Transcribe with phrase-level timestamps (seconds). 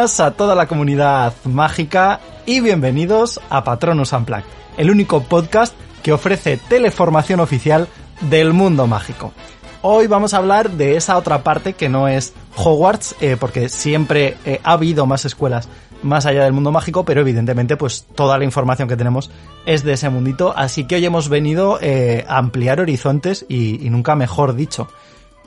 [0.00, 4.46] A toda la comunidad mágica y bienvenidos a Patronus Unplugged,
[4.78, 7.86] el único podcast que ofrece teleformación oficial
[8.22, 9.34] del mundo mágico.
[9.82, 14.38] Hoy vamos a hablar de esa otra parte que no es Hogwarts, eh, porque siempre
[14.46, 15.68] eh, ha habido más escuelas
[16.02, 19.30] más allá del mundo mágico, pero evidentemente pues toda la información que tenemos
[19.66, 24.16] es de ese mundito, así que hoy hemos venido eh, a ampliar horizontes y nunca
[24.16, 24.88] mejor dicho.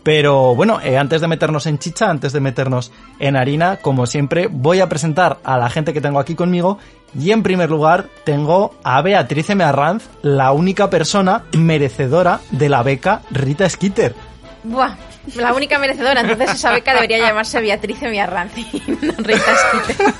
[0.03, 4.47] Pero bueno, eh, antes de meternos en chicha, antes de meternos en harina, como siempre,
[4.51, 6.77] voy a presentar a la gente que tengo aquí conmigo.
[7.17, 9.63] Y en primer lugar, tengo a Beatriz M.
[9.63, 14.13] Arranz, la única persona merecedora de la beca Rita Skeeter.
[14.63, 14.95] Buah,
[15.35, 16.21] la única merecedora.
[16.21, 18.19] Entonces esa beca debería llamarse Beatriz M.
[18.19, 20.13] Arranz y no Rita Skeeter.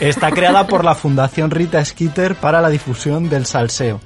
[0.00, 4.00] Está creada por la Fundación Rita Skeeter para la difusión del salseo.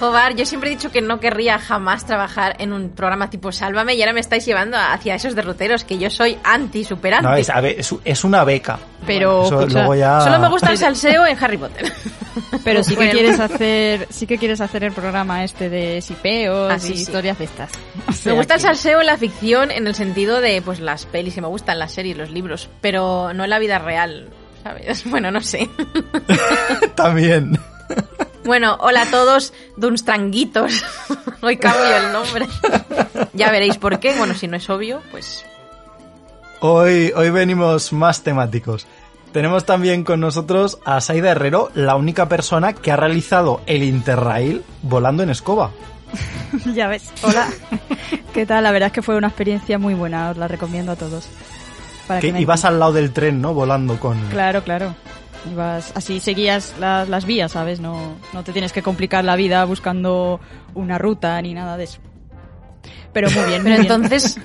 [0.00, 3.94] Jobar, yo siempre he dicho que no querría jamás trabajar en un programa tipo Sálvame
[3.94, 7.28] y ahora me estáis llevando hacia esos derroteros que yo soy anti superante.
[7.28, 8.78] No, es, a ver, es, es una beca.
[9.06, 11.92] Pero Eso escucha, luego ya- solo me gusta el salseo en Harry Potter.
[12.64, 13.12] Pero sí que Bueno.
[13.12, 17.02] quieres hacer, sí que quieres hacer el programa este de sipeos Ah, sí, y sí.
[17.02, 17.70] historias de estas.
[18.08, 21.34] O Me gusta el salseo en la ficción en el sentido de pues las pelis
[21.34, 24.28] que me gustan, las series, los libros, pero no en la vida real,
[24.62, 25.04] ¿sabes?
[25.10, 25.68] Bueno, no sé.
[26.94, 27.58] También.
[28.44, 30.82] Bueno, hola a todos, Dunstranguitos.
[31.42, 32.46] Hoy cambio el nombre.
[33.34, 34.14] Ya veréis por qué.
[34.16, 35.44] Bueno, si no es obvio, pues
[36.62, 38.86] Hoy, hoy venimos más temáticos.
[39.32, 44.62] Tenemos también con nosotros a Saida Herrero, la única persona que ha realizado el Interrail
[44.82, 45.70] volando en escoba.
[46.74, 47.10] ya ves.
[47.22, 47.48] Hola.
[48.34, 48.64] ¿Qué tal?
[48.64, 51.28] La verdad es que fue una experiencia muy buena, os la recomiendo a todos.
[52.06, 53.54] Para Que que me- ibas al lado del tren, ¿no?
[53.54, 54.18] Volando con...
[54.28, 54.94] Claro, claro.
[55.50, 57.80] Ibas, así seguías las, las vías, ¿sabes?
[57.80, 60.40] No, no te tienes que complicar la vida buscando
[60.74, 61.98] una ruta ni nada de eso.
[63.12, 63.92] Pero muy bien, muy Pero bien.
[63.92, 64.38] entonces,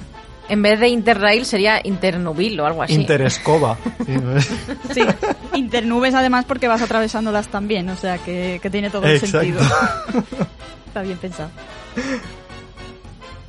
[0.47, 2.93] en vez de Interrail sería Internubil o algo así.
[2.93, 3.77] Interescoba.
[4.05, 4.39] Sí, ¿no?
[4.93, 5.01] Sí,
[5.55, 9.59] internubes además porque vas atravesándolas también, o sea que, que tiene todo el sentido.
[10.87, 11.49] Está bien pensado.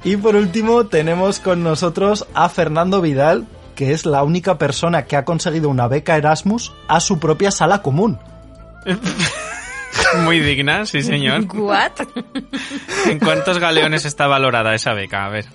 [0.05, 5.15] Y por último tenemos con nosotros a Fernando Vidal, que es la única persona que
[5.15, 8.19] ha conseguido una beca Erasmus a su propia sala común.
[10.25, 11.45] Muy digna, sí señor.
[11.55, 11.93] ¿What?
[13.07, 15.27] ¿En cuántos galeones está valorada esa beca?
[15.27, 15.47] A ver.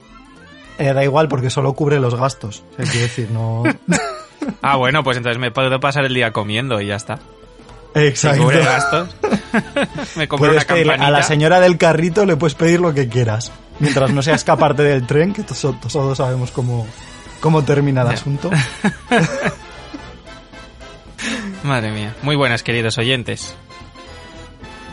[0.77, 2.63] Eh, da igual porque solo cubre los gastos.
[2.77, 3.63] Es decir, no...
[4.63, 7.19] Ah, bueno, pues entonces me puedo pasar el día comiendo y ya está.
[7.93, 8.41] Exacto.
[8.41, 9.15] cubre gastos.
[10.15, 11.05] me compro Puedes una campanita.
[11.05, 13.51] a la señora del carrito le puedes pedir lo que quieras.
[13.79, 16.87] Mientras no sea escaparte del tren, que todos, todos sabemos cómo,
[17.41, 18.13] cómo termina el Ya.
[18.13, 18.50] asunto.
[21.63, 22.16] Madre mía.
[22.24, 23.56] Muy buenas, queridos oyentes.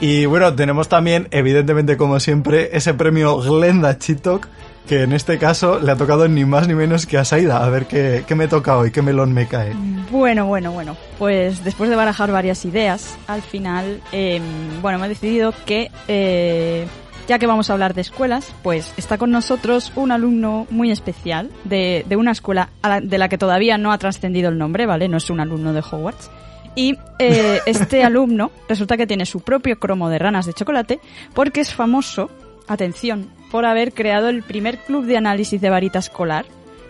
[0.01, 4.47] Y bueno, tenemos también, evidentemente como siempre, ese premio Glenda Chitok,
[4.87, 7.65] que en este caso le ha tocado ni más ni menos que a Saida.
[7.65, 9.73] A ver qué, qué me toca hoy, qué melón me cae.
[10.11, 10.97] Bueno, bueno, bueno.
[11.19, 14.41] Pues después de barajar varias ideas, al final, eh,
[14.83, 16.87] bueno, me he decidido que, eh,
[17.29, 21.51] ya que vamos a hablar de escuelas, pues está con nosotros un alumno muy especial
[21.65, 25.09] de, de una escuela la- de la que todavía no ha trascendido el nombre, ¿vale?
[25.09, 26.31] No es un alumno de Hogwarts.
[26.75, 31.01] Y eh, este alumno resulta que tiene su propio cromo de ranas de chocolate
[31.35, 32.31] porque es famoso,
[32.67, 36.45] atención, por haber creado el primer club de análisis de varita escolar,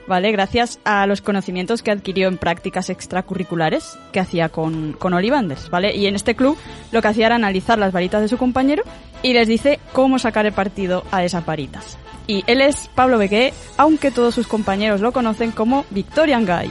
[0.08, 0.32] ¿vale?
[0.32, 5.94] Gracias a los conocimientos que adquirió en prácticas extracurriculares que hacía con, con Ollivanders, ¿vale?
[5.94, 6.56] Y en este club
[6.90, 8.82] lo que hacía era analizar las varitas de su compañero
[9.22, 11.98] y les dice cómo sacar el partido a esas varitas.
[12.26, 16.70] Y él es Pablo Bequé, aunque todos sus compañeros lo conocen como Victorian Guy.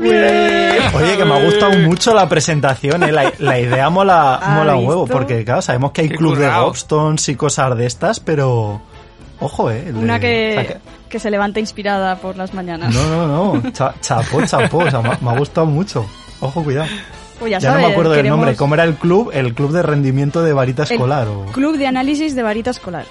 [0.00, 3.12] Oye, que me ha gustado mucho la presentación, ¿eh?
[3.12, 5.16] la, la idea mola, ¿Ha mola un huevo, visto?
[5.16, 6.66] porque claro, sabemos que hay Qué club de currao.
[6.68, 8.80] Gobstones y cosas de estas, pero...
[9.40, 9.82] Ojo, ¿eh?
[9.92, 10.76] de- Una o que,
[11.12, 12.92] que- se levanta inspirada por las mañanas.
[12.94, 16.04] No, no, no, cha- chapó, chapó, o sea, me, ha- me ha gustado mucho.
[16.40, 16.88] Ojo, cuidado.
[17.38, 18.56] Pues ya, Ya, no me acuerdo del queremos nombre.
[18.56, 19.30] ¿Cómo era el club?
[19.32, 23.04] El club de rendimiento de varita el escolar o Club de análisis de varita escolar.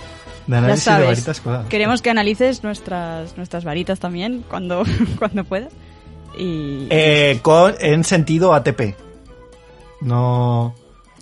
[0.48, 1.65] de análisis ya sabes, de varita escolar.
[1.69, 4.83] Queremos que analices nuestras, nuestras varitas también cuando,
[5.19, 5.71] cuando puedas.
[6.38, 6.88] Y...
[6.89, 8.95] Eh, con, en sentido ATP.
[10.00, 10.75] No.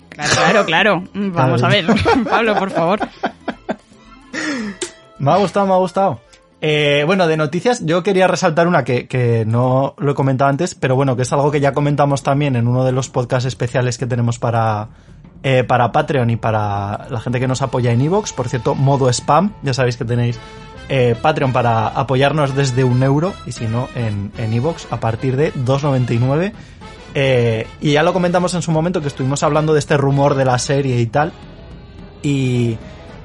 [0.08, 1.04] Claro, claro, claro.
[1.14, 1.86] Vamos a ver,
[2.30, 3.00] Pablo, por favor.
[5.18, 6.20] Me ha gustado, me ha gustado.
[6.62, 10.74] Eh, bueno, de noticias, yo quería resaltar una que, que no lo he comentado antes,
[10.74, 13.96] pero bueno, que es algo que ya comentamos también en uno de los podcasts especiales
[13.96, 14.88] que tenemos para,
[15.42, 18.32] eh, para Patreon y para la gente que nos apoya en Evox.
[18.32, 20.38] Por cierto, modo spam, ya sabéis que tenéis
[20.90, 25.36] eh, Patreon para apoyarnos desde un euro y si no, en en Evox a partir
[25.36, 26.52] de 2,99.
[27.14, 30.44] Eh, y ya lo comentamos en su momento que estuvimos hablando de este rumor de
[30.44, 31.32] la serie y tal.
[32.22, 32.76] Y,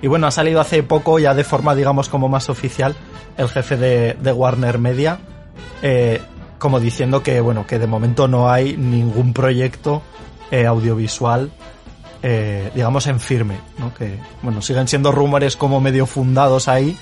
[0.02, 2.96] y bueno, ha salido hace poco, ya de forma, digamos, como más oficial,
[3.38, 5.20] el jefe de, de Warner Media,
[5.82, 6.22] eh,
[6.60, 10.02] como diciendo que, bueno, que de momento no hay ningún proyecto
[10.52, 11.52] eh, audiovisual,
[12.24, 13.94] eh, digamos, en firme, ¿no?
[13.94, 16.98] Que, bueno, siguen siendo rumores como medio fundados ahí,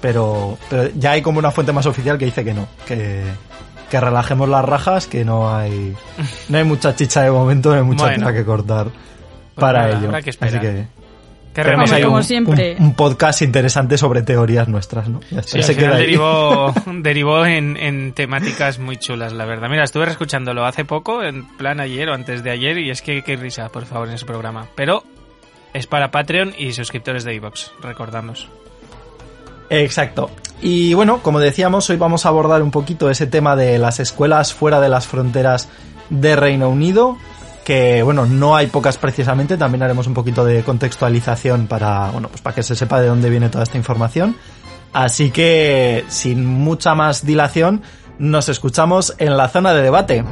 [0.00, 3.22] pero, pero ya hay como una fuente más oficial que dice que no, que,
[3.90, 5.94] que relajemos las rajas, que no hay,
[6.48, 8.18] no hay mucha chicha de momento, no hay mucha Bueno.
[8.26, 8.88] tela que cortar
[9.54, 10.06] para nada, ello.
[10.06, 10.56] habrá que esperar.
[10.58, 10.86] Así que
[11.62, 12.76] tenemos ahí Como un, siempre.
[12.78, 15.20] un- un podcast interesante sobre teorías nuestras, ¿no?
[15.30, 16.02] Ya Sí, se queda ahí.
[16.06, 19.68] derivó, derivó en, en temáticas muy chulas, la verdad.
[19.70, 23.22] Mira, estuve reescuchándolo hace poco, en plan ayer o antes de ayer, y es que
[23.22, 24.66] qué risa, por favor, en ese programa.
[24.74, 25.04] Pero
[25.72, 28.48] es para Patreon y suscriptores de iVoox, recordamos.
[29.70, 30.30] Exacto.
[30.60, 34.54] Y bueno, como decíamos, hoy vamos a abordar un poquito ese tema de las escuelas
[34.54, 35.68] fuera de las fronteras
[36.10, 37.16] de Reino Unido,
[37.64, 42.42] que bueno, no hay pocas precisamente, también haremos un poquito de contextualización para, bueno, pues
[42.42, 44.36] para que se sepa de dónde viene toda esta información.
[44.92, 47.82] Así que, sin mucha más dilación,
[48.18, 50.24] nos escuchamos en la zona de debate.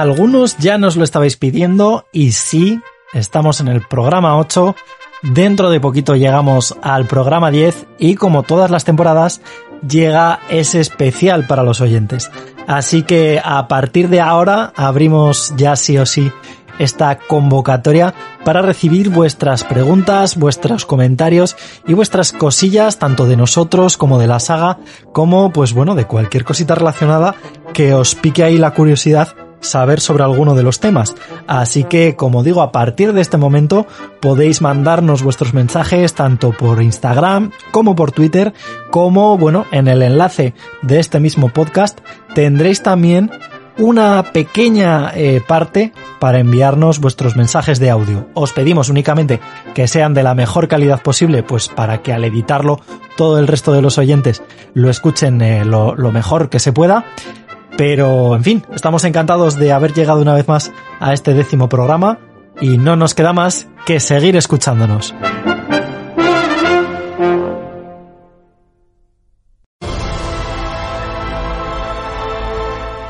[0.00, 2.80] Algunos ya nos lo estabais pidiendo y sí,
[3.12, 4.74] estamos en el programa 8.
[5.22, 9.42] Dentro de poquito llegamos al programa 10 y como todas las temporadas
[9.86, 12.30] llega ese especial para los oyentes.
[12.66, 16.32] Así que a partir de ahora abrimos ya sí o sí
[16.78, 24.18] esta convocatoria para recibir vuestras preguntas, vuestros comentarios y vuestras cosillas tanto de nosotros como
[24.18, 24.78] de la saga
[25.12, 27.34] como pues bueno de cualquier cosita relacionada
[27.74, 31.14] que os pique ahí la curiosidad saber sobre alguno de los temas.
[31.46, 33.86] Así que, como digo, a partir de este momento
[34.20, 38.52] podéis mandarnos vuestros mensajes tanto por Instagram como por Twitter,
[38.90, 42.00] como, bueno, en el enlace de este mismo podcast
[42.34, 43.30] tendréis también
[43.78, 48.28] una pequeña eh, parte para enviarnos vuestros mensajes de audio.
[48.34, 49.40] Os pedimos únicamente
[49.74, 52.80] que sean de la mejor calidad posible, pues para que al editarlo
[53.16, 54.42] todo el resto de los oyentes
[54.74, 57.06] lo escuchen eh, lo, lo mejor que se pueda.
[57.80, 62.18] Pero, en fin, estamos encantados de haber llegado una vez más a este décimo programa
[62.60, 65.14] y no nos queda más que seguir escuchándonos.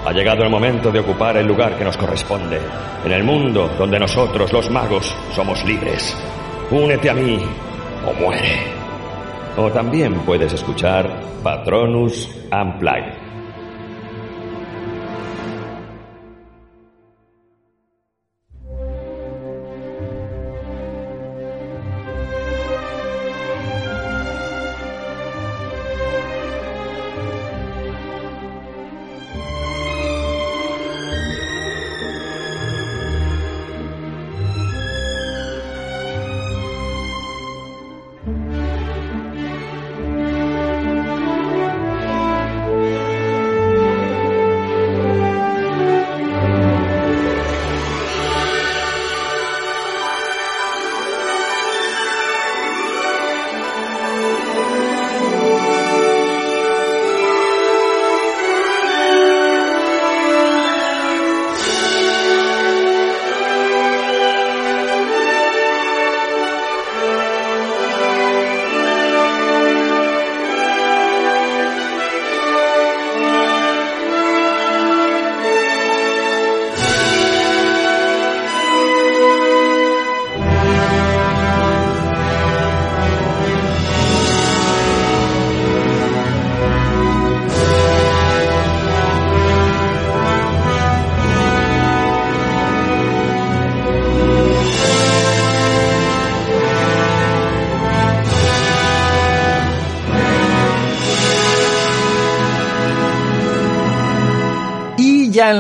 [0.06, 2.60] Ha llegado el momento de ocupar el lugar que nos corresponde,
[3.04, 6.16] en el mundo donde nosotros, los magos, somos libres.
[6.70, 7.40] Únete a mí
[8.06, 8.60] o muere.
[9.56, 11.10] O también puedes escuchar
[11.42, 13.19] Patronus Unplugged.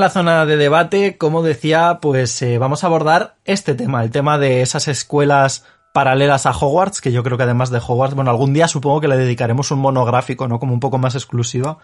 [0.00, 4.38] La zona de debate, como decía, pues eh, vamos a abordar este tema, el tema
[4.38, 8.52] de esas escuelas paralelas a Hogwarts, que yo creo que además de Hogwarts, bueno, algún
[8.52, 10.58] día supongo que le dedicaremos un monográfico, ¿no?
[10.58, 11.78] Como un poco más exclusiva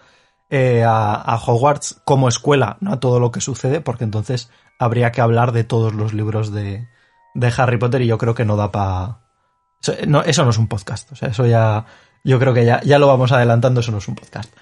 [0.49, 5.11] eh, a, a Hogwarts como escuela, no a todo lo que sucede, porque entonces habría
[5.11, 6.87] que hablar de todos los libros de,
[7.33, 9.19] de Harry Potter y yo creo que no da para...
[9.81, 11.85] Eso no, eso no es un podcast, o sea, eso ya...
[12.23, 14.53] Yo creo que ya, ya lo vamos adelantando, eso no es un podcast.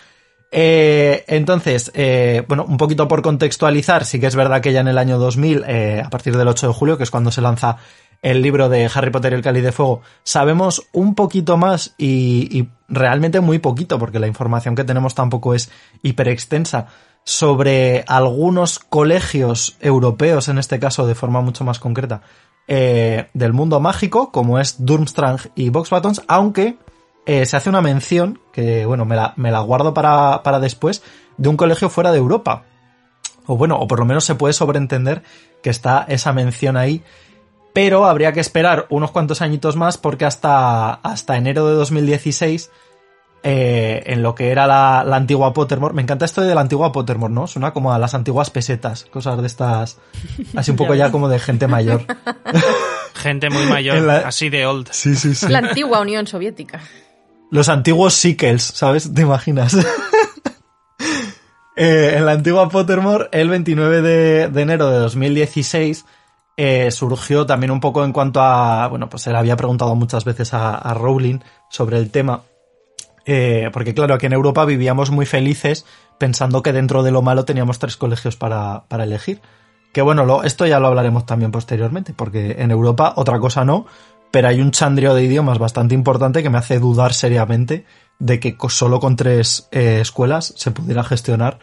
[0.52, 4.88] Eh, entonces, eh, bueno, un poquito por contextualizar, sí que es verdad que ya en
[4.88, 7.78] el año 2000, eh, a partir del 8 de julio, que es cuando se lanza
[8.22, 12.70] el libro de Harry Potter y el Cáliz de Fuego, sabemos un poquito más y,
[12.88, 15.70] realmente muy poquito, porque la información que tenemos tampoco es
[16.02, 16.88] hiper extensa,
[17.24, 22.22] sobre algunos colegios europeos, en este caso de forma mucho más concreta,
[22.68, 26.78] eh, del mundo mágico, como es Durmstrang y Box Buttons, aunque
[27.26, 31.02] eh, se hace una mención, que bueno, me la, me la guardo para, para después,
[31.38, 32.64] de un colegio fuera de Europa.
[33.48, 35.24] O bueno, o por lo menos se puede sobreentender
[35.62, 37.04] que está esa mención ahí.
[37.74, 42.72] Pero habría que esperar unos cuantos añitos más porque hasta, hasta enero de 2016
[43.44, 45.94] eh, en lo que era la, la, antigua Pottermore.
[45.94, 47.48] Me encanta esto de la antigua Pottermore, ¿no?
[47.48, 50.00] Suena como a las antiguas pesetas, cosas de estas,
[50.56, 52.06] así un poco ya como de gente mayor.
[53.14, 54.18] Gente muy mayor, la...
[54.20, 54.90] así de old.
[54.92, 55.48] Sí, sí, sí.
[55.48, 56.82] La antigua Unión Soviética.
[57.52, 59.14] Los antiguos Sickles, ¿sabes?
[59.14, 59.74] ¿Te imaginas?
[61.76, 66.06] eh, en la antigua Pottermore, el 29 de, enero de 2016,
[66.58, 70.26] eh, surgió también un poco en cuanto a, bueno, pues se le había preguntado muchas
[70.26, 72.42] veces a, Rowling sobre el tema.
[73.28, 75.86] Eh, porque claro, aquí en Europa vivíamos muy felices
[76.20, 79.42] pensando que dentro de lo malo teníamos tres colegios para, para elegir.
[79.94, 83.86] Que bueno, esto ya lo hablaremos también posteriormente, porque en Europa otra cosa no,
[84.32, 87.86] pero hay un chandrio de idiomas bastante importante que me hace dudar seriamente
[88.20, 91.60] de que solo con tres eh, escuelas se pudiera gestionar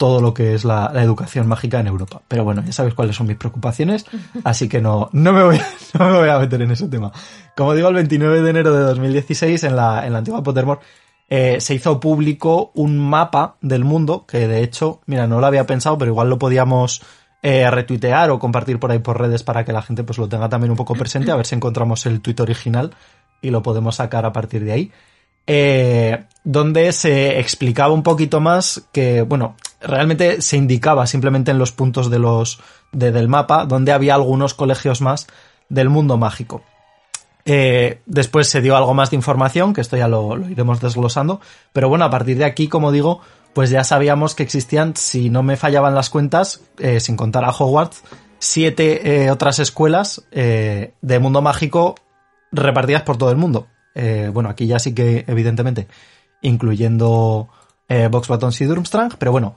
[0.00, 2.22] todo lo que es la, la, educación mágica en Europa.
[2.26, 4.06] Pero bueno, ya sabéis cuáles son mis preocupaciones,
[4.44, 5.60] así que no, no, me, voy,
[5.98, 7.12] no me voy a meter en ese tema.
[7.54, 10.80] Como digo, el 29 de enero de 2016, en la, en la antigua Pottermore,
[11.28, 15.66] eh, se hizo público un mapa del mundo, que de hecho, mira, no lo había
[15.66, 17.02] pensado, pero igual lo podíamos
[17.42, 20.48] eh, retuitear o compartir por ahí por redes para que la gente pues lo tenga
[20.48, 22.92] también un poco presente, a ver si encontramos el tuit original
[23.40, 24.92] y lo podemos sacar a partir de ahí.
[25.46, 31.72] Eh, donde se explicaba un poquito más que, bueno, realmente se indicaba simplemente en los
[31.72, 32.60] puntos de los,
[32.92, 35.26] de, del mapa donde había algunos colegios más
[35.68, 36.62] del mundo mágico.
[37.46, 41.40] Eh, después se dio algo más de información, que esto ya lo, lo, iremos desglosando,
[41.72, 43.22] pero bueno, a partir de aquí, como digo,
[43.54, 47.50] pues ya sabíamos que existían, si no me fallaban las cuentas, eh, sin contar a
[47.50, 48.02] Hogwarts,
[48.38, 51.94] siete eh, otras escuelas de mundo mágico
[52.52, 53.66] repartidas por todo el mundo.
[54.32, 55.88] bueno, aquí ya sí que, evidentemente,
[56.40, 57.48] incluyendo
[58.10, 59.56] Box Buttons y Durmstrang, pero bueno,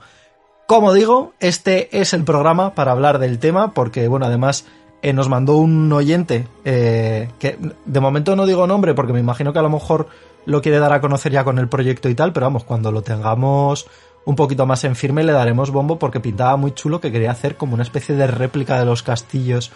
[0.66, 4.64] como digo, este es el programa para hablar del tema, porque bueno, además
[5.02, 9.52] eh, nos mandó un oyente eh, que de momento no digo nombre porque me imagino
[9.52, 10.08] que a lo mejor
[10.46, 13.02] lo quiere dar a conocer ya con el proyecto y tal, pero vamos, cuando lo
[13.02, 13.86] tengamos
[14.24, 17.56] un poquito más en firme le daremos bombo porque pintaba muy chulo que quería hacer
[17.56, 19.70] como una especie de réplica de los castillos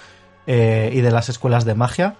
[0.46, 2.16] eh, y de las escuelas de magia.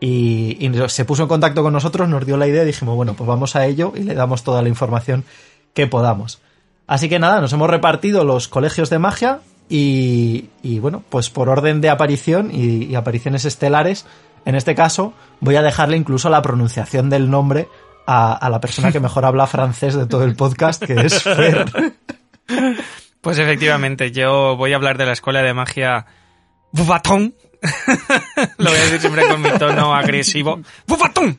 [0.00, 3.26] Y, se puso en contacto con nosotros, nos dio la idea y dijimos, bueno, pues
[3.26, 5.24] vamos a ello y le damos toda la información
[5.74, 6.40] que podamos.
[6.86, 11.48] Así que nada, nos hemos repartido los colegios de magia y, y, bueno, pues por
[11.48, 14.06] orden de aparición y, apariciones estelares,
[14.48, 17.68] en este caso voy a dejarle incluso la pronunciación del nombre
[18.06, 21.66] a, la persona que mejor habla francés de todo el podcast, que es Fer.
[23.20, 26.06] Pues efectivamente, yo voy a hablar de la escuela de magia
[26.72, 27.34] Bufatón.
[28.56, 30.60] Lo voy a decir siempre con mi tono agresivo.
[30.86, 31.38] Bufatón.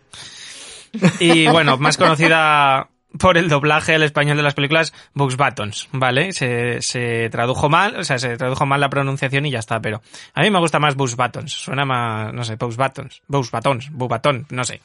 [1.20, 6.32] Y bueno, más conocida por el doblaje al español de las películas Bugs Buttons, ¿vale?
[6.32, 10.02] Se, se, tradujo mal, o sea, se tradujo mal la pronunciación y ya está, pero
[10.34, 13.90] a mí me gusta más Bugs Buttons, suena más, no sé, Bugs Buttons, Bugs Buttons,
[13.92, 14.82] Bubatón, no sé.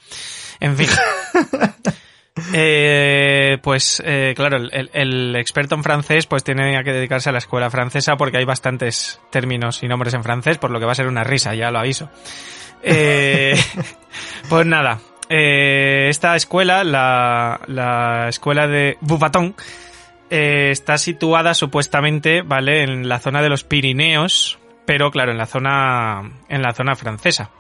[0.61, 0.89] En fin.
[2.53, 7.39] eh, pues, eh, claro, el, el, experto en francés pues tiene que dedicarse a la
[7.39, 10.97] escuela francesa porque hay bastantes términos y nombres en francés, por lo que va a
[10.97, 12.09] ser una risa, ya lo aviso.
[12.83, 13.55] Eh,
[14.49, 19.55] pues nada, eh, esta escuela, la, la escuela de Bouvaton,
[20.31, 22.83] eh, está situada supuestamente, ¿vale?
[22.83, 27.51] En la zona de los Pirineos, pero claro, en la zona, en la zona francesa.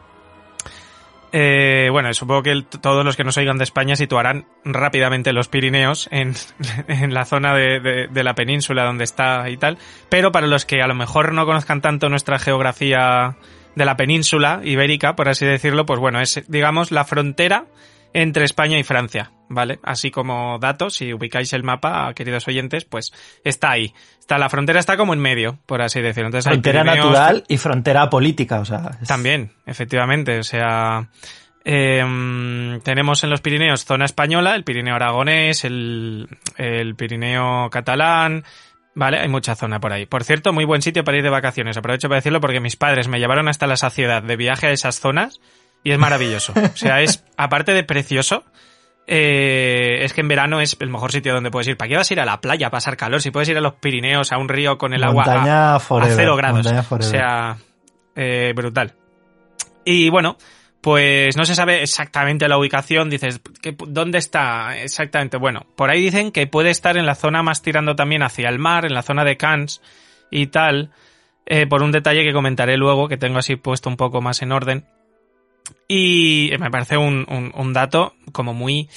[1.36, 6.08] Eh, bueno, supongo que todos los que nos oigan de España situarán rápidamente los Pirineos
[6.12, 6.34] en,
[6.88, 9.76] en la zona de, de, de, la península donde está y tal.
[10.08, 13.36] Pero para los que a lo mejor no conozcan tanto nuestra geografía
[13.74, 17.66] de la península ibérica, por así decirlo, pues bueno, es, digamos, la frontera
[18.14, 19.80] entre España y Francia, ¿vale?
[19.82, 23.12] Así como datos, si ubicáis el mapa, queridos oyentes, pues
[23.42, 23.92] está ahí.
[24.20, 26.28] Está, la frontera está como en medio, por así decirlo.
[26.28, 28.92] Entonces, frontera Pirineos, natural y frontera política, o sea.
[29.02, 29.08] Es...
[29.08, 31.08] También, efectivamente, o sea.
[31.66, 36.28] Eh, tenemos en los Pirineos zona española, el Pirineo aragonés, el,
[36.58, 38.44] el Pirineo catalán,
[38.94, 40.06] Vale, hay mucha zona por ahí.
[40.06, 41.76] Por cierto, muy buen sitio para ir de vacaciones.
[41.76, 45.00] Aprovecho para decirlo porque mis padres me llevaron hasta la saciedad de viaje a esas
[45.00, 45.40] zonas
[45.82, 46.52] y es maravilloso.
[46.74, 48.44] O sea, es, aparte de precioso,
[49.06, 51.76] eh, es que en verano es el mejor sitio donde puedes ir.
[51.76, 53.20] ¿Para qué vas a ir a la playa a pasar calor?
[53.20, 56.16] Si puedes ir a los Pirineos, a un río con el agua a, forever, a
[56.16, 56.66] cero grados.
[56.90, 57.56] O sea,
[58.14, 58.94] eh, brutal.
[59.84, 60.36] Y bueno,
[60.84, 63.08] pues no se sabe exactamente la ubicación.
[63.08, 65.38] Dices, ¿qué- ¿dónde está exactamente?
[65.38, 68.58] Bueno, por ahí dicen que puede estar en la zona más tirando también hacia el
[68.58, 69.80] mar, en la zona de Cannes
[70.30, 70.90] y tal.
[71.46, 74.52] eh, por un detalle que comentaré luego, que tengo así puesto un poco más en
[74.52, 74.84] orden.
[75.88, 78.88] Y me parece un, un- un dato como muy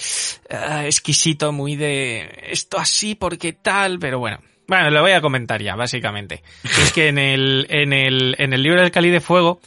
[0.49, 4.39] eh, exquisito, muy de esto así porque tal, pero bueno.
[4.67, 6.43] Bueno, lo voy a comentar ya, básicamente.
[6.63, 9.59] Es que en el, en el, en el libro del Cali de Fuego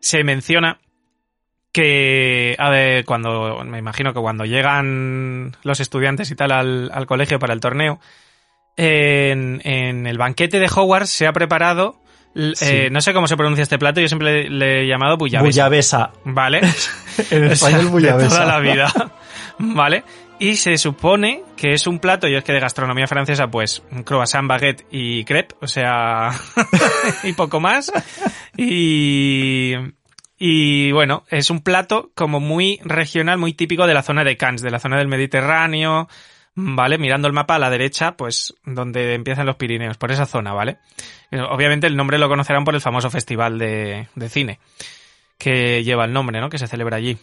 [0.00, 0.78] se menciona
[1.72, 7.06] que, a ver, cuando, me imagino que cuando llegan los estudiantes y tal al, al
[7.06, 8.00] colegio para el torneo,
[8.76, 11.96] en, en el banquete de Hogwarts se ha preparado,
[12.32, 12.64] Sí.
[12.64, 15.44] eh, no sé cómo se pronuncia este plato, yo siempre le he llamado bullabesa.
[15.64, 16.12] Bullabesa.
[16.24, 16.60] ¿Vale?
[17.30, 18.28] En O sea, español, de bullabesa.
[18.28, 18.92] toda la vida.
[19.58, 20.04] ¿Vale?
[20.38, 24.48] Y se supone que es un plato, yo es que de gastronomía francesa, pues, croissant,
[24.48, 26.30] baguette y crepe, o sea,
[27.24, 27.92] y poco más.
[28.56, 29.74] Y,
[30.42, 34.62] y bueno, es un plato como muy regional, muy típico de la zona de Cannes,
[34.62, 36.08] de la zona del Mediterráneo,
[36.54, 36.96] ¿vale?
[36.96, 40.78] Mirando el mapa a la derecha, pues, donde empiezan los Pirineos, por esa zona, ¿vale?
[41.30, 44.58] Eh, Obviamente el nombre lo conocerán por el famoso festival de, de cine
[45.36, 46.48] que lleva el nombre, ¿no?
[46.48, 47.18] Que se celebra allí.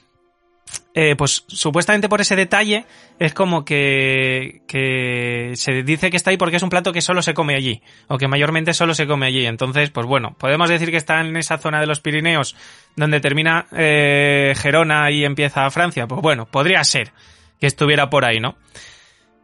[0.93, 2.85] Eh, pues supuestamente por ese detalle
[3.19, 7.21] es como que, que se dice que está ahí porque es un plato que solo
[7.21, 9.45] se come allí, o que mayormente solo se come allí.
[9.45, 12.55] Entonces, pues bueno, podemos decir que está en esa zona de los Pirineos
[12.95, 16.07] donde termina eh, Gerona y empieza Francia.
[16.07, 17.11] Pues bueno, podría ser
[17.59, 18.55] que estuviera por ahí, ¿no?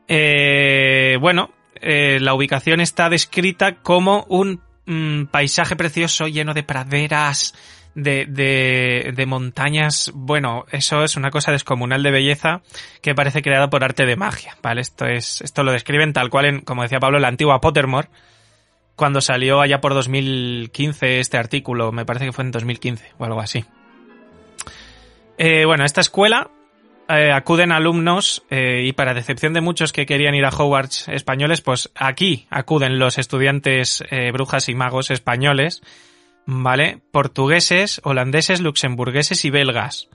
[0.08, 7.54] Eh, bueno, eh, la ubicación está descrita como un mm, paisaje precioso lleno de praderas,
[7.96, 10.12] de, de, de montañas.
[10.14, 12.62] Bueno, eso es una cosa descomunal de belleza
[13.02, 14.82] que parece creada por arte de magia, ¿vale?
[14.82, 18.10] Esto es, esto lo describen tal cual en, como decía Pablo, la antigua Pottermore,
[18.96, 23.40] cuando salió allá por 2015 este artículo, me parece que fue en 2015 o algo
[23.40, 23.66] así.
[25.38, 26.52] Eh, bueno, esta escuela
[27.10, 31.60] eh, acuden alumnos eh, y para decepción de muchos que querían ir a Hogwarts españoles,
[31.62, 35.82] pues aquí acuden los estudiantes eh, brujas y magos españoles,
[36.46, 37.00] ¿vale?
[37.12, 40.10] Portugueses, holandeses, luxemburgueses y belgas,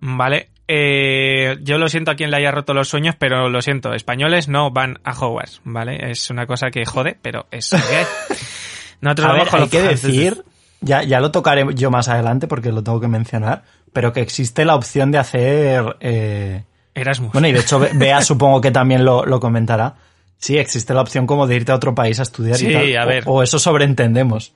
[0.00, 0.48] ¿vale?
[0.68, 4.48] Eh, yo lo siento a quien le haya roto los sueños, pero lo siento, españoles
[4.48, 6.10] no van a Hogwarts, ¿vale?
[6.10, 7.72] Es una cosa que jode, pero es.
[9.00, 10.44] Nosotros A ver, hay que decir,
[10.80, 14.64] ya, ya lo tocaré yo más adelante porque lo tengo que mencionar, pero que existe
[14.64, 15.96] la opción de hacer...
[16.00, 16.62] eh,
[16.94, 17.32] Erasmus.
[17.32, 19.96] Bueno, y de hecho Be- Bea supongo que también lo, lo comentará.
[20.38, 22.96] Sí, existe la opción como de irte a otro país a estudiar Sí, y tal.
[22.98, 23.24] a O- ver.
[23.26, 24.54] O, eso sobreentendemos.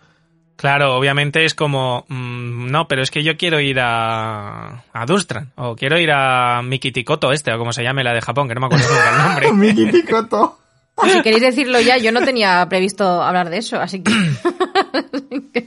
[0.57, 5.53] Claro, obviamente es como, mm, no, pero es que yo quiero ir a, a Dustran,
[5.57, 8.61] o quiero ir a Mikitikoto este, o como se llame la de Japón, que no
[8.61, 9.53] me acuerdo nunca el nombre.
[9.75, 10.59] Miki Picoto.
[10.95, 14.13] Pues si queréis decirlo ya, yo no tenía previsto hablar de eso, así que...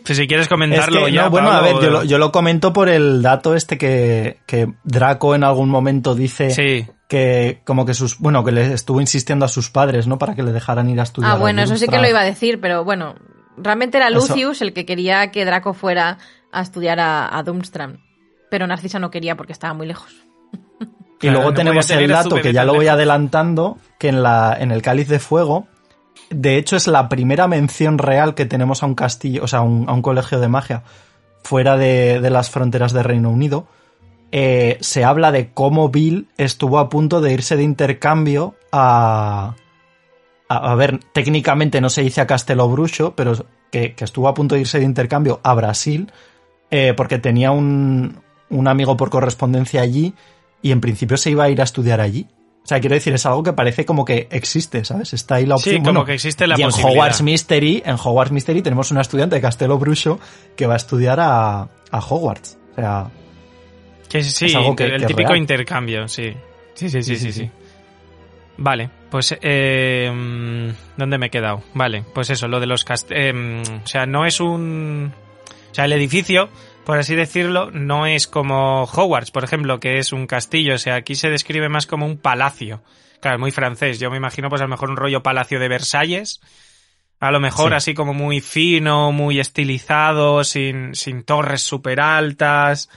[0.05, 2.31] Pues si quieres Es comentarlo que, ya, no, bueno, a ver, yo lo, yo lo
[2.31, 7.85] comento por el dato este que, que Draco en algún momento dice Sí, que como
[7.85, 10.17] que sus, bueno, que le estuvo insistiendo a sus padres, ¿no?
[10.17, 11.33] Para que le dejaran ir a estudiar.
[11.33, 13.15] Ah, bueno, eso sí que lo iba a decir, pero bueno,
[13.61, 14.19] realmente era Eso.
[14.19, 16.17] Lucius el que quería que Draco fuera
[16.51, 17.97] a estudiar a, a Doomstram,
[18.49, 20.11] pero Narcisa no quería porque estaba muy lejos.
[21.21, 22.95] Y Claro, luego no tenemos el dato que ya lo voy lejos.
[22.95, 25.67] adelantando, que en, la, en el Cáliz de Fuego,
[26.29, 29.61] de hecho es la primera mención real que tenemos a un castillo, o sea, a
[29.63, 30.83] un, a un colegio de magia
[31.43, 33.67] fuera de, de las fronteras de Reino Unido.
[34.31, 39.55] Eh, se habla de cómo Bill estuvo a punto de irse de intercambio a...
[40.49, 43.33] A, a ver, técnicamente no se dice a Castelo Bruxo, pero
[43.71, 46.11] que, que estuvo a punto de irse de intercambio a Brasil,
[46.71, 50.13] eh, porque tenía un, un amigo por correspondencia allí
[50.61, 52.27] y en principio se iba a ir a estudiar allí.
[52.63, 55.13] O sea, quiero decir, es algo que parece como que existe, ¿sabes?
[55.13, 55.75] Está ahí la Sí, opción.
[55.77, 56.69] como Bueno, que existe la y en.
[56.71, 60.19] Hogwarts Mystery, en Hogwarts Mystery tenemos una estudiante de Castelo Bruxo
[60.55, 62.57] que va a estudiar a, a Hogwarts.
[62.73, 63.07] O sea,
[64.09, 65.37] que sí, es algo que- el que típico real.
[65.37, 66.33] intercambio, sí.
[66.73, 67.51] Sí, sí, sí, sí, Sí, sí, sí.
[68.61, 71.63] Vale, pues, eh, ¿dónde me he quedado?
[71.73, 75.13] Vale, pues eso, lo de los cast eh, o sea, no es un...
[75.71, 76.49] O sea, el edificio,
[76.83, 80.75] por así decirlo, no es como Hogwarts, por ejemplo, que es un castillo.
[80.75, 82.81] O sea, aquí se describe más como un palacio.
[83.21, 83.97] Claro, muy francés.
[83.99, 86.41] Yo me imagino, pues a lo mejor un rollo palacio de Versalles.
[87.21, 87.75] A lo mejor Sí.
[87.75, 92.89] así como muy fino, muy estilizado, sin, sin torres súper altas.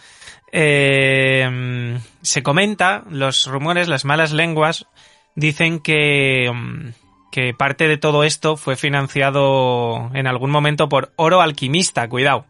[0.51, 4.87] Eh, se comenta, los rumores, las malas lenguas,
[5.35, 6.89] dicen que, mm,
[7.31, 12.47] que parte de todo esto fue financiado en algún momento por oro alquimista, cuidado.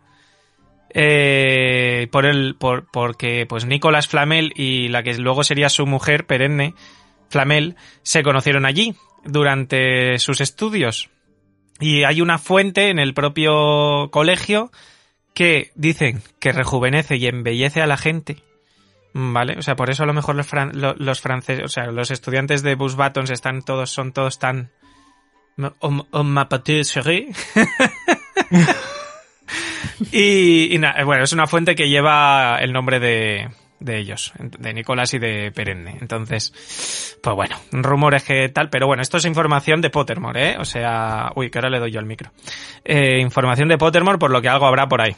[0.95, 6.27] Eh, por el, por, porque pues Nicolás Flamel y la que luego sería su mujer
[6.27, 6.75] perenne
[7.31, 11.09] Flamel se conocieron allí durante sus estudios.
[11.81, 14.71] Y hay una fuente en el propio colegio
[15.35, 18.37] que dicen que rejuvenece y embellece a la gente.
[19.15, 21.87] Vale, o sea, por eso a lo mejor los, fran- lo- los franceses, o sea,
[21.87, 24.71] los estudiantes de Bus Buttons están todos, son todos tan...
[25.81, 26.35] On, on
[30.13, 33.49] y, y na- bueno, es una fuente que lleva el nombre de,
[33.81, 35.99] de ellos, de Nicolás y de Perenne.
[36.01, 40.57] Entonces, pues bueno, rumores que tal, pero bueno, esto es información de Pottermore, ¿eh?
[40.59, 42.31] O sea, uy, que ahora le doy yo el micro.
[42.85, 45.15] Eh, información de Pottermore, por lo que algo habrá por ahí.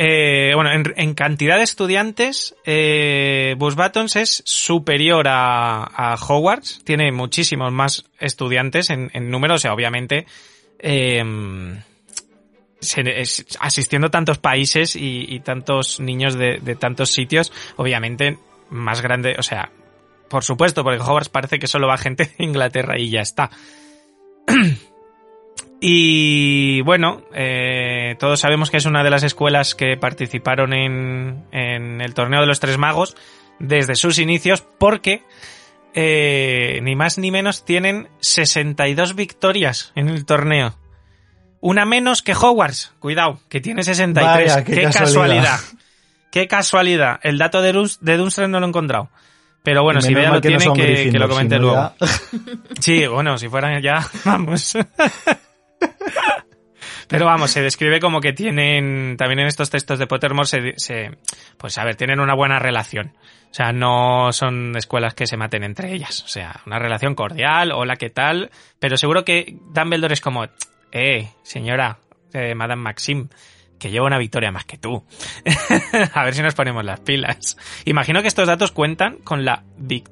[0.00, 6.84] Eh, bueno, en, en cantidad de estudiantes, eh, Bus Buttons es superior a, a Hogwarts.
[6.84, 10.24] Tiene muchísimos más estudiantes en, en número, o sea, obviamente,
[10.78, 11.24] eh,
[12.80, 18.38] se- es- asistiendo tantos países y, y tantos niños de, de tantos sitios, obviamente
[18.70, 19.72] más grande, o sea,
[20.30, 23.50] por supuesto, porque Hogwarts parece que solo va gente de Inglaterra y ya está.
[25.80, 32.00] Y bueno, eh, todos sabemos que es una de las escuelas que participaron en, en
[32.00, 33.16] el torneo de los Tres Magos
[33.60, 35.22] desde sus inicios porque
[35.94, 40.76] eh, ni más ni menos tienen 62 victorias en el torneo.
[41.60, 44.24] Una menos que Hogwarts, cuidado, que tiene 63.
[44.54, 44.92] Vaya, qué casualidad.
[45.02, 45.58] casualidad.
[46.30, 47.20] Qué casualidad.
[47.22, 49.10] El dato de, Dun- de no lo he encontrado.
[49.64, 51.94] Pero bueno, si mal lo que no tiene, son que, lo comente si no luego.
[52.00, 52.06] ya-
[52.80, 54.76] Sí, bueno, si fueran ya, vamos.
[57.08, 61.16] Pero vamos, se describe como que tienen, también en estos textos de Pottermore, se, se-
[61.56, 63.14] pues a ver, tienen una buena relación.
[63.50, 66.22] O sea, no son escuelas que se maten entre ellas.
[66.22, 68.50] O sea, una relación cordial, hola, ¿qué tal?
[68.78, 70.46] Pero seguro que Dumbledore es como,
[70.92, 71.98] eh, señora,
[72.34, 73.28] eh, Madame Maxim,
[73.78, 75.04] que lleva una victoria más que tú.
[76.14, 77.56] a ver si nos ponemos las pilas.
[77.84, 79.62] Imagino que estos datos cuentan con la...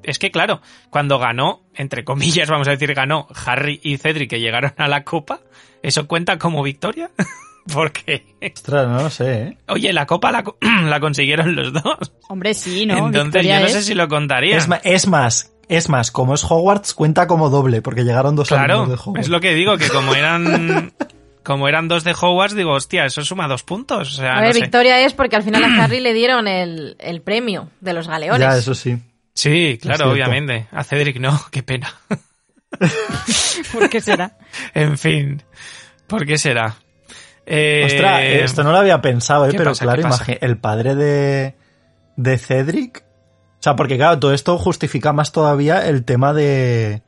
[0.03, 4.39] Es que claro, cuando ganó, entre comillas, vamos a decir, ganó Harry y Cedric que
[4.39, 5.41] llegaron a la copa,
[5.83, 7.11] ¿eso cuenta como victoria?
[7.73, 8.23] Porque,
[8.55, 9.57] Ostras, no lo sé, ¿eh?
[9.67, 10.41] oye, la copa la,
[10.85, 12.13] la consiguieron los dos.
[12.29, 13.07] Hombre, sí, ¿no?
[13.07, 14.55] Entonces Victoria yo no es- sé si lo contaría.
[14.55, 18.73] Es, es más, es más, como es Hogwarts, cuenta como doble, porque llegaron dos Claro,
[18.75, 19.27] alumnos de Hogwarts.
[19.27, 20.93] es lo que digo, que como eran...
[21.47, 24.11] Como eran dos de Hogwarts, digo, hostia, eso suma dos puntos.
[24.11, 24.59] O sea, A ver, no sé.
[24.63, 28.41] victoria es porque al final a Harry le dieron el, el premio de los galeones.
[28.45, 28.97] Ya, eso sí.
[29.33, 30.67] Sí, claro, obviamente.
[30.73, 31.93] A Cedric no, qué pena.
[33.71, 34.37] ¿Por qué será?
[34.73, 35.41] en fin,
[36.07, 36.75] ¿por qué será?
[37.45, 39.51] Eh, Ostras, esto no lo había pensado, ¿eh?
[39.51, 39.85] ¿qué Pero pasa?
[39.85, 41.55] claro, imagi- el padre de,
[42.17, 43.03] de Cedric.
[43.59, 47.03] O sea, porque claro, todo esto justifica más todavía el tema de.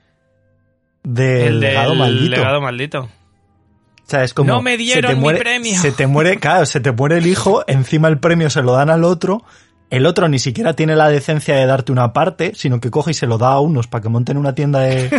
[1.03, 2.29] del el legado del maldito.
[2.37, 3.09] legado maldito.
[4.09, 4.51] O sea, es como.
[4.51, 5.79] No me dieron se te mi premio.
[5.79, 8.89] Se te muere, claro, se te muere el hijo, encima el premio se lo dan
[8.89, 9.43] al otro.
[9.91, 13.13] El otro ni siquiera tiene la decencia de darte una parte, sino que coge y
[13.13, 15.09] se lo da a unos para que monten una tienda de,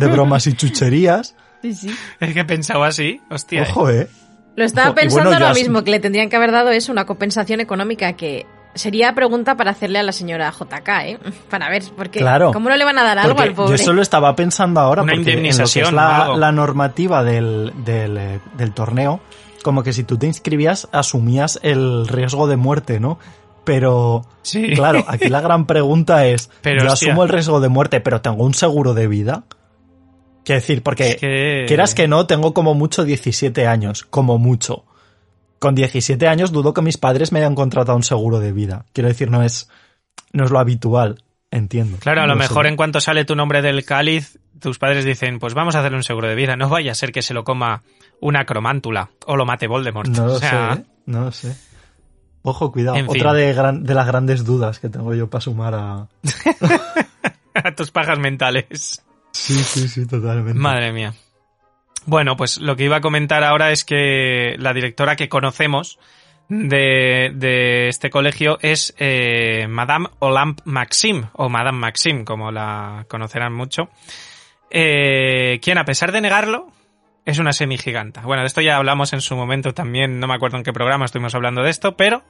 [0.00, 1.34] de bromas y chucherías.
[1.60, 1.94] Sí, sí.
[2.20, 3.66] Es que pensaba así, hostia.
[3.68, 4.08] Ojo, eh.
[4.56, 7.04] Lo estaba Ojo, pensando bueno, ahora mismo, que le tendrían que haber dado es una
[7.04, 8.46] compensación económica que
[8.78, 11.18] sería pregunta para hacerle a la señora JK, ¿eh?
[11.50, 12.52] Para ver, porque Claro.
[12.52, 13.70] ¿cómo no le van a dar algo al pobre?
[13.76, 17.22] Yo eso lo estaba pensando ahora, Una porque en lo que es indemnización la, normativa
[17.24, 19.20] del, del, eh, del torneo,
[19.62, 23.18] como que si tú te inscribías, asumías el riesgo de muerte, ¿no?
[23.64, 24.72] Pero, Sí.
[24.74, 27.08] claro, aquí la gran pregunta es, Pero, yo hostia.
[27.10, 29.44] asumo el riesgo de muerte, pero tengo un seguro de vida.
[30.44, 34.84] Quiero decir, porque Es que- quieras que no, tengo como mucho 17 años, como mucho.
[35.58, 38.84] Con 17 años dudo que mis padres me hayan contratado un seguro de vida.
[38.92, 39.68] Quiero decir, no es,
[40.32, 41.98] no es lo habitual, entiendo.
[41.98, 42.68] Claro, a lo No mejor sé.
[42.70, 46.04] en cuanto sale tu nombre del cáliz, tus padres dicen, pues vamos a hacerle un
[46.04, 46.56] seguro de vida.
[46.56, 47.82] No vaya a ser que se lo coma
[48.20, 50.08] una cromántula o lo mate Voldemort.
[50.10, 50.84] No lo o sea, sé, ¿eh?
[51.06, 51.56] no lo sé.
[52.42, 52.96] Ojo, cuidado.
[52.96, 53.08] En.
[53.08, 56.08] Otra de, gran- de las grandes dudas que tengo yo para sumar a...
[57.54, 59.02] a tus pajas mentales.
[59.32, 60.58] Sí, sí, sí, totalmente.
[60.58, 61.14] Madre mía.
[62.06, 65.98] Bueno, pues lo que iba a comentar ahora es que la directora que conocemos
[66.48, 73.52] de, de este colegio es eh, Madame Olympe Maxim, o Madame Maxim, como la conocerán
[73.52, 73.90] mucho,
[74.70, 76.72] eh, quien a pesar de negarlo,
[77.24, 78.22] es una semigiganta.
[78.22, 81.04] Bueno, de esto ya hablamos en su momento también, no me acuerdo en qué programa
[81.04, 82.22] estuvimos hablando de esto, pero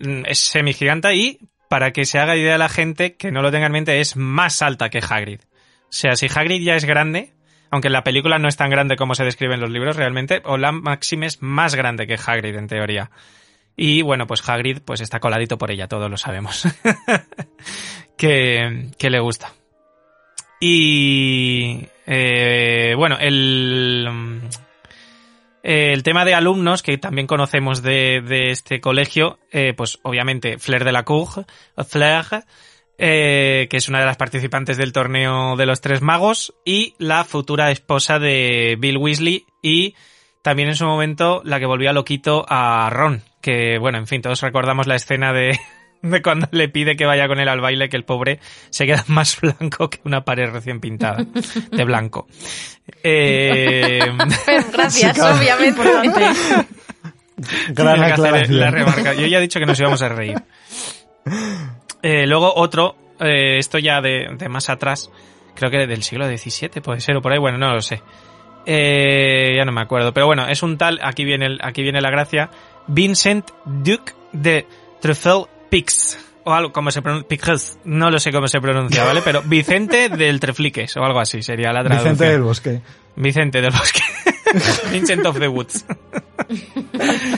[0.00, 3.66] mm, es semigiganta y, para que se haga idea la gente, que no lo tenga
[3.66, 5.40] en mente, es más alta que Hagrid.
[5.40, 7.32] O sea, si Hagrid ya es grande,
[7.74, 10.80] aunque la película no es tan grande como se describe en los libros realmente, Olam
[10.80, 13.10] Maxim es más grande que Hagrid en teoría.
[13.76, 16.68] Y bueno, pues Hagrid pues está coladito por ella, todos lo sabemos.
[18.16, 19.54] que, que le gusta.
[20.60, 24.08] Y eh, bueno, el,
[25.64, 30.84] el tema de alumnos que también conocemos de, de este colegio, eh, pues obviamente Flair
[30.84, 31.44] de la Cour,
[31.88, 32.44] Flair,
[32.98, 37.24] eh, que es una de las participantes del torneo de los tres magos, y la
[37.24, 39.94] futura esposa de Bill Weasley y
[40.42, 44.42] también en su momento la que volvía loquito a Ron, que bueno, en fin, todos
[44.42, 45.58] recordamos la escena de,
[46.02, 49.04] de cuando le pide que vaya con él al baile, que el pobre se queda
[49.08, 51.24] más blanco que una pared recién pintada
[51.70, 52.28] de blanco.
[53.02, 53.98] Eh,
[54.72, 55.80] Gracias, obviamente.
[57.70, 59.14] Gran la remarca.
[59.14, 60.36] Yo ya he dicho que nos íbamos a reír.
[62.04, 65.10] Eh, luego otro, eh, esto ya de, de más atrás,
[65.54, 68.02] creo que del siglo XVII puede ser o por ahí, bueno, no lo sé.
[68.66, 72.00] Eh, ya no me acuerdo, pero bueno, es un tal, aquí viene, el- aquí viene
[72.00, 72.50] la gracia,
[72.86, 74.66] Vincent Duke de
[75.00, 76.18] Truffel Pix.
[76.46, 79.22] O algo, como se pronuncia, Pixes, no lo sé cómo se pronuncia, ¿vale?
[79.24, 82.12] Pero Vicente del Trefliques, o algo así, sería la traducción.
[82.12, 82.80] Vicente del Bosque.
[83.16, 84.02] Vicente del Bosque.
[84.92, 85.86] Vincent of the Woods.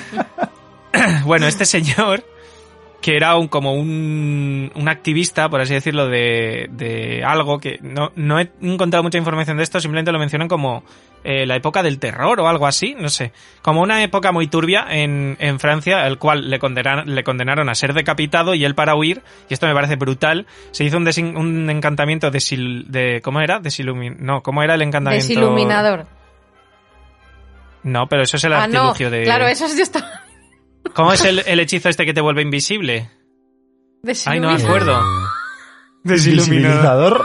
[1.25, 2.25] bueno, este señor,
[3.07, 8.11] que era un, como un, un activista, por así decirlo, de, de algo que no,
[8.17, 10.83] no he encontrado mucha información de esto, simplemente lo mencionan como
[11.23, 13.31] eh, la época del terror o algo así, no sé.
[13.63, 17.77] Como una época muy turbia en, en Francia, el cual le condenaron, le condenaron a
[17.77, 21.37] ser decapitado y él para huir, y esto me parece brutal, se hizo un, desin-
[21.37, 22.41] un encantamiento de,
[22.89, 23.21] de...
[23.23, 23.61] ¿Cómo era?
[23.61, 24.17] Desilumin...
[24.19, 25.29] No, ¿cómo era el encantamiento?
[25.29, 26.07] Desiluminador.
[27.85, 28.79] No, pero eso es el Ah, no.
[28.81, 29.23] artilugio de...
[29.23, 30.23] Claro, eso es yo estaba...
[30.97, 33.11] ¿Cómo es el, el hechizo este que te vuelve invisible?
[34.27, 35.01] Ay, no me acuerdo.
[36.03, 37.25] Desiluminador.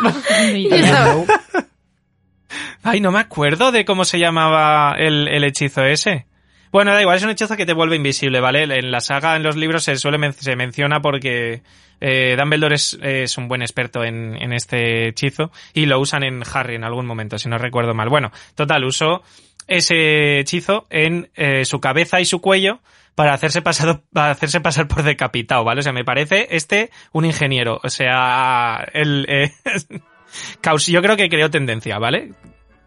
[2.84, 6.26] Ay, no me acuerdo de cómo se llamaba el, el hechizo ese.
[6.72, 8.64] Bueno, da igual, es un hechizo que te vuelve invisible, ¿vale?
[8.64, 11.62] En la saga, en los libros, se suele men- se menciona porque
[12.00, 16.42] eh, Dumbledore es, es un buen experto en, en este hechizo y lo usan en
[16.54, 18.10] Harry en algún momento, si no recuerdo mal.
[18.10, 19.22] Bueno, total, usó
[19.68, 22.80] ese hechizo en eh, su cabeza y su cuello
[23.15, 25.80] para hacerse pasar para hacerse pasar por decapitado, ¿vale?
[25.80, 29.52] O sea, me parece este un ingeniero, o sea, el eh,
[30.88, 32.34] yo creo que creó tendencia, ¿vale?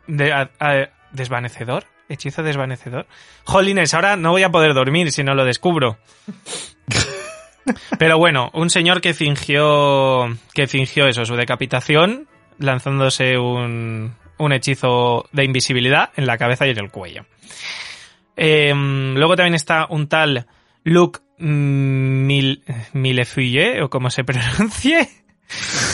[0.06, 3.06] De, a- a- desvanecedor, hechizo desvanecedor.
[3.44, 5.98] Jolines, ahora no voy a poder dormir si no lo descubro.
[7.98, 15.26] Pero bueno, un señor que fingió que fingió eso, su decapitación, lanzándose un, un hechizo
[15.32, 17.24] de invisibilidad en la cabeza y en el cuello.
[18.36, 20.46] Eh, luego también está un tal
[20.82, 22.62] Luc Mil,
[23.82, 25.08] o como se pronuncie,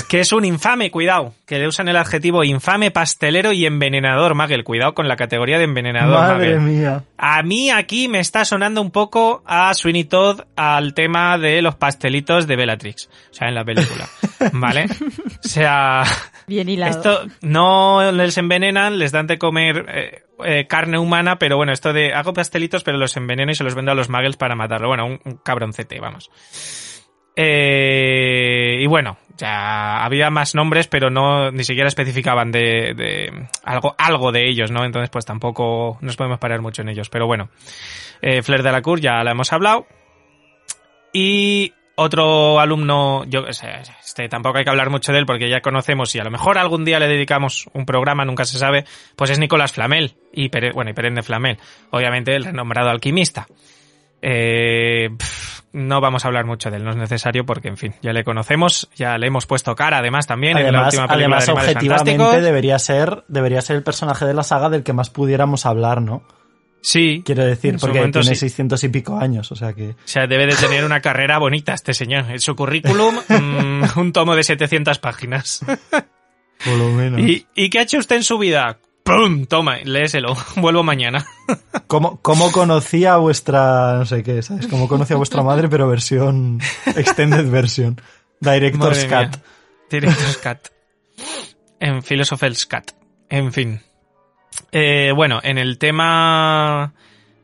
[0.08, 4.64] que es un infame, cuidado, que le usan el adjetivo infame, pastelero y envenenador, Magel.
[4.64, 6.60] Cuidado con la categoría de envenenador, Madre Magel.
[6.60, 7.04] mía.
[7.16, 11.74] A mí aquí me está sonando un poco a Sweeney Todd al tema de los
[11.76, 13.08] pastelitos de Bellatrix.
[13.30, 14.06] O sea, en la película.
[14.52, 14.86] ¿Vale?
[15.44, 16.04] O sea,
[16.50, 16.90] Bien hilado.
[16.90, 21.92] esto no les envenenan, les dan de comer eh, eh, carne humana, pero bueno, esto
[21.92, 24.88] de hago pastelitos, pero los enveneno y se los vendo a los muggles para matarlo.
[24.88, 26.28] Bueno, un, cabroncete, vamos.
[27.36, 33.94] Eh, y bueno, ya había más nombres, pero no ni siquiera especificaban de, de algo,
[33.96, 34.84] algo de ellos, ¿no?
[34.84, 37.10] Entonces, pues tampoco nos podemos parar mucho en ellos.
[37.10, 37.48] Pero bueno,
[38.22, 39.86] eh, Flair de la Cour ya la hemos hablado.
[41.12, 46.14] Y otro alumno, yo este tampoco hay que hablar mucho de él porque ya conocemos
[46.14, 48.84] y a lo mejor algún día le dedicamos un programa, nunca se sabe,
[49.16, 51.58] pues es Nicolás Flamel y Pere- bueno, y Perenne Flamel,
[51.90, 53.46] obviamente el renombrado alquimista.
[54.22, 55.08] Eh,
[55.72, 58.24] no vamos a hablar mucho de él, no es necesario porque, en fin, ya le
[58.24, 61.52] conocemos, ya le hemos puesto cara además también en la Además, última película además de
[61.52, 62.42] objetivamente Fantásticos.
[62.44, 66.22] debería ser, debería ser el personaje de la saga del que más pudiéramos hablar, ¿no?
[66.82, 68.48] Sí, Quiero decir, porque momento tiene sí.
[68.48, 69.90] 600 y pico años, o sea que...
[69.90, 72.30] O sea, debe de tener una carrera bonita este señor.
[72.30, 75.60] En su currículum, mm, un tomo de 700 páginas.
[76.64, 77.20] Por lo menos.
[77.20, 78.78] ¿Y, ¿Y qué ha hecho usted en su vida?
[79.04, 79.46] ¡Pum!
[79.46, 80.36] Toma, léeselo.
[80.56, 81.26] Vuelvo mañana.
[81.86, 84.66] ¿Cómo, ¿Cómo conocía a vuestra, no sé qué, ¿sabes?
[84.66, 86.60] ¿Cómo conocía a vuestra madre, pero versión,
[86.96, 88.00] extended version?
[88.40, 89.04] Director's.
[89.04, 89.36] Cut.
[89.90, 90.68] Director's Cut.
[91.80, 92.92] En Philosopher's Cut.
[93.28, 93.80] En fin.
[94.72, 96.92] Eh, bueno, en el tema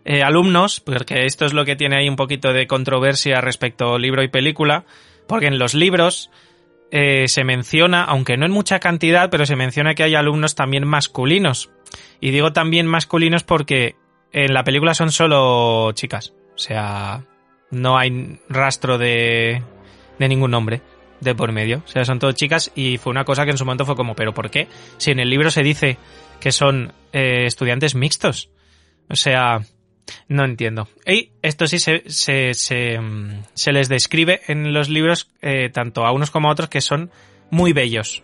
[0.05, 4.23] eh, alumnos, porque esto es lo que tiene ahí un poquito de controversia respecto libro
[4.23, 4.85] y película,
[5.27, 6.31] porque en los libros
[6.91, 10.87] eh, se menciona, aunque no en mucha cantidad, pero se menciona que hay alumnos también
[10.87, 11.71] masculinos.
[12.21, 13.97] Y digo también masculinos porque
[14.33, 16.33] en la película son solo chicas.
[16.55, 17.25] O sea,
[17.71, 19.63] no hay rastro de,
[20.19, 20.81] de ningún hombre
[21.21, 21.83] de por medio.
[21.85, 24.15] O sea, son todas chicas y fue una cosa que en su momento fue como,
[24.15, 24.69] ¿pero por qué?
[24.99, 25.99] Si en el libro se dice
[26.41, 28.51] que son eh, estudiantes mixtos.
[29.09, 29.61] O sea,
[30.29, 30.89] no entiendo.
[31.07, 36.05] Y esto sí se, se, se, mm, se les describe en los libros, eh, tanto
[36.07, 37.11] a unos como a otros, que son
[37.51, 38.23] muy bellos.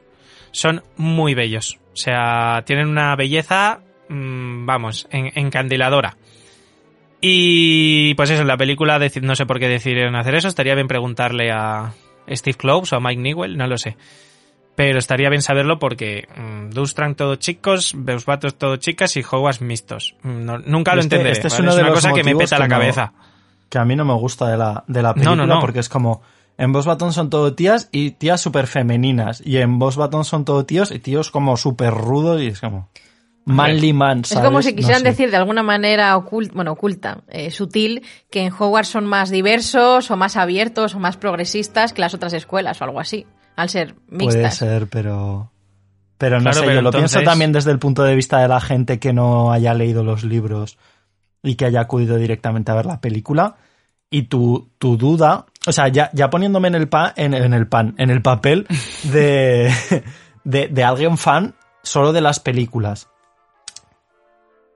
[0.51, 1.79] Son muy bellos.
[1.93, 6.17] O sea, tienen una belleza, mm, vamos, en- encandiladora.
[7.21, 10.49] Y pues eso, en la película no sé por qué decidieron hacer eso.
[10.49, 11.93] Estaría bien preguntarle a
[12.29, 13.97] Steve Kloves o Mike Newell, no lo sé.
[14.75, 20.15] Pero estaría bien saberlo porque mm, Durmstrang todo chicos, Beusbatos todo chicas y Hogwarts mixtos.
[20.23, 21.33] Mm, no- nunca lo Este- entenderé.
[21.33, 21.63] este es ¿vale?
[21.63, 23.13] uno es de una los cosa que me peta la no- cabeza.
[23.69, 25.61] Que a mí no me gusta de la, de la película no, no.
[25.61, 26.23] porque es como...
[26.59, 29.43] En Boss Baton son todo tías y tías súper femeninas.
[29.45, 32.89] Y en Boss Baton son todo tíos y tíos como súper rudos y es como...
[33.45, 34.45] Manly man, Es ¿sabes?
[34.45, 35.09] como si No quisieran sé.
[35.09, 40.11] decir de alguna manera oculta, bueno, oculta, eh, sutil, que en Hogwarts son más diversos
[40.13, 43.95] o más abiertos o más progresistas que las otras escuelas o algo así, al ser
[43.95, 44.57] Puede mixtas.
[44.57, 45.51] ser, pero...
[46.19, 48.47] Pero no Claro, sé, pero yo lo pienso también desde el punto de vista de
[48.47, 50.79] la gente que no haya leído los libros
[51.43, 53.57] y que haya acudido directamente a ver la película.
[54.09, 57.67] Y tu, tu duda, o sea, ya, ya poniéndome en el pan, en, en el
[57.67, 58.69] pan, en el papel
[59.05, 59.73] de,
[60.45, 63.09] de, de alguien fan solo de las películas.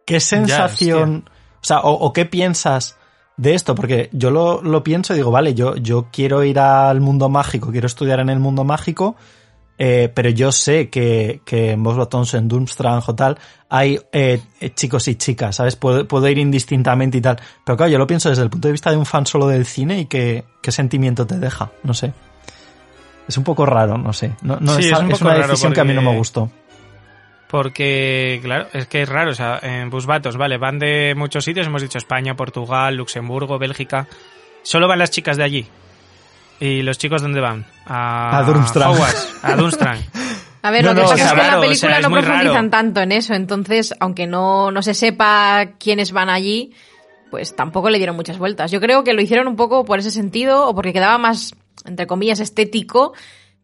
[0.04, 1.28] ¿Qué sensación,
[1.60, 2.96] o sea, o, o qué piensas
[3.36, 3.74] de esto?
[3.74, 7.70] Porque yo lo, lo pienso y digo, vale, yo, yo quiero ir al mundo mágico,
[7.70, 9.16] quiero estudiar en el mundo mágico,
[9.78, 14.70] eh, pero yo sé que, que en Bosbatons, en Durmstrang o tal, hay eh, eh,
[14.74, 15.76] chicos y chicas, ¿sabes?
[15.76, 17.38] Puedo, puedo ir indistintamente y tal.
[17.64, 19.66] Pero claro, yo lo pienso desde el punto de vista de un fan solo del
[19.66, 22.12] cine y qué, qué sentimiento te deja, no sé.
[23.28, 24.32] Es un poco raro, no sé.
[24.42, 26.16] No, no, Sí, es, es un es poco una decisión que a mí no me
[26.16, 26.50] gustó.
[27.56, 29.30] Porque, claro, es que es raro.
[29.30, 31.66] O sea, en Busbatos, vale, van de muchos sitios.
[31.66, 34.06] Hemos dicho España, Portugal, Luxemburgo, Bélgica.
[34.62, 35.66] Solo van las chicas de allí.
[36.60, 37.64] ¿Y los chicos dónde van?
[37.86, 38.90] A, A Durmstrang.
[38.90, 39.98] Hogwarts, a Durmstrang.
[40.62, 42.10] A ver, No, lo que no, pasa es que en la o película sea, no
[42.10, 42.70] profundizan raro.
[42.70, 46.74] tanto en eso, entonces, aunque no, no se sepa quiénes van allí,
[47.30, 48.70] pues tampoco le dieron muchas vueltas.
[48.70, 51.54] Yo creo que lo hicieron un poco por ese sentido o porque quedaba más,
[51.86, 53.14] entre comillas, estético,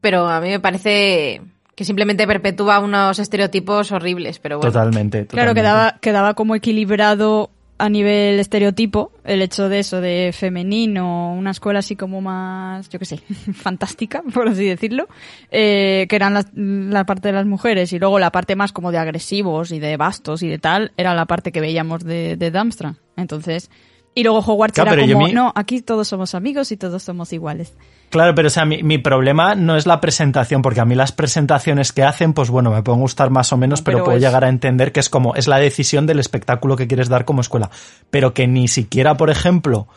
[0.00, 1.42] pero a mí me parece
[1.74, 4.72] que simplemente perpetúa unos estereotipos horribles, pero bueno.
[4.72, 5.60] Totalmente, Claro, totalmente.
[5.60, 11.80] quedaba, quedaba como equilibrado a nivel estereotipo el hecho de eso, de femenino, una escuela
[11.80, 13.16] así como más, yo qué sé,
[13.54, 15.08] fantástica, por así decirlo,
[15.50, 18.92] eh, que eran la, la parte de las mujeres y luego la parte más como
[18.92, 22.50] de agresivos y de bastos y de tal, era la parte que veíamos de, de
[22.52, 22.98] Darmstrang.
[23.16, 23.68] Entonces,
[24.14, 27.74] y luego Hogwarts Claro, era como, no, aquí todos somos amigos y todos somos iguales.
[28.12, 31.10] Claro, pero o sea, mi, mi problema no es la presentación, porque a mí las
[31.10, 34.16] presentaciones que hacen, pues bueno, me pueden gustar más o menos, No, pero, pero puedo
[34.18, 37.24] es- llegar a entender que es como, es la decisión del espectáculo que quieres dar
[37.24, 37.70] como escuela.
[38.10, 39.88] Pero que ni siquiera, por ejemplo,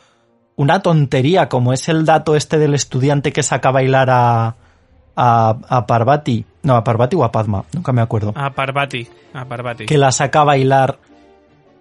[0.56, 4.56] una tontería como es el dato este del estudiante que saca a bailar a,
[5.18, 9.08] a, a Parvati, no, a Parvati o a Padma, nunca me acuerdo, A Parvati.
[9.34, 9.86] A Parvati.
[9.86, 10.98] que la saca a bailar,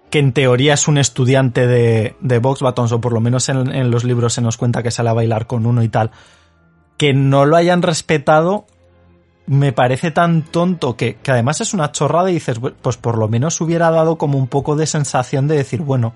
[0.09, 3.73] que en teoría es un estudiante de, de Vox Batons, o por lo menos en,
[3.73, 6.11] en los libros se nos cuenta que sale a bailar con uno y tal,
[6.97, 8.65] que no lo hayan respetado,
[9.47, 13.17] me parece tan tonto que, que además es una chorrada y dices, "Bu- pues por
[13.17, 16.13] lo menos hubiera dado como un poco de sensación de decir, bueno,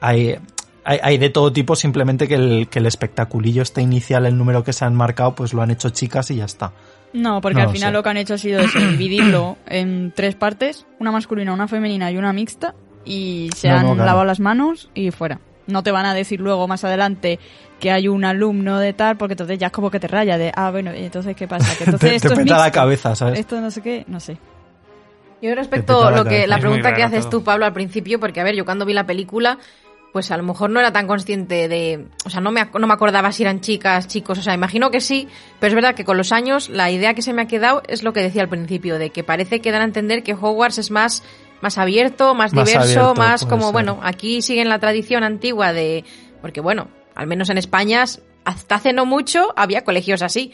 [0.00, 0.36] hay,
[0.84, 4.62] hay, hay de todo tipo, simplemente que el, que el espectaculillo este inicial, el número
[4.64, 6.72] que se han marcado, pues lo han hecho chicas y ya está.
[7.12, 7.92] No, porque No al final sé.
[7.92, 12.10] lo que han hecho ha sido eso, dividirlo en tres partes, una masculina, una femenina
[12.10, 14.06] y una mixta, y se No, han no, claro.
[14.06, 15.40] lavado las manos y fuera.
[15.66, 17.38] No te van a decir luego más adelante
[17.80, 20.52] que hay un alumno de tal, porque entonces ya es como que te raya de,
[20.54, 21.76] ah, bueno, ¿y entonces qué pasa?
[21.76, 23.38] Que entonces te esto te es peta la cabeza, ¿sabes?
[23.38, 24.38] Esto no sé qué, no sé.
[25.40, 27.40] Yo respecto a la lo que la pregunta que haces todo.
[27.40, 29.58] tú, Pablo, al principio, porque a ver, yo cuando vi la película,
[30.12, 32.92] pues a lo mejor no era tan consciente de, o sea, no me, no me
[32.94, 35.26] acordaba si eran chicas, chicos, o sea, imagino que sí,
[35.58, 38.04] pero es verdad que con los años la idea que se me ha quedado es
[38.04, 40.92] lo que decía al principio, de que parece que dan a entender que Hogwarts es
[40.92, 41.24] más
[41.62, 43.72] más abierto, más, Más diverso, abierto, más como, ser.
[43.72, 46.04] bueno, aquí siguen la tradición antigua de,
[46.40, 48.04] porque bueno, al menos en España,
[48.44, 50.52] hasta hace no mucho había colegios así.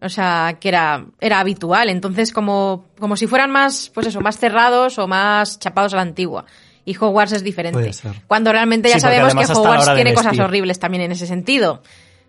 [0.00, 1.88] O sea, que era, era habitual.
[1.88, 6.02] Entonces, como, como si fueran más, pues eso, más cerrados o más chapados a la
[6.02, 6.44] antigua.
[6.84, 7.90] Y Hogwarts es diferente.
[8.28, 11.82] Cuando realmente ya Sí, sabemos que Hogwarts tiene cosas horribles también en ese sentido.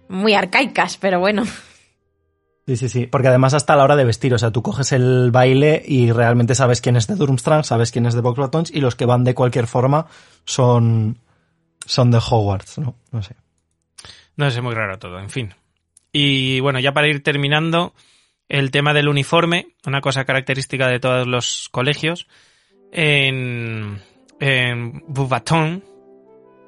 [0.08, 1.44] Muy arcaicas, pero bueno.
[2.70, 3.08] Sí, sí, sí.
[3.08, 6.54] Porque además hasta la hora de vestir, o sea, tú coges el baile y realmente
[6.54, 9.34] sabes quién es de Durmstrang, sabes quién es de Box y los que van de
[9.34, 10.06] cualquier forma
[10.46, 11.18] son,
[11.84, 12.96] son de Hogwarts, ¿no?
[13.12, 13.36] No sé.
[14.36, 15.56] No sé, muy raro todo, en fin.
[16.12, 17.96] Y bueno, ya para ir terminando,
[18.48, 22.28] el tema del uniforme, una cosa característica de todos los colegios.
[22.92, 24.00] En,
[24.40, 25.82] en Beauxbatons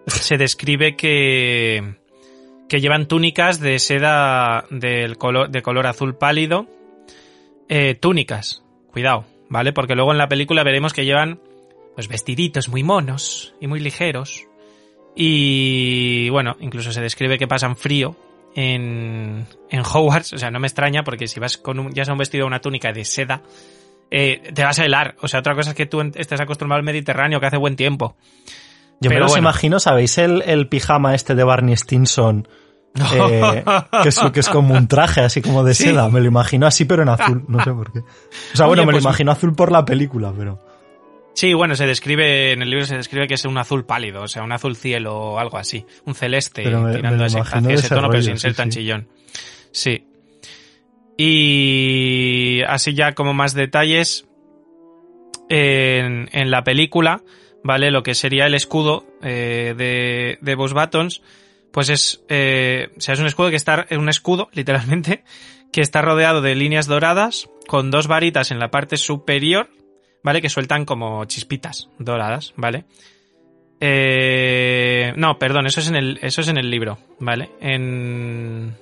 [0.07, 1.93] se describe que,
[2.71, 6.67] que llevan túnicas de seda del color, de color azul pálido.
[7.67, 8.63] Eh, túnicas,
[8.93, 9.73] cuidado, ¿vale?
[9.73, 11.41] Porque luego en la película veremos que llevan
[11.95, 14.47] pues vestiditos muy monos y muy ligeros.
[15.17, 18.15] Y bueno, incluso se describe que pasan frío
[18.55, 20.31] en, en Hogwarts.
[20.31, 22.47] O sea, no me extraña porque si vas con un, ya sea un vestido o
[22.47, 23.41] una túnica de seda,
[24.09, 25.17] eh, te vas a helar.
[25.19, 28.15] O sea, otra cosa es que tú estés acostumbrado al Mediterráneo, que hace buen tiempo.
[29.01, 29.43] Yo me los bueno.
[29.43, 32.47] imagino, ¿sabéis el, el pijama este de Barney Stinson
[33.13, 33.63] eh,
[34.03, 35.85] que, es, que es como un traje, así como de Sí.
[35.85, 36.07] seda.
[36.09, 37.43] Me lo imagino así, pero en azul.
[37.47, 37.99] No sé por qué.
[37.99, 38.03] O
[38.57, 40.59] sea, bueno, me pues- lo imagino azul por la película, pero.
[41.33, 44.27] Sí, bueno, se describe, en el libro se describe que es un azul pálido, o
[44.27, 45.85] sea, un azul cielo o algo así.
[46.05, 48.69] Un celeste, Pero me- tirando me ese- hacia ese tono, pero sin ser sí, tan
[48.71, 48.79] sí.
[48.79, 49.07] chillón.
[49.71, 50.05] Sí.
[51.17, 54.27] Y así ya como más detalles,
[55.49, 57.21] en, en la película,
[57.63, 57.91] ¿vale?
[57.91, 61.21] Lo que sería el escudo eh, de, de Boss Buttons,
[61.71, 65.23] pues es, eh, o sea, es un escudo que está, es un escudo, literalmente,
[65.71, 69.69] que está rodeado de líneas doradas, con dos varitas en la parte superior,
[70.23, 70.41] ¿vale?
[70.41, 72.85] Que sueltan como chispitas doradas, ¿vale?
[73.79, 77.49] Eh, no, perdón, eso es en el, eso es en el libro, ¿vale?
[77.61, 78.75] En,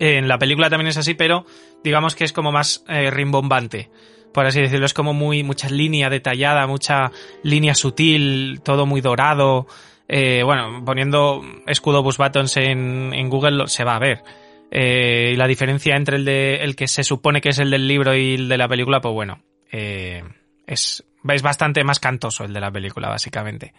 [0.00, 1.46] en la película también es así, pero
[1.84, 3.90] digamos que es como más eh, rimbombante,
[4.34, 4.84] por así decirlo.
[4.84, 7.12] Es como muy, mucha línea detallada, mucha
[7.42, 9.66] línea sutil, todo muy dorado.
[10.08, 14.22] Eh, bueno, poniendo escudo Bus Buttons en, Google se va a ver.
[14.70, 17.86] Eh, y la diferencia entre el, de, el que se supone que es el del
[17.86, 20.24] libro y el de la película, pues bueno, eh,
[20.66, 23.72] es, es bastante más cantoso el de la película, básicamente.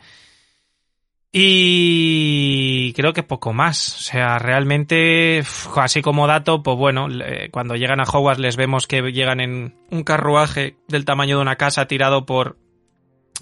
[1.37, 3.97] Y creo que poco más.
[3.97, 5.43] O sea, realmente,
[5.75, 7.09] así como dato, pues bueno,
[7.51, 11.57] cuando llegan a Hogwarts les vemos que llegan en un carruaje del tamaño de una
[11.57, 12.57] casa tirado por...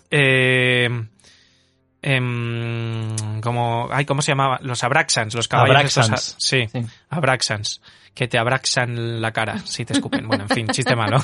[0.09, 0.89] Eh,
[2.01, 4.57] em, como, ay, ¿cómo se llamaba?
[4.63, 5.83] Los Abraxans, los caballos.
[5.85, 6.35] estos Abraxans.
[6.39, 6.79] sí, Sí.
[7.09, 7.79] Abraxans.
[8.15, 10.27] Que te abraxan la cara si te escupen.
[10.27, 11.23] Bueno, en fin, chiste malo.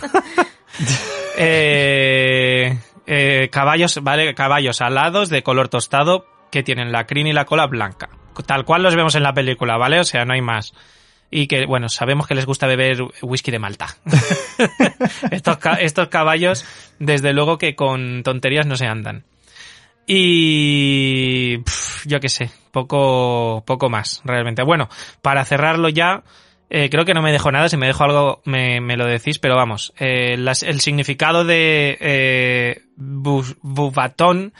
[1.35, 4.35] Eh, eh, caballos, ¿vale?
[4.35, 8.09] Caballos alados de color tostado que tienen la crin y la cola blanca.
[8.45, 9.99] Tal cual los vemos en la película, ¿vale?
[9.99, 10.73] O sea, no hay más.
[11.31, 13.87] Y que, bueno, sabemos que les gusta beber whisky de Malta.
[15.31, 16.65] estos, estos caballos,
[16.99, 19.25] desde luego que con tonterías no se andan.
[20.11, 21.57] Y
[22.05, 24.63] yo qué sé, poco, poco más, realmente.
[24.63, 24.89] Bueno,
[25.21, 26.23] para cerrarlo ya,
[26.69, 29.55] eh, creo que no me dejo nada, si me dejo algo me, lo decís, pero
[29.55, 34.53] vamos, eh, el significado de eh, bu- bufatón,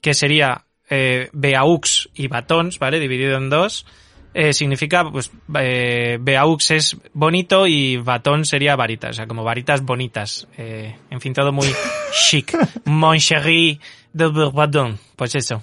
[0.00, 2.98] que sería eh, beaux y batons, ¿vale?
[3.00, 3.86] Dividido en dos,
[4.34, 9.82] eh, significa, pues, eh, beaux es bonito y batón sería varitas, o sea, como varitas
[9.82, 10.46] bonitas.
[10.58, 11.68] Eh, en fin, todo muy
[12.28, 12.56] chic.
[12.84, 13.80] Mon chéri
[14.12, 14.98] de Bourbon.
[15.16, 15.62] Pues eso.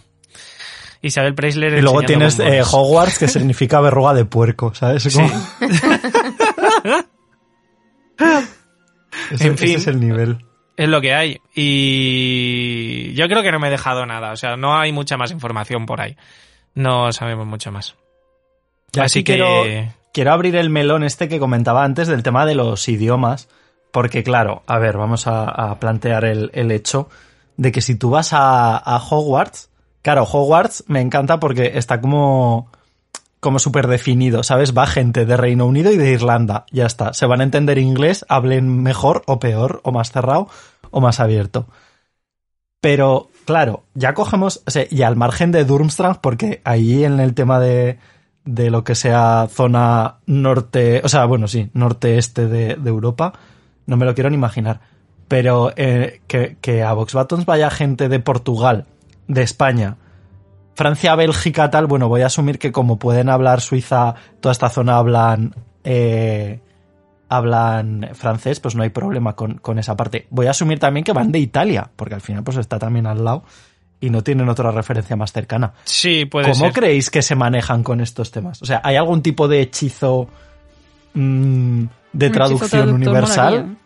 [1.01, 2.61] Isabel Preisler Y luego tienes eh.
[2.63, 5.03] Hogwarts, que significa verruga de puerco, ¿sabes?
[5.03, 5.19] Sí.
[5.19, 5.29] Como-
[9.31, 9.67] Ese, En fin.
[9.69, 10.45] ese es el nivel.
[10.75, 11.39] Es lo que hay.
[11.55, 14.31] Y yo creo que no me he dejado nada.
[14.31, 16.17] O sea, no hay mucha más información por ahí.
[16.73, 17.95] No sabemos mucho más.
[18.93, 19.35] Y Así que...
[19.35, 19.63] quiero,
[20.13, 23.49] quiero abrir el melón este que comentaba antes del tema de los idiomas,
[23.91, 27.09] porque claro, a ver, vamos a, a plantear el, el hecho
[27.57, 29.69] de que si tú vas a, a Hogwarts,
[30.01, 32.71] claro, Hogwarts me encanta porque está como
[33.43, 34.75] como súper definido, ¿sabes?
[34.75, 37.13] Va gente de Reino Unido y de Irlanda, ya está.
[37.13, 40.47] Se van a entender inglés, hablen mejor o peor, o más cerrado
[40.89, 41.67] o más abierto.
[42.79, 47.33] Pero, claro, ya cogemos, o sea, y al margen de Durmstrang, porque ahí en el
[47.33, 47.99] tema de,
[48.45, 53.33] de lo que sea zona norte, o sea, bueno, sí, norte-este de, de Europa,
[53.85, 54.79] no me lo quiero ni imaginar.
[55.27, 58.85] Pero eh, que, que a Vox Buttons vaya gente de Portugal,
[59.27, 59.97] de España,
[60.75, 64.97] Francia, Bélgica, tal, bueno, voy a asumir que como pueden hablar Suiza, toda esta zona
[64.97, 66.59] hablan eh,
[67.29, 70.27] hablan francés, pues no hay problema con, con esa parte.
[70.29, 73.23] Voy a asumir también que van de Italia, porque al final pues está también al
[73.23, 73.43] lado
[73.99, 75.73] y no tienen otra referencia más cercana.
[75.85, 76.73] Sí, puede ¿Cómo ser.
[76.73, 78.61] creéis que se manejan con estos temas?
[78.61, 80.27] O sea, ¿hay algún tipo de hechizo
[81.13, 83.77] mm, de Un traducción hechizo universal?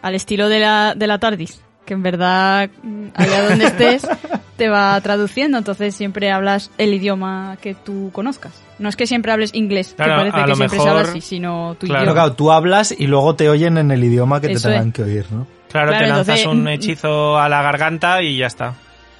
[0.00, 4.06] Al estilo de la, de la TARDIS, que en verdad, mm, allá donde estés,
[4.58, 8.52] te va traduciendo, entonces siempre hablas el idioma que tú conozcas.
[8.78, 11.20] No es que siempre hables inglés, Claro, que parece que siempre se mejor- habla así,
[11.22, 12.02] sino tu Claro.
[12.04, 12.14] Idioma.
[12.20, 14.94] claro, tú hablas y luego te oyen en el idioma que Eso te tengan es.
[14.94, 15.46] que oír, ¿no?
[15.70, 18.74] Claro, Claro, te lanzas entonces- un hechizo a la garganta y ya está.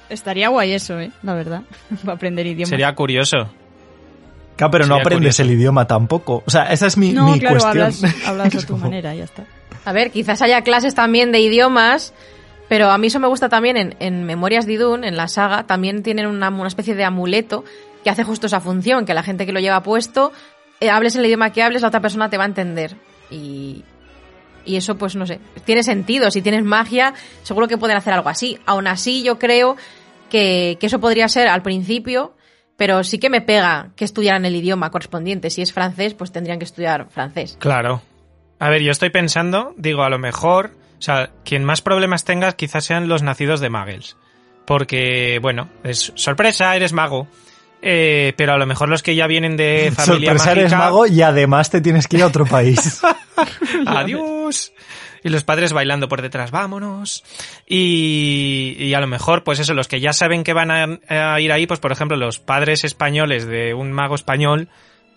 [0.09, 1.11] Estaría guay eso, ¿eh?
[1.23, 1.61] La verdad,
[2.03, 2.69] para aprender idiomas.
[2.69, 3.49] Sería curioso.
[4.57, 5.43] Claro, pero no aprendes curioso.
[5.43, 6.43] el idioma tampoco.
[6.45, 7.85] O sea, esa es mi, No, mi claro, cuestión.
[7.85, 9.45] hablas, hablas a tu manera, ya está.
[9.85, 12.13] A ver, quizás haya clases también de idiomas,
[12.69, 16.03] pero a mí eso me gusta también en, Memorias de Idun, en la saga, también
[16.03, 17.65] tienen una, una especie de amuleto
[18.03, 20.31] que hace justo esa función, que la gente que lo lleva puesto,
[20.79, 22.95] eh, hables el idioma que hables, la otra persona te va a entender.
[23.31, 23.83] Y,
[24.65, 26.31] y eso, pues no sé, tiene sentido.
[26.31, 27.13] Si tienes magia,
[27.43, 28.59] seguro que pueden hacer algo así.
[28.65, 29.75] Aún así, yo creo
[30.29, 32.35] que, que eso podría ser al principio,
[32.77, 35.49] pero sí que me pega que estudiaran el idioma correspondiente.
[35.49, 37.57] Si es francés, pues tendrían que estudiar francés.
[37.59, 38.01] Claro.
[38.59, 42.55] A ver, yo estoy pensando, digo, a lo mejor, o sea, quien más problemas tengas
[42.55, 44.17] quizás sean los nacidos de Muggles.
[44.65, 47.27] Porque, bueno, es sorpresa, eres mago.
[47.81, 50.59] Eh, pero a lo mejor los que ya vienen de familia Sorpresa mágica...
[50.59, 53.01] eres mago y además te tienes que ir a otro país.
[53.85, 54.73] Adiós.
[55.23, 57.23] Y los padres bailando por detrás, vámonos.
[57.65, 61.39] Y, y a lo mejor, pues eso, los que ya saben que van a, a
[61.39, 64.67] ir ahí, pues por ejemplo, los padres españoles de un mago español,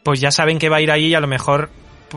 [0.05, 1.71] pues ya saben que va a ir ahí y a lo mejor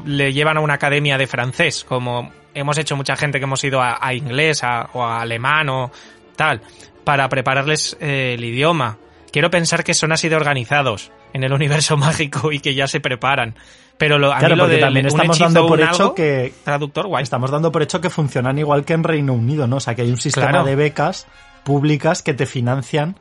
[0.06, 3.82] le llevan a una academia de francés, como hemos hecho mucha gente que hemos ido
[3.82, 5.92] a, a inglés a- o a alemán o
[6.36, 6.62] tal,
[7.04, 8.98] para prepararles eh, el idioma.
[9.32, 13.00] Quiero pensar que son así de organizados en el universo mágico y que ya se
[13.00, 13.56] preparan.
[13.98, 16.54] Pero lo, a Claro, mí lo porque de también estamos dando por hecho algo, que
[16.66, 17.24] traductor guay.
[17.24, 19.78] estamos dando por hecho que funcionan igual que en Reino Unido, ¿no?
[19.78, 20.66] O sea, que hay un sistema Claro.
[20.66, 21.28] de becas
[21.64, 23.18] públicas que te financian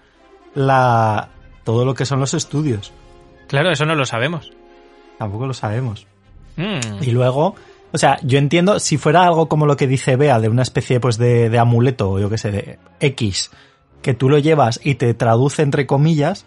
[0.54, 1.28] la
[1.64, 2.92] todo lo que son los estudios.
[3.48, 4.52] Claro, eso no lo sabemos.
[5.18, 6.06] Tampoco lo sabemos.
[6.56, 7.02] Mm.
[7.02, 7.54] Y luego,
[7.92, 11.00] o sea, yo entiendo si fuera algo como lo que dice Bea, de una especie
[11.00, 13.50] pues de, de amuleto, o yo qué sé, de X,
[14.02, 16.44] que tú lo llevas y te traduce entre comillas,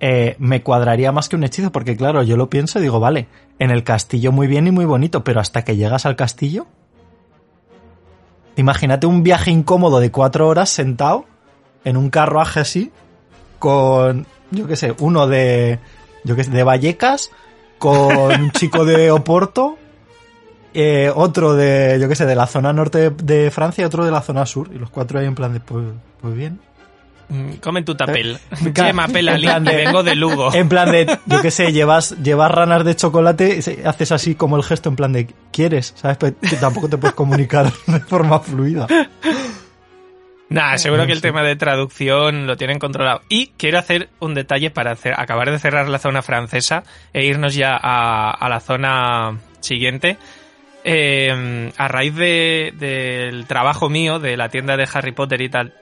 [0.00, 3.28] eh, me cuadraría más que un hechizo, porque claro, yo lo pienso y digo, vale,
[3.58, 6.66] en el castillo muy bien y muy bonito, pero hasta que llegas al castillo,
[8.56, 11.26] imagínate un viaje incómodo de cuatro horas sentado
[11.84, 12.90] en un carruaje así,
[13.58, 15.78] con, yo qué sé, uno de,
[16.24, 17.30] yo qué sé, de Vallecas,
[17.80, 19.78] con un chico de Oporto,
[20.74, 24.04] eh, otro de, yo qué sé, de la zona norte de, de Francia y otro
[24.04, 24.68] de la zona sur.
[24.72, 25.86] Y los cuatro ahí en plan de, pues,
[26.20, 26.60] pues bien.
[27.30, 28.38] Mm, Come tu tapel.
[28.50, 30.52] Eh, en pela vengo de Lugo.
[30.52, 34.58] En plan de, yo qué sé, llevas, llevas ranas de chocolate y haces así como
[34.58, 35.94] el gesto en plan de, ¿quieres?
[35.96, 36.18] ¿Sabes?
[36.18, 38.86] Pero que tampoco te puedes comunicar de forma fluida.
[40.50, 43.22] Nah, seguro No que el tema de traducción lo tienen controlado.
[43.28, 46.82] Y quiero hacer un detalle para hacer- acabar de cerrar la zona francesa
[47.12, 50.16] e irnos ya a, a la zona siguiente.
[50.82, 55.74] Eh, a raíz de- del trabajo mío, de la tienda de Harry Potter y tal,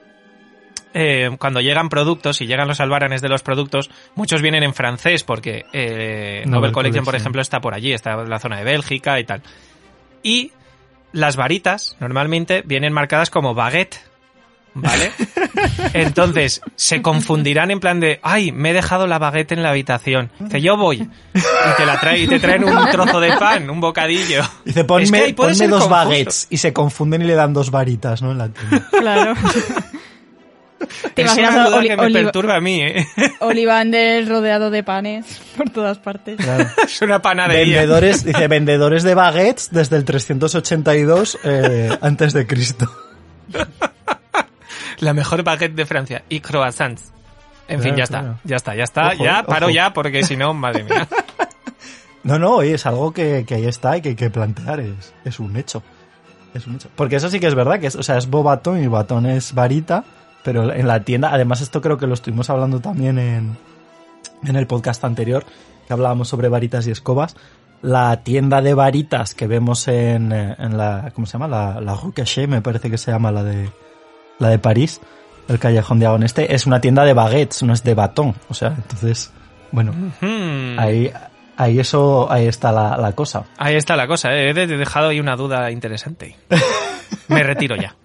[0.92, 5.22] eh, cuando llegan productos y llegan los albaranes de los productos, muchos vienen en francés
[5.22, 8.64] porque eh, Nobel Nobel Collection, por ejemplo, está por allí, está en la zona de
[8.64, 9.42] Bélgica y tal.
[10.22, 10.50] Y
[11.12, 14.00] las varitas normalmente vienen marcadas como baguette,
[14.74, 15.12] ¿vale?
[15.92, 20.30] Entonces, se confundirán en plan de, ay, me he dejado la baguette en la habitación.
[20.38, 21.08] Dice, yo voy.
[21.34, 24.42] Y te la trae, y te traen un trozo de pan, un bocadillo.
[24.64, 25.88] Dice, ponme, Es que ponme dos confuso.
[25.88, 26.46] baguettes.
[26.50, 28.32] Y se confunden y le dan dos varitas, ¿no?
[28.32, 28.88] En la tienda.
[28.90, 29.34] Claro.
[31.14, 33.04] ¿Te es imaginas una a duda Oli- que me Oli- perturba a mí, ¿eh?
[33.40, 36.36] Olivander rodeado de panes por todas partes?
[36.36, 36.68] Claro.
[36.84, 37.78] Es una panadería.
[37.80, 42.88] Vendedores, dice, vendedores de baguettes desde el 382 eh, antes de Cristo.
[45.00, 46.24] La mejor baguette de Francia.
[46.28, 47.12] Y croissants.
[47.68, 48.38] En fin, ya está.
[48.44, 49.08] Ya está, ya está.
[49.08, 49.74] Ojo, ya, paro ojo.
[49.74, 51.06] ya, porque si no, madre mía.
[52.24, 55.38] No, no, es algo que, que ahí está y que hay que plantear, es, es
[55.38, 55.82] un hecho.
[56.54, 56.88] Es un hecho.
[56.96, 59.54] Porque eso sí que es verdad, que es, o sea, es bobatón y batón es
[59.54, 60.04] varita,
[60.42, 63.56] pero en la tienda, además esto creo que lo estuvimos hablando también en,
[64.44, 65.44] en el podcast anterior,
[65.86, 67.36] que hablábamos sobre varitas y escobas.
[67.80, 71.48] La tienda de varitas que vemos en, en la, ¿cómo se llama?
[71.48, 73.70] La, la Rue Cachet, me parece que se llama la de,
[74.38, 75.00] la de París,
[75.48, 78.34] el callejón de Agón Este, es una tienda de baguettes, no es de batón.
[78.48, 79.32] O sea, entonces,
[79.72, 79.92] bueno,
[80.78, 81.10] ahí,
[81.56, 83.44] ahí eso, ahí está la, la cosa.
[83.56, 84.50] Ahí está la cosa, ¿eh?
[84.50, 86.36] he de- dejado ahí una duda interesante.
[87.28, 87.94] Me retiro ya.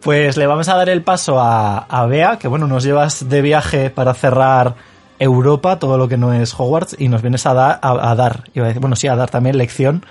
[0.00, 3.42] Pues le vamos a dar el paso a, a Bea, que bueno, nos llevas de
[3.42, 4.76] viaje para cerrar
[5.18, 8.44] Europa, todo lo que no es Hogwarts, y nos vienes a, dar a, a dar,
[8.54, 10.04] iba a decir, bueno, sí, a dar también lección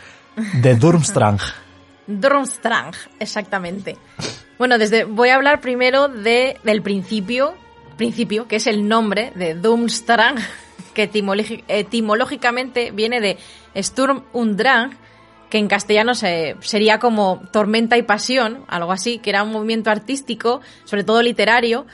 [0.55, 1.37] de Durmstrang.
[2.07, 3.95] Durmstrang, exactamente.
[4.57, 7.53] Bueno, desde voy a hablar primero de, del principio,
[7.97, 10.37] principio, que es el nombre de Durmstrang,
[10.93, 11.09] que
[11.67, 13.37] etimológicamente viene de
[13.81, 14.91] Sturm und Drang,
[15.49, 19.89] que en castellano se- sería como tormenta y pasión, algo así, que era un movimiento
[19.89, 21.85] artístico, sobre todo literario,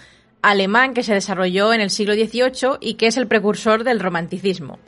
[0.44, 4.80] alemán que se desarrolló en el siglo XVIII y que es el precursor del romanticismo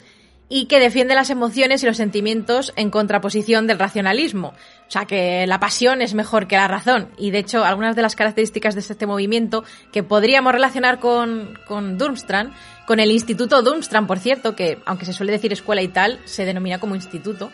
[0.56, 4.50] y que defiende las emociones y los sentimientos en contraposición del racionalismo.
[4.88, 7.10] O sea, que la pasión es mejor que la razón.
[7.18, 11.98] Y de hecho, algunas de las características de este movimiento que podríamos relacionar con, con
[11.98, 12.54] Durmstrang,
[12.86, 16.46] con el Instituto Durmstrang, por cierto, que aunque se suele decir escuela y tal, se
[16.46, 17.50] denomina como instituto,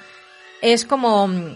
[0.62, 1.54] es como mm,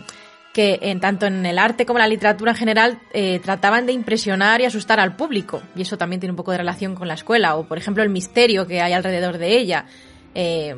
[0.54, 3.91] que en, tanto en el arte como en la literatura en general eh, trataban de
[3.91, 5.62] impresionar y asustar al público.
[5.76, 7.58] Y eso también tiene un poco de relación con la escuela.
[7.58, 9.88] O, por ejemplo, el misterio que hay alrededor de ella.
[10.36, 10.74] Eh,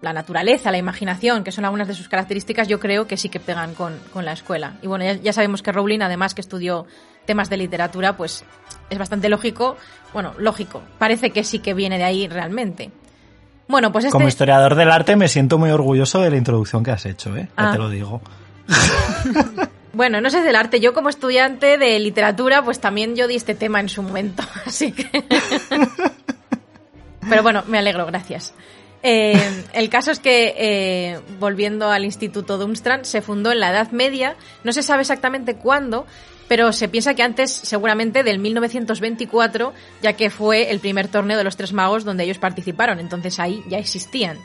[0.00, 3.38] la naturaleza, la imaginación, que son algunas de sus características, yo creo que sí que
[3.40, 4.74] pegan con, con la escuela.
[4.82, 6.86] Y bueno, ya, ya sabemos que Rowling, además que estudió
[7.26, 8.44] temas de literatura, pues
[8.88, 9.76] es bastante lógico.
[10.14, 10.82] Bueno, lógico.
[10.98, 12.90] Parece que sí que viene de ahí realmente.
[13.68, 14.12] Bueno, pues este...
[14.12, 17.48] Como historiador del arte me siento muy orgulloso de la introducción que has hecho, ¿eh?
[17.56, 17.72] Ya Ah.
[17.72, 18.20] te lo digo.
[19.92, 20.78] Bueno, no sé del arte.
[20.78, 24.44] Yo como estudiante de literatura, pues también yo di este tema en su momento.
[24.64, 25.10] Así que...
[27.28, 28.54] Pero bueno, me alegro, gracias.
[29.02, 33.90] Eh, el caso es que, eh, volviendo al Instituto Dumstrand, se fundó en la Edad
[33.92, 36.06] Media, no se sabe exactamente cuándo,
[36.48, 39.72] pero se piensa que antes, seguramente del 1924,
[40.02, 43.62] ya que fue el primer torneo de los Tres Magos donde ellos participaron, entonces ahí
[43.68, 44.36] ya existían.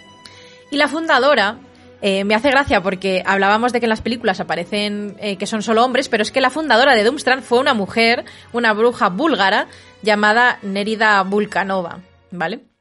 [0.71, 1.57] Y la fundadora,
[2.01, 5.63] eh, me hace gracia porque hablábamos de que en las películas aparecen eh, que son
[5.63, 9.67] solo hombres, pero es que la fundadora de Dumstrand fue una mujer, una bruja búlgara
[10.03, 12.74] llamada Nerida Vulcanova, ¿vale?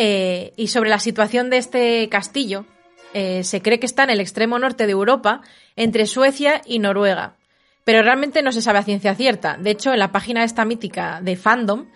[0.00, 2.64] Eh, y sobre la situación de este castillo,
[3.10, 5.40] se cree que está en el extremo norte de Europa,
[5.74, 7.36] entre Suecia y Noruega.
[7.88, 9.56] Pero realmente no se sabe a ciencia cierta.
[9.56, 11.86] De hecho, en la página esta mítica de Fandom,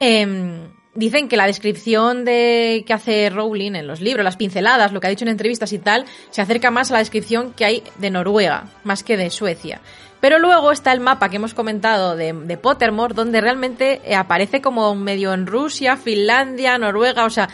[0.00, 5.00] em, dicen que la descripción de que hace Rowling en los libros, las pinceladas, lo
[5.00, 7.82] que ha dicho en entrevistas y tal, se acerca más a la descripción que hay
[7.98, 9.80] de Noruega, más que de Suecia.
[10.20, 14.62] Pero luego está el mapa que hemos comentado de, de Pottermore, donde realmente eh, aparece
[14.62, 17.48] como medio en Rusia, Finlandia, Noruega, o sea,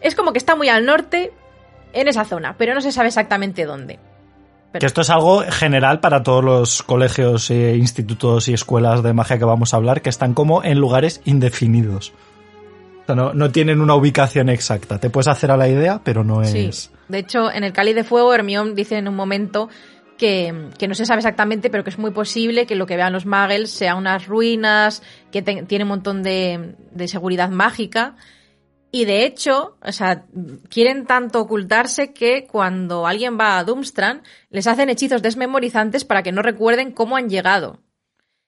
[0.00, 1.32] es como que está muy al norte
[1.92, 3.98] en esa zona, pero no se sabe exactamente dónde.
[4.78, 9.38] Que esto es algo general para todos los colegios, e institutos y escuelas de magia
[9.38, 12.12] que vamos a hablar, que están como en lugares indefinidos.
[13.02, 14.98] O sea, no, no, tienen una ubicación exacta.
[14.98, 16.50] Te puedes hacer a la idea, pero no es.
[16.50, 16.90] Sí.
[17.08, 19.68] De hecho, en el Cáliz de Fuego, Hermión dice en un momento
[20.16, 23.26] que, no se sabe exactamente, pero que es muy posible que lo que vean los
[23.26, 26.74] muggles sea unas ruinas, que tiene un montón de,
[27.06, 28.16] seguridad mágica.
[28.90, 30.24] Y de hecho, o sea,
[30.68, 36.30] quieren tanto ocultarse que cuando alguien va a Doomstrand, les hacen hechizos desmemorizantes para que
[36.30, 37.80] no recuerden cómo han llegado.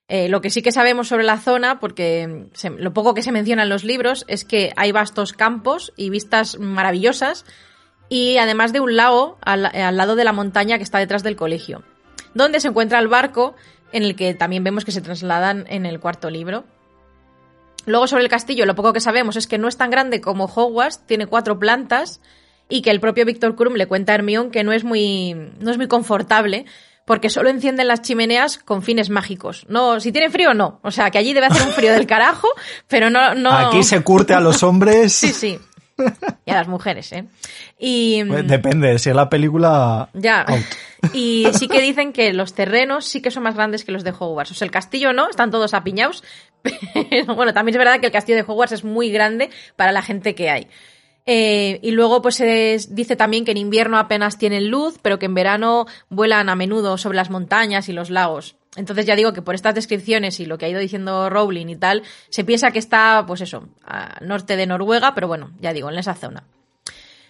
[0.09, 2.47] Eh, lo que sí que sabemos sobre la zona, porque
[2.79, 6.61] lo poco que se menciona en los libros, es que hay vastos campos y vistas
[6.61, 7.45] maravillosas,
[8.09, 11.37] y además de un lago al, al, lado de la montaña que está detrás del
[11.37, 11.83] colegio,
[12.35, 13.55] donde se encuentra el barco
[13.93, 16.65] en el que también vemos que se trasladan en el cuarto libro.
[17.87, 20.47] Luego sobre el castillo, lo poco que sabemos es que no es tan grande como
[20.47, 22.21] Hogwarts, tiene cuatro plantas,
[22.69, 25.71] y que el propio Víctor Krum le cuenta a Hermione que no es muy, no
[25.71, 26.67] es muy confortable
[27.05, 29.65] porque solo encienden las chimeneas con fines mágicos.
[29.69, 30.81] No, si tienen frío, no.
[30.83, 32.49] O sea, que allí debe hacer un frío del carajo,
[32.89, 33.53] pero no, no.
[33.53, 35.13] Aquí se curte a los hombres.
[35.13, 35.59] sí, sí.
[36.45, 37.25] Y a las mujeres, ¿eh?
[37.79, 38.23] Y.
[38.25, 40.09] Pues depende, si es la película.
[40.15, 40.43] Ya.
[40.43, 40.65] Out.
[41.13, 44.11] Y sí que dicen que los terrenos sí que son más grandes que los de
[44.11, 44.51] Hogwarts.
[44.51, 46.23] O sea, el castillo no, están todos apiñados.
[47.11, 50.03] Pero bueno, también es verdad que el castillo de Hogwarts es muy grande para la
[50.03, 50.69] gente que hay.
[51.29, 55.27] Eh, y luego pues se dice también que en invierno apenas tienen luz, pero que
[55.27, 58.55] en verano vuelan a menudo sobre las montañas y los lagos.
[58.77, 61.77] Entonces ya digo que por estas descripciones y lo que ha ido diciendo Rowling y
[61.77, 63.69] tal, se piensa que está, pues eso,
[64.21, 66.45] norte de Noruega, pero bueno, ya digo, en esa zona.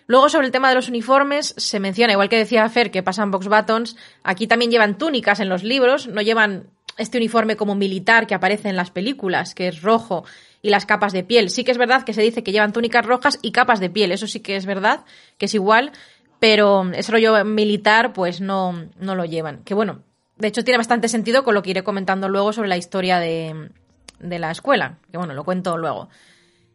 [0.09, 3.31] Luego sobre el tema de los uniformes, se menciona, igual que decía Fer, que pasan
[3.31, 8.27] box buttons, aquí también llevan túnicas en los libros, no llevan este uniforme como militar
[8.27, 10.25] que aparece en las películas, que es rojo
[10.63, 11.51] y las capas de piel.
[11.51, 14.13] Sí que es verdad que se dice que llevan túnicas rojas y capas de piel,
[14.13, 15.05] eso sí que es verdad,
[15.39, 15.93] que es igual,
[16.39, 19.65] pero ese rollo militar pues no, no lo llevan.
[19.65, 20.03] Que bueno,
[20.37, 23.71] de hecho tiene bastante sentido con lo que iré comentando luego sobre la historia de,
[24.19, 26.09] de la escuela, que bueno, lo cuento luego.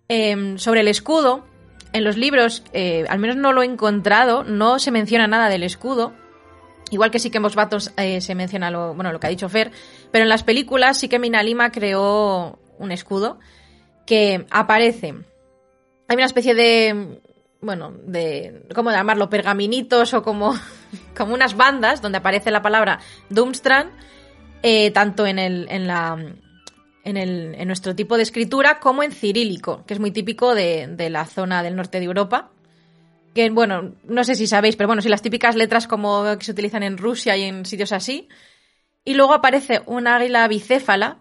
[0.10, 1.46] Eh, sobre el escudo,
[1.94, 5.64] en los libros, eh, al menos no lo he encontrado, no se menciona nada del
[5.64, 6.14] escudo,
[6.92, 9.30] Igual que sí que en Vox Battles eh, se menciona lo, bueno, lo que ha
[9.30, 9.72] dicho Fer,
[10.12, 13.40] pero en las películas sí que Mina Lima creó un escudo
[14.06, 15.16] que aparece.
[16.10, 17.22] Hay una especie de,
[17.62, 19.30] bueno, de, ¿cómo llamarlo?
[19.30, 20.56] Pergaminitos o como,
[21.18, 23.00] como unas bandas donde aparece la palabra
[23.30, 23.92] Doomstrand,
[24.64, 26.18] eh, tanto en, el, en, la,
[27.04, 30.88] en, el, en nuestro tipo de escritura como en cirílico, que es muy típico de,
[30.88, 32.52] de la zona del norte de Europa
[33.34, 36.52] que bueno, no sé si sabéis, pero bueno, si las típicas letras como que se
[36.52, 38.28] utilizan en Rusia y en sitios así.
[39.06, 41.20] Y luego aparece un águila bicéfala,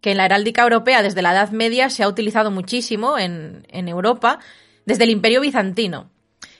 [0.00, 3.88] que en la heráldica europea desde la Edad Media se ha utilizado muchísimo en, en
[3.88, 4.40] Europa,
[4.86, 6.10] desde el Imperio Bizantino.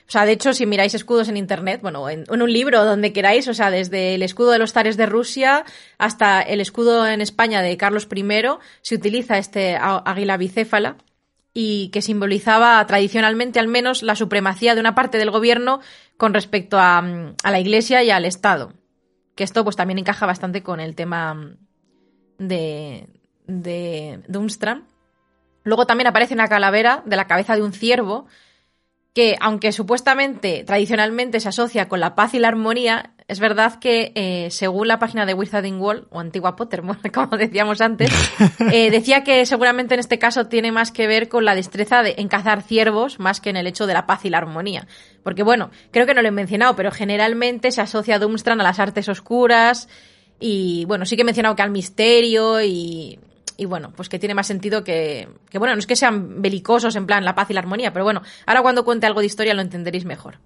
[0.07, 3.13] O sea, de hecho, si miráis escudos en internet, bueno, en, en, un libro, donde
[3.13, 5.63] queráis, o sea, desde el escudo de los zares de Rusia
[5.97, 8.33] hasta el escudo en España de Carlos I,
[8.81, 10.97] se utiliza este águila bicéfala
[11.53, 15.79] y que simbolizaba tradicionalmente al menos la supremacía de una parte del gobierno
[16.17, 18.73] con respecto a, a, la Iglesia y al Estado.
[19.35, 21.55] Que esto pues también encaja bastante con el tema
[22.37, 23.07] de,
[23.47, 24.90] de Dumstrand.
[25.63, 28.27] Luego también aparece una calavera de la cabeza de un ciervo
[29.13, 34.13] que, aunque supuestamente, tradicionalmente se asocia con la paz y la armonía, es verdad que
[34.15, 36.81] eh, según la página de Wizarding World, o antigua Potter,
[37.13, 38.09] como decíamos antes,
[38.71, 42.15] eh, decía que seguramente en este caso tiene más que ver con la destreza de,
[42.17, 44.87] en cazar ciervos más que en el hecho de la paz y la armonía.
[45.23, 48.63] Porque bueno, creo que no lo he mencionado, pero generalmente se asocia a Doomstrand a
[48.63, 49.89] las artes oscuras
[50.39, 53.19] y bueno, sí que he mencionado que al misterio y,
[53.57, 56.95] y bueno, pues que tiene más sentido que, que, bueno, no es que sean belicosos
[56.95, 59.53] en plan la paz y la armonía, pero bueno, ahora cuando cuente algo de historia
[59.53, 60.39] lo entenderéis mejor.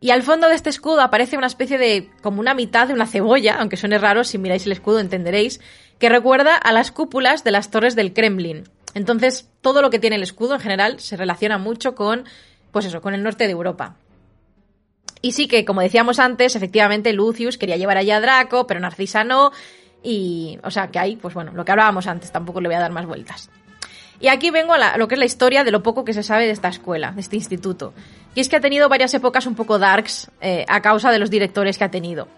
[0.00, 3.06] Y al fondo de este escudo aparece una especie de, como una mitad de una
[3.06, 5.60] cebolla, aunque suene raro, si miráis el escudo entenderéis,
[5.98, 8.64] que recuerda a las cúpulas de las torres del Kremlin.
[8.94, 12.24] Entonces, todo lo que tiene el escudo en general se relaciona mucho con,
[12.72, 13.96] pues eso, con el norte de Europa.
[15.22, 19.22] Y sí que, como decíamos antes, efectivamente Lucius quería llevar allá a Draco, pero Narcisa
[19.22, 19.52] no.
[20.02, 22.80] Y, o sea, que hay, pues bueno, lo que hablábamos antes, tampoco le voy a
[22.80, 23.50] dar más vueltas.
[24.20, 26.44] Y aquí vengo a, lo que es la historia de lo poco que se sabe
[26.46, 27.94] de esta escuela, de este instituto.
[28.34, 31.30] Y es que ha tenido varias épocas un poco darks eh, a causa de los
[31.30, 32.28] directores que ha tenido.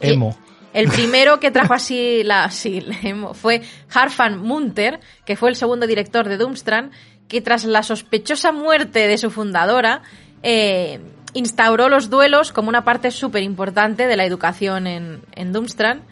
[0.00, 0.36] Emo.
[0.72, 3.62] El primero que trajo así la, sí, emo, fue
[3.94, 6.92] Harfan Munter, que fue el segundo director de Doomstrand,
[7.28, 10.02] que tras la sospechosa muerte de su fundadora,
[10.42, 11.00] eh,
[11.34, 16.02] instauró los duelos como una parte súper importante de la educación en, en Doomstrand.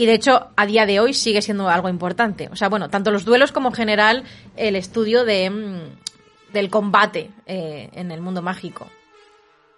[0.00, 2.48] Y de hecho, a día de hoy sigue siendo algo importante.
[2.50, 4.24] O sea, bueno, tanto los duelos como en general
[4.56, 8.86] el estudio de, mm, del combate eh, en el mundo mágico.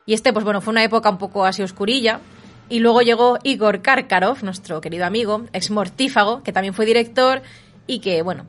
[0.06, 2.20] Y este, pues bueno, fue una época un poco así oscurilla.
[2.68, 7.42] Y luego llegó Igor Karkarov, nuestro querido amigo, ex mortífago, que también fue director
[7.88, 8.46] y que, bueno,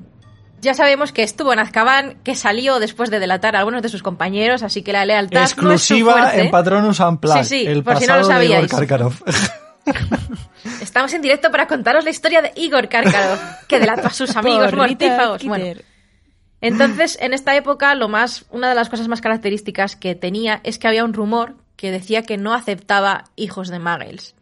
[0.62, 4.04] ya sabemos que estuvo en Azkaban, que salió después de delatar a algunos de sus
[4.04, 7.44] compañeros, así que la lealtad Exclusiva no es su en Patronus Unplugged.
[7.46, 8.68] Sí, sí, el por si no lo pasado de Igor.
[8.68, 9.16] Karkarov.
[10.94, 14.72] Estamos en directo para contaros la historia de Igor Karkarov, que delató a sus amigos
[14.74, 15.44] mortífagos.
[15.44, 15.82] Bueno,
[16.62, 20.78] entonces, en esta época, lo más, una de las cosas más características que tenía es
[20.78, 24.36] que había un rumor que decía que no aceptaba hijos de muggles.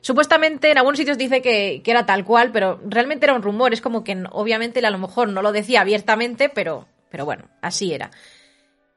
[0.00, 3.74] Supuestamente en algunos sitios dice que, que era tal cual, pero realmente era un rumor.
[3.74, 7.44] Es como que obviamente él a lo mejor no lo decía abiertamente, pero, pero bueno,
[7.60, 8.10] así era.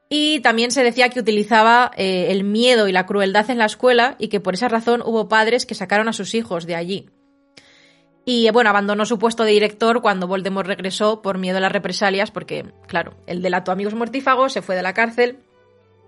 [0.08, 4.16] Y también se decía que utilizaba eh, el miedo y la crueldad en la escuela
[4.18, 7.08] y que por esa razón hubo padres que sacaron a sus hijos de allí.
[8.26, 12.30] Y bueno, abandonó su puesto de director cuando Voldemort regresó por miedo a las represalias,
[12.30, 15.40] porque, claro, el delató a amigos mortífagos, se fue de la cárcel.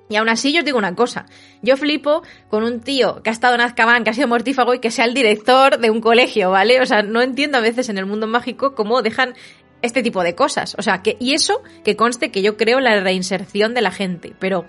[0.08, 1.26] Y aún así, yo os digo una cosa.
[1.62, 4.78] Yo flipo con un tío que ha estado en Azkaban, que ha sido mortífago y
[4.78, 6.80] que sea el director de un colegio, ¿vale?
[6.80, 9.34] O sea, no entiendo a veces en el mundo mágico cómo dejan
[9.82, 10.74] este tipo de cosas.
[10.78, 14.34] O sea, que, y eso que conste que yo creo la reinserción de la gente,
[14.38, 14.64] pero.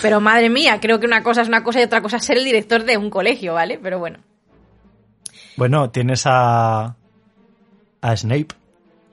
[0.00, 2.38] Pero madre mía, creo que una cosa es una cosa y otra cosa es ser
[2.38, 3.78] el director de un colegio, ¿vale?
[3.82, 4.20] Pero bueno.
[5.56, 6.96] Bueno, tienes a.
[8.00, 8.54] a Snape.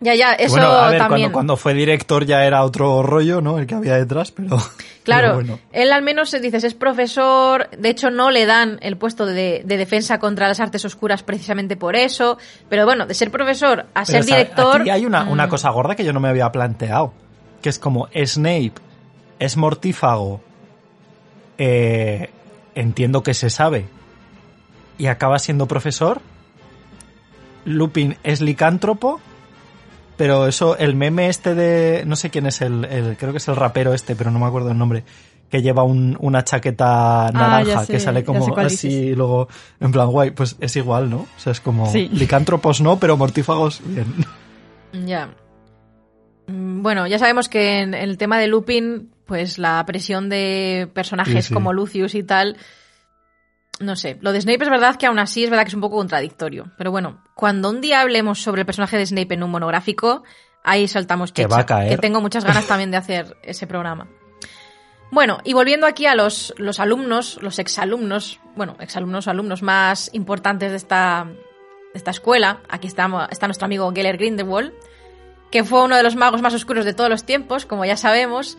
[0.04, 1.22] Ya, ya, eso bueno, a ver, también.
[1.28, 3.60] Cuando, cuando fue director ya era otro rollo, ¿no?
[3.60, 4.58] El que había detrás, pero.
[5.04, 5.60] Claro, pero bueno.
[5.72, 9.78] él al menos dices es profesor, de hecho no le dan el puesto de, de
[9.78, 12.38] defensa contra las artes oscuras precisamente por eso,
[12.70, 14.82] pero bueno, de ser profesor a Pero, ser director...
[14.82, 17.14] aquí hay una, una mm, cosa gorda que yo no me había planteado.
[17.62, 18.74] Que es como Snape
[19.40, 20.42] es mortífago.
[21.58, 22.30] eh,
[22.76, 23.86] entiendo que se sabe.
[24.98, 26.22] Y acaba siendo profesor.
[27.66, 29.20] Lupin es licántropo.
[30.22, 32.04] Pero eso, el meme este de.
[32.06, 32.86] No sé quién es el.
[32.86, 35.04] el- creo que es el rapero este, pero no me acuerdo el nombre.
[35.50, 39.04] Que lleva un- una chaqueta naranja Ah, sé, que sale como así, dices.
[39.04, 39.48] y luego
[39.80, 40.30] en plan guay.
[40.30, 41.22] Pues es igual, ¿no?
[41.22, 41.92] O sea, es como.
[41.92, 42.08] Sí.
[42.14, 44.06] Licántropos no, pero mortífagos bien.
[45.08, 45.30] Ya.
[46.46, 51.46] Mm, Bueno, ya sabemos que en el tema de Lupin, pues la presión de personajes
[51.46, 51.54] Sí, sí.
[51.56, 52.58] como Lucius y tal...
[53.82, 55.82] No sé, lo de Snape es verdad que aún así es verdad que es un
[55.82, 56.72] poco contradictorio.
[56.78, 60.24] Pero bueno, cuando un día hablemos sobre el personaje de Snape en un monográfico,
[60.64, 61.90] ahí saltamos Que va a caer.
[61.90, 64.08] Que tengo muchas ganas también de hacer ese programa.
[65.12, 70.10] Bueno, y volviendo aquí a los, los alumnos, los exalumnos, bueno, exalumnos o alumnos más
[70.14, 74.72] importantes de esta, de esta escuela, aquí estamos, está nuestro amigo Geller Grindelwald,
[75.52, 78.58] que fue uno de los magos más oscuros de todos los tiempos, como ya sabemos,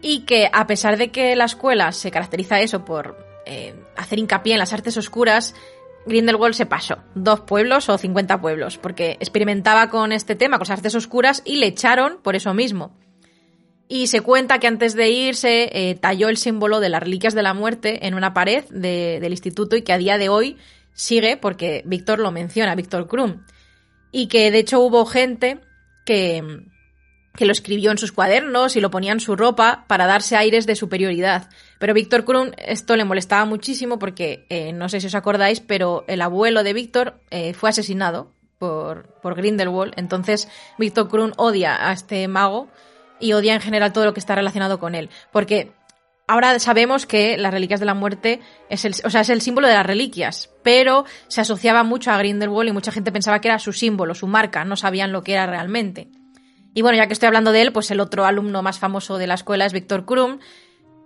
[0.00, 4.54] y que a pesar de que la escuela se caracteriza eso por eh, hacer hincapié
[4.54, 5.54] en las artes oscuras,
[6.06, 10.78] Grindelwald se pasó dos pueblos o 50 pueblos, porque experimentaba con este tema, con las
[10.78, 12.96] artes oscuras, y le echaron por eso mismo.
[13.88, 17.42] Y se cuenta que antes de irse eh, talló el símbolo de las reliquias de
[17.42, 20.56] la muerte en una pared de- del instituto y que a día de hoy
[20.94, 23.42] sigue porque Víctor lo menciona, Víctor Krum.
[24.12, 25.58] Y que de hecho hubo gente
[26.06, 26.62] que,
[27.36, 30.66] que lo escribió en sus cuadernos y lo ponía en su ropa para darse aires
[30.66, 31.48] de superioridad.
[31.80, 36.04] Pero Víctor Krum esto le molestaba muchísimo porque, eh, no sé si os acordáis, pero
[36.08, 39.94] el abuelo de Víctor eh, fue asesinado por, por Grindelwald.
[39.96, 40.46] Entonces
[40.78, 42.68] Víctor Krum odia a este mago
[43.18, 45.08] y odia en general todo lo que está relacionado con él.
[45.32, 45.72] Porque
[46.28, 49.66] ahora sabemos que las reliquias de la muerte es el, o sea, es el símbolo
[49.66, 53.58] de las reliquias, pero se asociaba mucho a Grindelwald y mucha gente pensaba que era
[53.58, 56.08] su símbolo, su marca, no sabían lo que era realmente.
[56.74, 59.26] Y bueno, ya que estoy hablando de él, pues el otro alumno más famoso de
[59.26, 60.40] la escuela es Víctor Krum,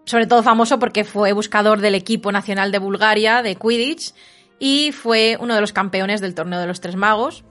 [0.05, 4.15] sobre todo famoso porque fue buscador del equipo nacional de Bulgaria de Quidditch
[4.59, 7.45] y fue uno de los campeones del torneo de los tres magos.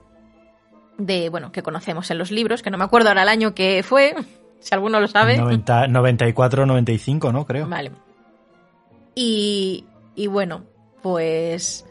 [0.96, 3.82] de, bueno, que conocemos en los libros, que no me acuerdo ahora el año que
[3.82, 4.14] fue,
[4.60, 5.36] si alguno lo sabe.
[5.36, 7.44] 90, 94, 95, ¿no?
[7.46, 7.68] Creo.
[7.68, 7.90] Vale.
[9.14, 9.84] Y,
[10.14, 10.64] y bueno,
[11.02, 11.84] pues,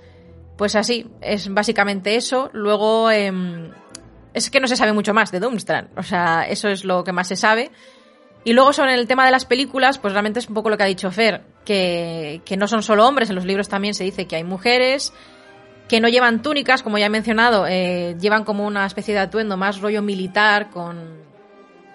[0.57, 2.49] pues así, es básicamente eso.
[2.53, 3.71] Luego, em,
[4.33, 7.11] es que no se sabe mucho más de Doomstrand, o sea, eso es lo que
[7.11, 7.71] más se sabe.
[8.45, 10.83] Y luego sobre el tema de las películas, pues realmente es un poco lo que
[10.83, 14.27] ha dicho Fer, que, que no son solo hombres, en los libros también se dice
[14.27, 15.13] que hay mujeres,
[15.87, 19.55] que no llevan túnicas, como ya he mencionado, eh, llevan como una especie de atuendo
[19.55, 21.21] más rollo militar, con,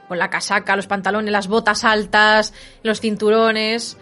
[0.08, 3.98] con la casaca, los pantalones, las botas altas, los cinturones.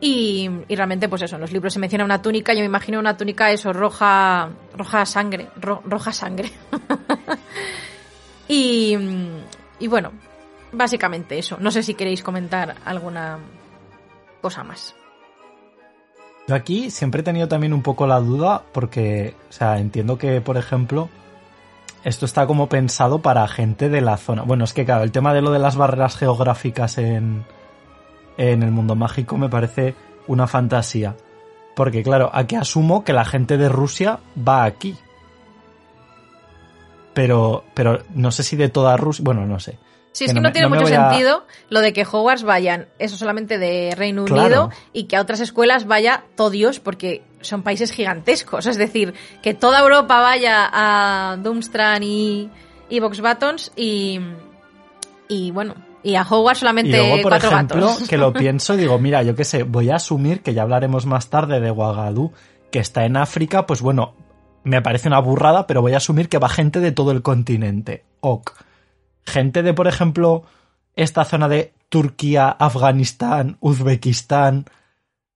[0.00, 2.98] Y, y realmente, pues eso, en los libros se menciona una túnica, yo me imagino
[2.98, 6.50] una túnica eso, roja, roja sangre, ro- roja sangre.
[8.48, 8.96] y,
[9.78, 10.12] y bueno,
[10.72, 11.56] básicamente eso.
[11.60, 13.38] No sé si queréis comentar alguna
[14.40, 14.94] cosa más.
[16.48, 20.40] Yo aquí siempre he tenido también un poco la duda porque, o sea, entiendo que,
[20.40, 21.08] por ejemplo,
[22.02, 24.42] esto está como pensado para gente de la zona.
[24.42, 27.44] Bueno, es que claro, el tema de lo de las barreras geográficas en,
[28.36, 29.94] en el mundo mágico me parece
[30.26, 31.16] una fantasía.
[31.76, 34.96] Porque claro, aquí asumo que la gente de Rusia va aquí.
[37.14, 39.78] Pero, pero no sé si de toda Rusia, bueno, no sé.
[40.12, 42.42] Sí, es Que que no me- tiene no mucho a- sentido lo de que Hogwarts
[42.42, 44.42] vayan, eso solamente de Reino Claro.
[44.64, 48.66] Unido, y que a otras escuelas vaya todo Dios, porque son países gigantescos.
[48.66, 52.50] Es decir, que toda Europa vaya a Doomstrand y,
[52.88, 54.18] y Box Buttons y,
[55.28, 58.08] y bueno, y a Hogwarts Y solamente luego, por cuatro ejemplo, gatos.
[58.08, 61.06] que lo pienso y digo, mira, yo qué sé, voy a asumir que ya hablaremos
[61.06, 62.32] más tarde de Ouagadougou,
[62.72, 64.14] que está en África, pues bueno,
[64.64, 68.04] me parece una burrada, pero voy a asumir que va gente de todo el continente.
[68.20, 68.52] Ok.
[69.26, 70.44] Gente de, por ejemplo,
[70.96, 74.66] esta zona de Turquía, Afganistán, Uzbekistán,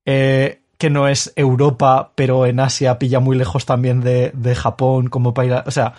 [0.04, 5.08] eh, que no es Europa, pero en Asia pilla muy lejos también de, de Japón,
[5.08, 5.94] como a- O sea,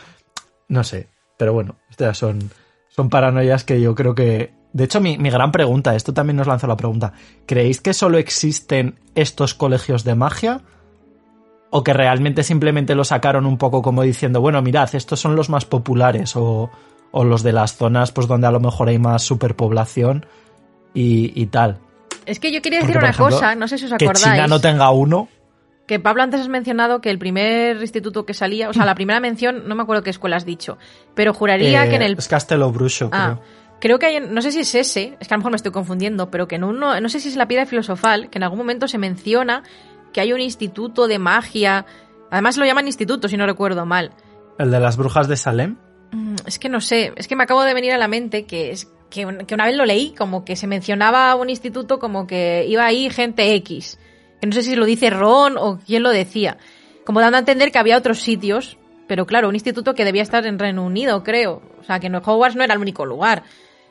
[0.67, 1.07] no sé.
[1.37, 2.51] Pero bueno, estas son,
[2.89, 4.53] son paranoias que yo creo que...
[4.73, 7.13] De hecho, mi, mi gran pregunta, esto también nos lanzó la pregunta,
[7.45, 10.61] ¿creéis que solo existen estos colegios de magia?
[11.71, 15.49] ¿O que realmente simplemente lo sacaron un poco como diciendo, bueno, mirad, estos son los
[15.49, 16.69] más populares o,
[17.17, 20.25] o los de las zonas pues donde a lo mejor hay más superpoblación
[20.93, 21.79] y, y tal?
[22.25, 24.35] Es que yo quería decir una ejemplo, cosa, no sé si os Que acordáis.
[24.35, 25.29] China no tenga uno,
[25.87, 29.19] Que Pablo antes has mencionado que el primer instituto que salía, o sea, la primera
[29.21, 30.77] mención, no me acuerdo qué escuela has dicho,
[31.13, 33.79] pero juraría eh, que en el es Castelo Brucho, Ah, creo.
[33.79, 35.71] creo que hay, no sé si es ese, es que a lo mejor me estoy
[35.71, 38.57] confundiendo, pero que en uno, no sé si es la piedra filosofal, que en algún
[38.57, 39.63] momento se menciona
[40.11, 41.85] que hay un instituto de magia,
[42.31, 44.11] además lo llaman instituto si no recuerdo mal.
[44.57, 45.77] El de las brujas de Salem.
[46.11, 48.71] Mm, Es que no sé, es que me acabo de venir a la mente que
[48.71, 52.27] es que, un- que una vez lo leí, como que se mencionaba un instituto como
[52.27, 53.99] que iba ahí gente X.
[54.41, 56.57] Que no sé si lo dice Ron o quién lo decía.
[57.05, 58.77] Como dando a entender que había otros sitios,
[59.07, 61.61] pero claro, un instituto que debía estar en Reino Unido, creo.
[61.79, 63.43] O sea, que Hogwarts no era el único lugar.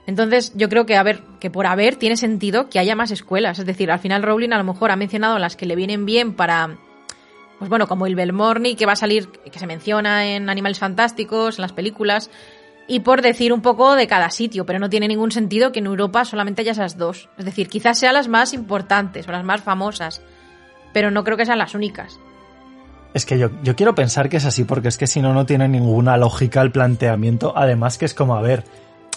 [0.07, 3.59] Entonces, yo creo que, a ver, que por haber tiene sentido que haya más escuelas.
[3.59, 6.35] Es decir, al final Rowling a lo mejor ha mencionado las que le vienen bien
[6.35, 6.77] para,
[7.65, 11.57] pues bueno, como el Belmorny, que va a salir, que se menciona en Animales Fantásticos,
[11.57, 12.31] en las películas,
[12.87, 15.87] y por decir un poco de cada sitio, pero no tiene ningún sentido que en
[15.87, 17.31] Europa solamente haya esas dos.
[17.39, 20.21] Es decir, quizás sean las más importantes o las más famosas,
[20.93, 22.21] pero no creo que sean las únicas.
[23.15, 25.47] Es que yo, yo quiero pensar que es así, porque es que si no, no
[25.47, 27.55] tiene ninguna lógica el planteamiento.
[27.57, 28.65] Además que es como, a ver,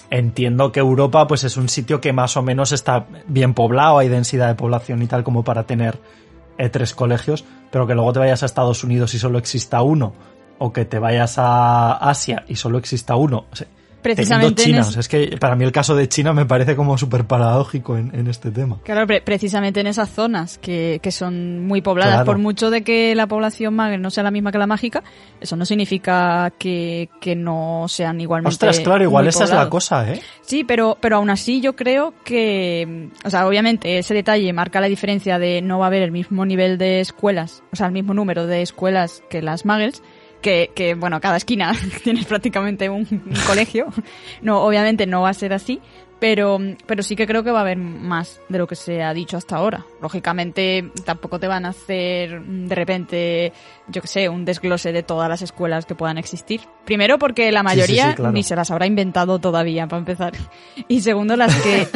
[0.09, 4.07] entiendo que Europa pues es un sitio que más o menos está bien poblado, hay
[4.07, 5.99] densidad de población y tal como para tener
[6.71, 10.13] tres colegios, pero que luego te vayas a Estados Unidos y solo exista uno,
[10.57, 13.45] o que te vayas a Asia y solo exista uno.
[13.51, 13.67] O sea,
[14.15, 16.75] Precisamente en es- o sea, es que para mí el caso de China me parece
[16.75, 18.79] como súper paradójico en, en este tema.
[18.83, 22.25] Claro, pre- precisamente en esas zonas que, que son muy pobladas, Claro.
[22.25, 25.03] por mucho de que la población maga no sea la misma que la mágica,
[25.41, 28.53] eso no significa que, que no sean igualmente.
[28.53, 30.21] Ostras, claro, igual esa es la cosa, ¿eh?
[30.41, 34.87] Sí, pero, pero aún así yo creo que, o sea, obviamente ese detalle marca la
[34.87, 38.13] diferencia de no va a haber el mismo nivel de escuelas, o sea, el mismo
[38.13, 40.01] número de escuelas que las muggles,
[40.41, 41.73] que, que bueno, cada esquina
[42.03, 43.87] tienes prácticamente un, un colegio.
[44.41, 45.81] No, obviamente no va a ser así,
[46.19, 49.13] pero, pero sí que creo que va a haber más de lo que se ha
[49.13, 49.85] dicho hasta ahora.
[50.01, 53.53] Lógicamente tampoco te van a hacer de repente,
[53.87, 56.61] yo que sé, un desglose de todas las escuelas que puedan existir.
[56.85, 58.31] Primero porque la Sí, sí, sí, mayoría claro.
[58.31, 60.33] ni se las habrá inventado todavía, para empezar.
[60.87, 61.87] Y segundo, las que,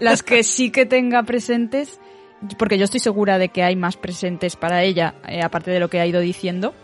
[0.00, 2.00] las que sí que tenga presentes,
[2.58, 5.88] porque yo estoy segura de que hay más presentes para ella, eh, aparte de lo
[5.88, 6.74] que ha ido diciendo,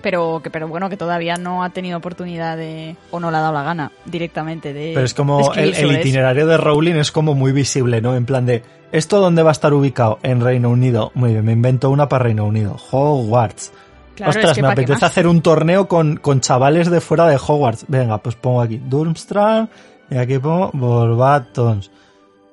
[0.00, 3.40] pero que pero bueno, que todavía no ha tenido oportunidad de, o no le ha
[3.40, 7.34] dado la gana directamente de Pero es de como el, itinerario de Rowling es como
[7.34, 8.14] muy visible, ¿no?
[8.14, 10.18] En plan de, ¿esto dónde va a estar ubicado?
[10.22, 11.10] En Reino Unido.
[11.14, 12.76] Muy bien, me invento una para Reino Unido.
[12.90, 13.72] Hogwarts.
[14.14, 17.00] Claro, Ostras, es que me ¿pa' qué apetece hacer un torneo con, con chavales de
[17.00, 17.84] fuera de Hogwarts.
[17.88, 19.68] Venga, pues pongo aquí Durmstrang
[20.10, 21.90] y aquí pongo Volvatons.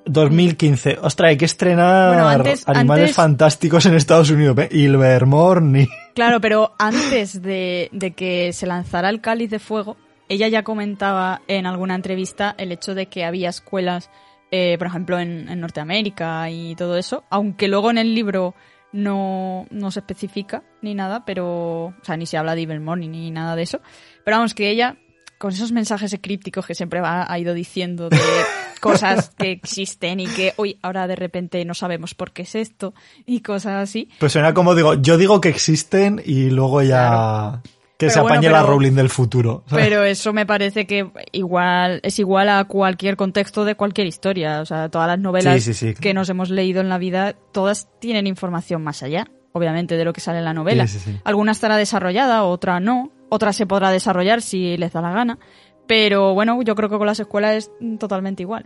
[0.06, 1.00] 2015.
[1.02, 4.58] Ostras, hay que estrenar Bueno, antes- Animales antes- Fantásticos en Estados Unidos.
[4.60, 4.70] ¿eh?
[4.72, 5.88] Ilvermorny.
[6.14, 9.98] Claro, pero antes de, de que se lanzara el cáliz de fuego,
[10.30, 14.10] ella ya comentaba en alguna entrevista el hecho de que había escuelas,
[14.52, 18.56] eh, por ejemplo, en, en Norteamérica y todo eso, aunque luego en el libro
[18.92, 23.30] no, no se especifica ni nada, pero, o sea, ni se habla de Morning ni
[23.30, 23.82] nada de eso,
[24.24, 24.96] pero vamos, que ella,
[25.38, 28.18] con esos mensajes crípticos que siempre va, ha ido diciendo de
[28.82, 32.94] cosas que existen y que, hoy ahora de repente no sabemos por qué es esto
[33.26, 37.62] y cosas así, Pues suena como digo, yo digo que existen y luego ya
[37.98, 39.64] que Pero se bueno, apañe la Rowling del futuro.
[39.68, 39.86] ¿sabes?
[39.86, 44.60] Pero eso me parece que igual es igual a cualquier contexto de cualquier historia.
[44.60, 45.94] O sea, todas las novelas Sí, sí, sí.
[45.94, 50.12] que nos hemos leído en la vida, todas tienen información más allá, obviamente, de lo
[50.12, 50.88] que sale en la novela.
[50.88, 51.20] Sí, sí, sí.
[51.24, 53.12] Alguna estará desarrollada, otra no.
[53.30, 55.40] Otra se podrá desarrollar si les da la gana.
[55.88, 58.66] Pero bueno, yo creo que con las escuelas es totalmente igual.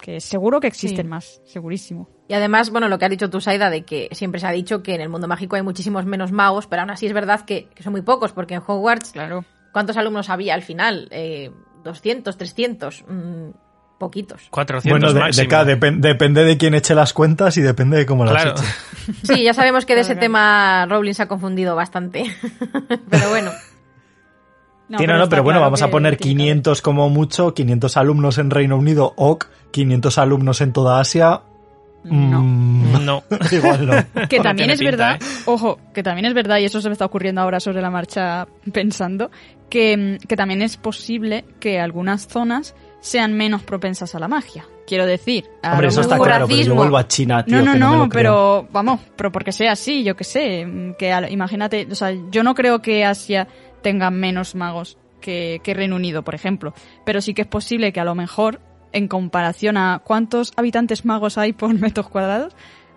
[0.00, 1.10] Que seguro que existen Sí.
[1.10, 2.08] más, segurísimo.
[2.28, 4.82] Y además, bueno, lo que has dicho tú, Saida, de que siempre se ha dicho
[4.82, 7.68] que en el mundo mágico hay muchísimos menos magos, pero aún así es verdad que,
[7.74, 9.44] que son muy pocos, porque en Hogwarts, Claro.
[9.72, 11.08] ¿cuántos alumnos había al final?
[11.10, 11.50] Eh,
[11.84, 13.04] ¿200, 300?
[13.08, 13.50] Mm,
[13.98, 14.48] poquitos.
[14.50, 15.48] 400 Bueno, de- de máximo.
[15.50, 18.54] cada- depen- depende de quién eche las cuentas y depende de cómo las Claro.
[18.58, 19.14] eche.
[19.24, 22.24] Sí, ya sabemos que de ese tema Rowling se ha confundido bastante.
[23.10, 23.50] pero bueno,
[24.90, 26.54] No, Sí, no, pero bueno, claro vamos a poner tiene que haber.
[26.54, 31.42] 500 como mucho, 500 alumnos en Reino Unido, OK, 500 alumnos en toda Asia.
[32.02, 32.42] No.
[32.42, 33.22] mm, No.
[33.52, 33.92] igual no.
[34.28, 35.42] Que también es pinta, verdad, ¿eh?
[35.46, 38.48] ojo, que también es verdad, y eso se me está ocurriendo ahora sobre la marcha
[38.72, 39.30] pensando,
[39.68, 44.66] que, que también es posible que algunas zonas sean menos propensas a la magia.
[44.86, 47.62] Quiero decir, a Hombre, eso está claro, pero yo vuelvo a China, tío.
[47.62, 51.14] no, no, que no, pero vamos, pero porque sea así, yo que sé, mm, que
[51.30, 53.46] imagínate, o sea, yo no creo que Asia
[53.82, 56.74] tenga menos magos que, que Reino Unido, por ejemplo,
[57.04, 58.60] pero sí que es posible que a lo mejor,
[58.92, 62.54] en comparación a cuántos habitantes magos hay por metros cuadrados,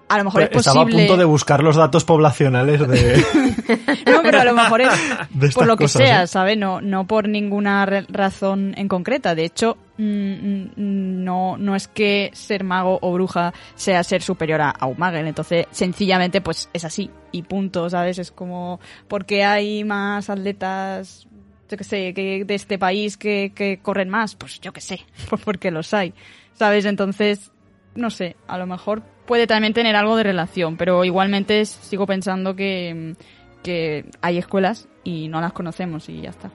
[0.09, 1.05] a lo mejor es Estaba a posible...
[1.05, 3.23] punto de buscar los datos poblacionales de,
[4.11, 4.89] No, pero a lo mejor es
[5.55, 6.27] por lo que cosas, sea, ¿eh?
[6.27, 6.57] ¿sabes?
[6.57, 9.35] No, no por ninguna razón en concreta.
[9.35, 14.61] De hecho, mm, mm, no, no es que ser mago o bruja sea ser superior
[14.61, 15.27] a, a un magel.
[15.27, 17.09] Entonces, sencillamente, pues es así.
[17.31, 18.19] Y punto, ¿sabes?
[18.19, 21.27] Es como porque hay más atletas,
[21.69, 24.35] yo que sé, que de este país que, que corren más.
[24.35, 26.13] Pues yo que sé, pues porque los hay.
[26.53, 26.85] ¿Sabes?
[26.85, 27.51] Entonces,
[27.95, 32.55] no sé, a lo mejor puede también tener algo de relación, pero igualmente sigo pensando
[32.55, 33.15] que,
[33.63, 36.49] que hay escuelas y no las conocemos y ya está.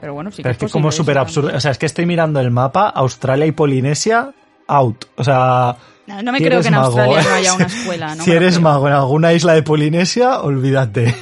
[0.00, 1.50] Pero bueno, sí Pero es que es como súper absurdo.
[1.54, 4.32] O sea, es que estoy mirando el mapa, Australia y Polinesia,
[4.66, 5.04] out.
[5.16, 5.76] O sea,
[6.06, 8.14] No, no me si creo que en mago, Australia no haya una escuela.
[8.14, 11.14] No si eres mago en alguna isla de Polinesia, olvídate.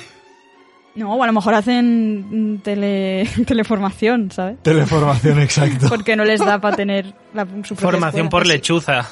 [0.99, 4.62] No, o a lo mejor hacen mm, tele, teleformación, ¿sabes?
[4.62, 5.88] Teleformación, exacto.
[5.88, 8.30] Porque no les da para tener la, su Formación escuela.
[8.30, 9.03] por lechuza.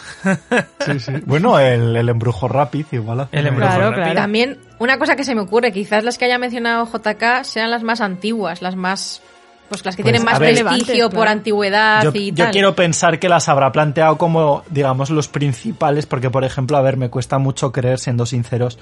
[0.85, 1.13] Sí, sí.
[1.27, 3.21] Bueno, el, el embrujo rápido igual.
[3.21, 4.03] hace El embrujo Claro, rápido.
[4.05, 4.21] claro.
[4.21, 7.83] también una cosa que se me ocurre, quizás las que haya mencionado JK sean las
[7.83, 9.23] más antiguas, las más...
[9.69, 12.53] Pues las que Pues, tienen más ver- prestigio por antigüedad Yo, y yo tal.
[12.53, 16.97] quiero pensar que las habrá planteado como, digamos, los principales, porque, por ejemplo, a ver,
[16.97, 18.79] me cuesta mucho creer, siendo sinceros,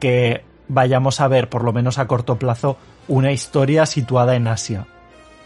[0.00, 2.76] que vayamos a ver, por lo menos a corto plazo,
[3.08, 4.86] una historia situada en Asia.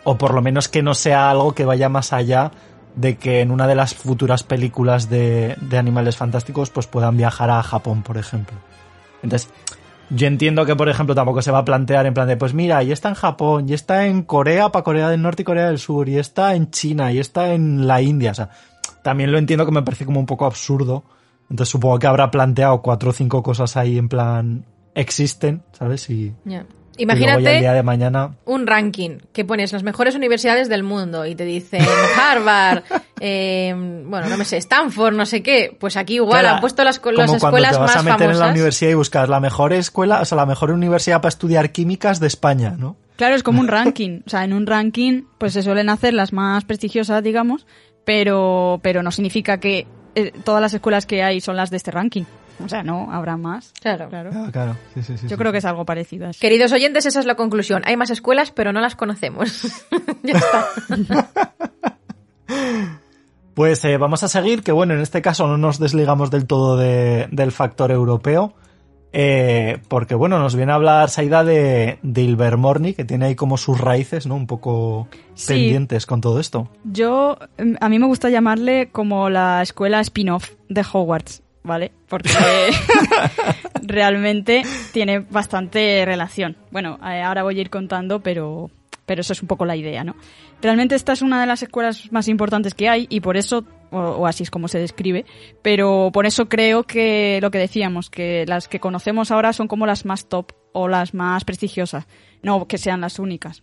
[0.05, 2.53] O por lo menos que no sea algo que vaya más allá
[2.95, 7.51] de que en una de las futuras películas de, de Animales Fantásticos pues puedan viajar
[7.51, 8.57] a Japón, por ejemplo.
[9.23, 9.51] Entonces,
[10.09, 12.83] yo entiendo que, por ejemplo, tampoco se va a plantear en plan de, pues mira,
[12.83, 15.79] y está en Japón, y está en Corea para Corea del Norte y Corea del
[15.79, 18.31] Sur, y está en China, y está en la India.
[18.31, 18.51] O sea,
[19.03, 21.05] también lo entiendo que me parece como un poco absurdo.
[21.51, 24.65] Entonces supongo que habrá planteado cuatro o cinco cosas ahí en plan,
[24.97, 26.11] existen, ¿sabes?
[26.11, 26.67] Y, luego el día
[26.99, 28.37] Imagínate de mañana...
[28.47, 31.85] un ranking que pones las mejores universidades del mundo y te dicen
[32.19, 32.85] Harvard,
[33.21, 35.77] eh, bueno, no me sé, Stanford, no sé qué.
[35.79, 38.03] Pues aquí igual Claro, han puesto las, como las cuando escuelas te vas más a
[38.03, 38.51] meter en la famosas.
[38.51, 42.29] universidad y buscas la mejor escuela, o sea, la mejor universidad para estudiar químicas de
[42.29, 42.97] España, ¿no?
[43.17, 44.21] Claro, es como un ranking.
[44.27, 47.67] O sea, en un ranking, pues se suelen hacer las más prestigiosas, digamos,
[48.05, 51.91] pero, pero no significa que eh, todas las escuelas que hay son las de este
[51.91, 52.25] ranking.
[52.65, 53.73] O sea, no, habrá más.
[53.81, 54.09] Claro.
[54.09, 54.31] Claro.
[54.31, 54.77] Claro, claro.
[54.95, 55.37] Sí, sí, sí, Yo sí.
[55.37, 56.31] creo que es algo parecido.
[56.41, 57.83] Queridos oyentes, esa es la conclusión.
[57.87, 59.63] Hay más escuelas, pero no las conocemos.
[60.23, 60.67] ya está.
[63.55, 66.77] Pues eh, vamos a seguir, que bueno, en este caso no nos desligamos del todo
[66.77, 68.53] de- del factor europeo,
[69.15, 73.57] eh, porque bueno, nos viene a hablar Saida de, de Ilvermorny, que tiene ahí como
[73.57, 74.35] sus raíces, ¿no?
[74.35, 75.55] Un poco Sí.
[75.55, 76.69] pendientes con todo esto.
[76.85, 81.43] Yo, em, a mí me gusta llamarle como la escuela spin-off de Hogwarts.
[81.67, 81.93] ¿Vale?
[82.09, 82.31] Porque
[83.83, 84.63] realmente
[84.93, 86.57] tiene bastante relación.
[86.71, 88.71] Bueno, eh, ahora voy a ir contando, pero,
[89.05, 90.17] pero eso es un poco la idea, ¿no?
[90.63, 93.99] Realmente esta es una de las escuelas más importantes que hay y por eso, o,
[93.99, 95.27] o así es como se describe,
[95.63, 99.87] pero por eso creo que lo que decíamos, que las que conocemos ahora son como
[99.87, 102.07] las más top o las más prestigiosas,
[102.43, 103.63] no que sean las únicas.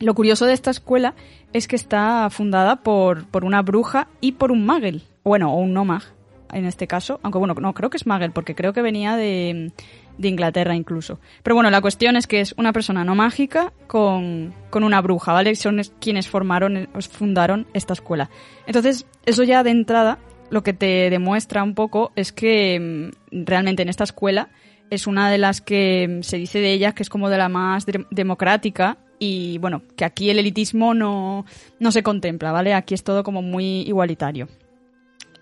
[0.00, 1.14] Lo curioso de esta escuela
[1.52, 5.72] es que está fundada por, por una bruja y por un magel, bueno, o un
[5.72, 6.13] no mag
[6.54, 9.72] en este caso, aunque bueno, no creo que es magel porque creo que venía de,
[10.18, 11.18] de Inglaterra incluso.
[11.42, 15.32] Pero bueno, la cuestión es que es una persona no mágica con, con una bruja,
[15.32, 15.54] ¿vale?
[15.56, 18.30] Son es- quienes formaron, fundaron esta escuela.
[18.66, 20.18] Entonces, eso ya de entrada
[20.50, 24.50] lo que te demuestra un poco es que mm, realmente en esta escuela
[24.90, 27.48] es una de las que mm, se dice de ellas que es como de la
[27.48, 31.46] más de- democrática y bueno, que aquí el elitismo no,
[31.80, 32.74] no se contempla, ¿vale?
[32.74, 34.48] Aquí es todo como muy igualitario.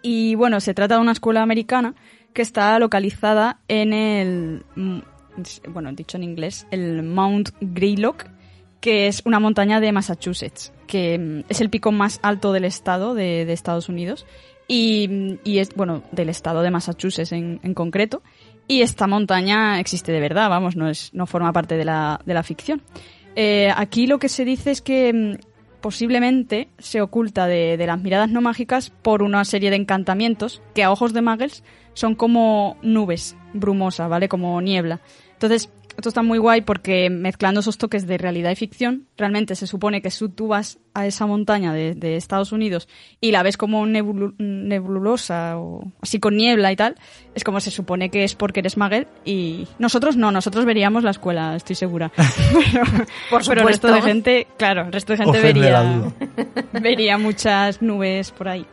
[0.03, 1.95] Y bueno, se trata de una escuela americana
[2.33, 4.99] que está localizada en el, mm,
[5.71, 8.27] bueno, dicho en inglés, el Mount Greylock,
[8.81, 13.15] que es una montaña de Massachusetts, que mm, es el pico más alto del estado
[13.15, 14.27] de, Estados Unidos
[14.67, 18.23] y, mm, y es, bueno, del estado de Massachusetts en, concreto.
[18.69, 22.35] Y esta montaña existe de verdad, vamos, no, es, no forma parte de la, de
[22.35, 22.83] la ficción.
[23.35, 25.39] Eh, aquí lo que se dice es que
[25.83, 30.83] posiblemente se oculta de, de las miradas no mágicas por una serie de encantamientos que
[30.83, 31.63] a ojos de Muggles
[31.93, 34.29] son como nubes brumosas, ¿vale?
[34.29, 35.01] Como niebla.
[35.33, 39.67] Entonces, esto está muy guay porque mezclando esos toques de realidad y ficción, realmente se
[39.67, 42.89] supone que tú vas a esa montaña de, de Estados Unidos
[43.21, 46.97] y la ves como nebulu- nebulosa o así con niebla y tal,
[47.35, 51.11] es como se supone que es porque eres Magel y nosotros no, nosotros veríamos la
[51.11, 52.11] escuela, estoy segura.
[52.17, 52.85] pero,
[53.31, 56.03] Por pero el resto de gente, claro, el resto de gente Ofende vería,
[56.81, 58.67] vería muchas nubes por ahí.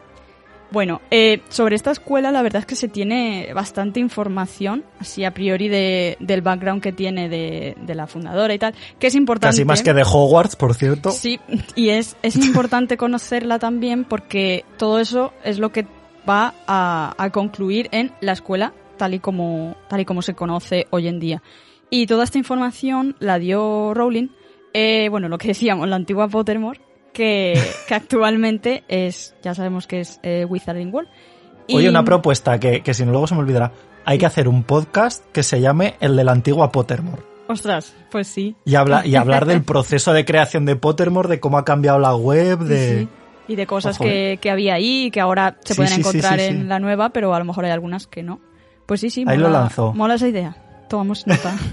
[0.72, 5.34] Bueno, eh, sobre esta escuela la verdad es que se tiene bastante información, así a
[5.34, 9.56] priori de, del background que tiene de, de la fundadora y tal, que es importante.
[9.56, 11.12] Casi más que de Hogwarts, por cierto.
[11.12, 11.40] Sí,
[11.76, 15.88] y es, es importante conocerla también porque todo eso es lo que
[16.30, 20.86] va a, a concluir en la escuela tal y como tal y como se conoce
[20.92, 21.42] hoy en día.
[21.90, 24.28] Y toda esta información la dio Rowling,
[24.74, 26.80] eh, bueno, lo que decíamos, la antigua Pottermore,
[27.20, 31.10] que, que actualmente es, ya sabemos que es eh, Wizarding World.
[31.68, 33.74] Y- Oye, una propuesta que, que si no luego se me olvidará.
[34.06, 37.22] Hay que hacer un podcast que se llame el de la antigua Pottermore.
[37.50, 38.56] Ostras, pues sí.
[38.64, 42.16] Y, habla, y hablar del proceso de creación de Pottermore, de cómo ha cambiado la
[42.16, 43.00] web, de...
[43.02, 43.08] Sí.
[43.50, 46.70] Y de cosas que, que había ahí y que ahora se Sí, pueden encontrar en
[46.70, 48.40] la nueva, pero a lo mejor hay algunas que no.
[48.86, 49.94] Pues sí, sí, Ahí mola, lo lanzó.
[49.94, 50.56] mola esa idea.
[50.88, 51.54] Tomamos nota.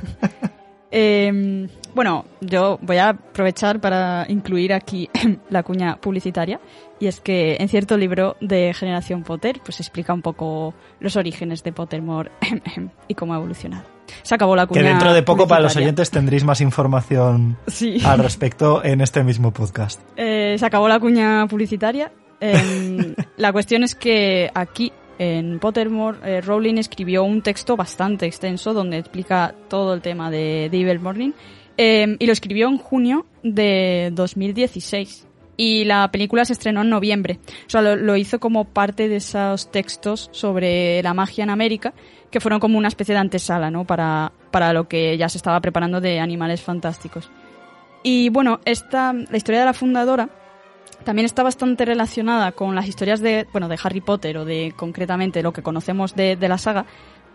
[0.90, 5.08] Eh, bueno, yo voy a aprovechar para incluir aquí
[5.50, 6.60] la cuña publicitaria.
[7.00, 11.64] Y es que en cierto libro de Generación Potter, pues explica un poco los orígenes
[11.64, 12.30] de Pottermore
[13.08, 13.84] y cómo ha evolucionado.
[14.22, 17.98] Se acabó la cuña Que dentro de poco para los oyentes tendréis más información Sí.
[18.04, 20.00] al respecto en este mismo podcast.
[20.16, 22.12] Eh, se acabó la cuña publicitaria.
[22.40, 28.74] Em, la cuestión es que aquí en Pottermore, eh, Rowling escribió un texto bastante extenso
[28.74, 31.32] donde explica todo el tema de, de Evil Morning
[31.76, 35.26] em, y lo escribió en junio de 2016
[35.56, 37.38] y la película se estrenó en noviembre.
[37.66, 41.94] O sea, lo, lo hizo como parte de esos textos sobre la magia en América
[42.30, 43.84] que fueron como una especie de antesala, ¿no?
[43.84, 47.30] Para, para lo que ya se estaba preparando de Animales Fantásticos.
[48.02, 50.28] Y bueno, esta, la historia de la fundadora
[51.04, 55.42] también está bastante relacionada con las historias de, bueno, de Harry Potter o de concretamente
[55.42, 56.86] lo que conocemos de, de la saga,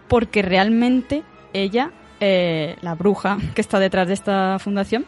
[0.07, 1.23] porque realmente
[1.53, 5.05] ella, eh, la bruja que está detrás de esta fundación,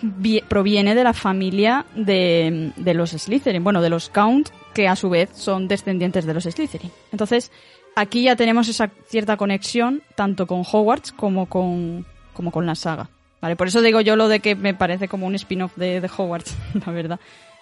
[0.00, 4.96] vi- proviene de la familia de, de los Slytherin, bueno, de los Count, que a
[4.96, 6.90] su vez son descendientes de los Slytherin.
[7.12, 7.52] Entonces,
[7.94, 13.08] aquí ya tenemos esa cierta conexión tanto con Hogwarts como con, como con la saga.
[13.40, 16.08] Vale, por eso digo yo lo de que me parece como un spin-off de, de
[16.16, 16.56] Hogwarts,
[16.86, 17.20] la verdad,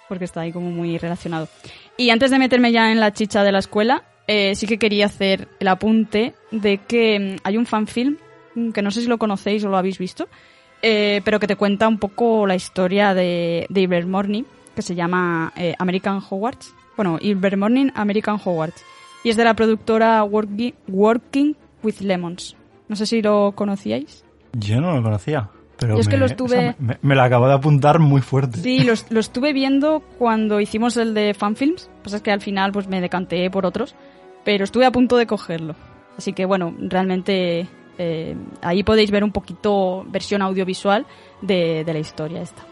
[0.09, 1.49] porque está ahí como muy relacionado.
[1.97, 5.07] Y antes de meterme ya en la chicha de la escuela, eh, sí que quería
[5.07, 8.17] hacer el apunte de que mm, hay un fanfilm,
[8.73, 10.29] que no sé si lo conocéis o lo habéis visto,
[10.83, 14.43] eh, pero que te cuenta un poco la historia de, de
[14.75, 16.75] que se llama eh, American Hogwarts.
[16.97, 18.83] Bueno, Ilvermorny American Hogwarts.
[19.25, 22.57] Y es de la productora Working, Working with Lemons.
[22.89, 24.25] No sé si lo conocíais.
[24.53, 25.49] Yo no lo conocía.
[25.79, 28.21] Pero Yo es que lo estuve- o sea, me, me lo acabo de apuntar muy
[28.21, 28.59] fuerte.
[28.61, 31.89] Sí, lo, lo estuve viendo cuando hicimos el de fanfilms.
[32.03, 33.95] Pues es que al final pues me decanté por otros.
[34.45, 35.75] Pero estuve a punto de cogerlo.
[36.19, 37.67] Así que bueno, realmente
[37.99, 41.07] eh, ahí podéis ver un poquito versión audiovisual
[41.41, 42.63] de, la historia esta.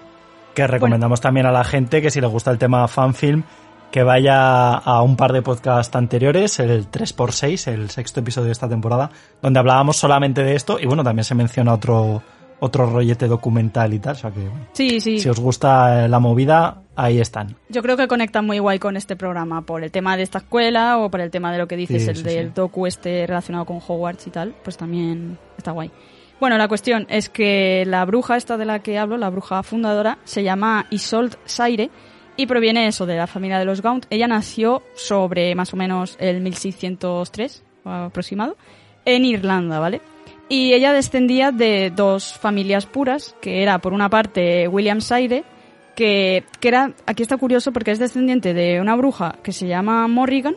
[0.55, 3.45] Que recomendamos también a la gente que si les gusta el tema fanfilm,
[3.91, 8.69] que vaya a un par de podcasts anteriores, el 3x6, el sexto episodio de esta
[8.69, 9.11] temporada,
[9.43, 12.23] donde hablábamos solamente de esto y bueno, también se menciona otro
[12.61, 15.19] otro rollete documental y tal, o sea que bueno, Sí, sí.
[15.19, 17.57] si os gusta la movida, ahí están.
[17.69, 20.99] Yo creo que conectan muy guay con este programa por el tema de esta escuela
[20.99, 23.79] o por el tema de lo que dices, Sí, el del docu este relacionado con
[23.79, 25.91] Hogwarts y tal, pues también está guay.
[26.39, 30.19] Bueno, la cuestión es que la bruja esta de la que hablo, la bruja fundadora,
[30.25, 31.91] se llama Isolde Saire
[32.37, 34.07] y proviene eso de la familia de los Gaunt.
[34.09, 38.57] Ella nació sobre más o menos el 1603 aproximado
[39.05, 40.01] en Irlanda, ¿vale?
[40.51, 45.45] Y ella descendía de dos familias puras, que era por una parte William Saire,
[45.95, 50.09] que, que era, aquí está curioso porque es descendiente de una bruja que se llama
[50.09, 50.57] Morrigan,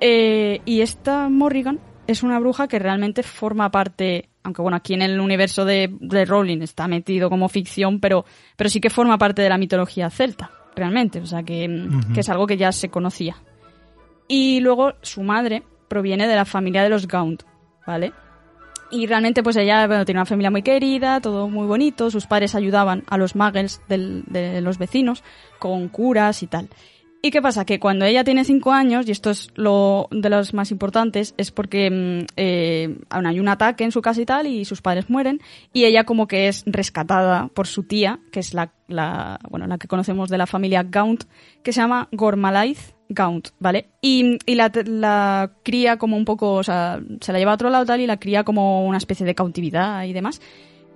[0.00, 5.02] eh, y esta Morrigan es una bruja que realmente forma parte, aunque bueno, aquí en
[5.02, 8.24] el universo de, de Rowling está metido como ficción, pero,
[8.56, 12.20] pero sí que forma parte de la mitología celta, realmente, o sea que, mm, que
[12.20, 13.34] es algo que ya se conocía.
[14.28, 17.42] Y luego su madre proviene de la familia de los Gaunt,
[17.84, 18.12] ¿vale?
[18.90, 22.54] Y realmente pues ella bueno, tiene una familia muy querida, todo muy bonito, sus padres
[22.54, 25.22] ayudaban a los muggles del- de los vecinos
[25.58, 26.68] con curas y tal.
[27.20, 27.64] ¿Y qué pasa?
[27.64, 31.50] Que cuando ella tiene cinco años, y esto es lo de los más importantes, es
[31.50, 35.40] porque mm, eh, hay un ataque en su casa y tal, y sus padres mueren,
[35.72, 39.78] y ella como que es rescatada por su tía, que es la, la, bueno, la
[39.78, 41.24] que conocemos de la familia Gaunt,
[41.64, 43.86] que se llama Gormalaith Gaunt, ¿vale?
[44.00, 47.70] Y, y la, la cría como un poco, o sea, se la lleva a otro
[47.70, 50.40] lado tal, y la cría como una especie de cautividad y demás.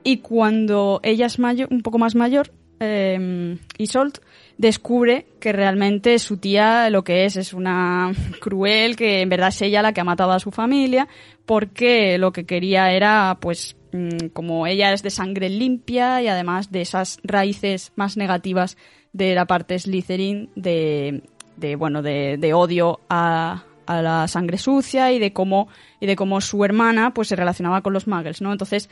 [0.04, 4.20] Y cuando ella es mayor, un poco más mayor, eh, Isolde
[4.58, 9.62] descubre que realmente su tía lo que es es una cruel, que en verdad es
[9.62, 11.08] ella la que ha matado a su familia,
[11.46, 16.70] porque lo que quería era, pues, mm, como ella es de sangre limpia y además
[16.70, 18.76] de esas raíces más negativas
[19.12, 21.22] de la parte Slytherin, de,
[21.62, 25.68] de bueno, de, de odio a, a la sangre sucia y de cómo,
[26.00, 28.52] y de cómo su hermana, pues, se relacionaba con los muggles, ¿no?
[28.52, 28.90] Entonces,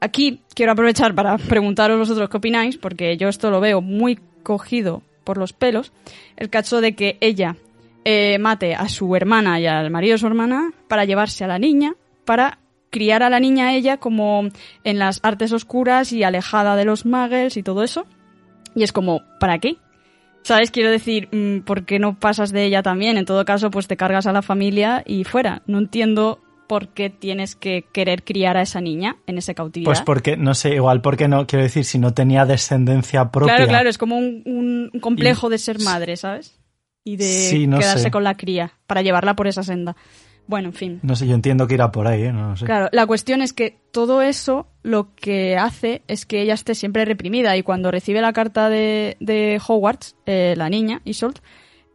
[0.00, 5.02] aquí quiero aprovechar para preguntaros vosotros qué opináis, porque yo esto lo veo muy cogido
[5.24, 5.92] por los pelos,
[6.36, 7.56] el caso de que ella
[8.04, 11.58] eh, mate a su hermana y al marido de su hermana para llevarse a la
[11.58, 11.94] niña,
[12.24, 12.58] para
[12.90, 14.48] criar a la niña ella como
[14.84, 18.06] en las artes oscuras y alejada de los muggles y todo eso.
[18.74, 19.76] Y es como, ¿para qué?
[20.42, 20.70] ¿Sabes?
[20.70, 23.18] Quiero decir, mm, ¿por qué no pasas de ella también?
[23.18, 25.62] En todo caso, pues te cargas a la familia y fuera.
[25.66, 29.86] No entiendo por qué tienes que querer criar a esa niña en esa cautividad.
[29.90, 33.56] Pues porque, no sé, igual porque no, quiero decir, si no tenía descendencia propia.
[33.56, 36.58] Claro, claro, es como un, un- un complejo de ser madre, ¿sabes?
[37.04, 38.10] Y de Sí, no quedarse sé.
[38.10, 39.96] con la cría para llevarla por esa senda.
[40.50, 40.98] Bueno, en fin.
[41.04, 42.32] No sé, yo entiendo que irá por ahí, ¿eh?
[42.32, 42.64] No, sé.
[42.64, 47.04] Claro, la cuestión es que todo eso lo que hace es que ella esté siempre
[47.04, 51.40] reprimida y cuando recibe la carta de, de Hogwarts, eh, la niña, Isolde,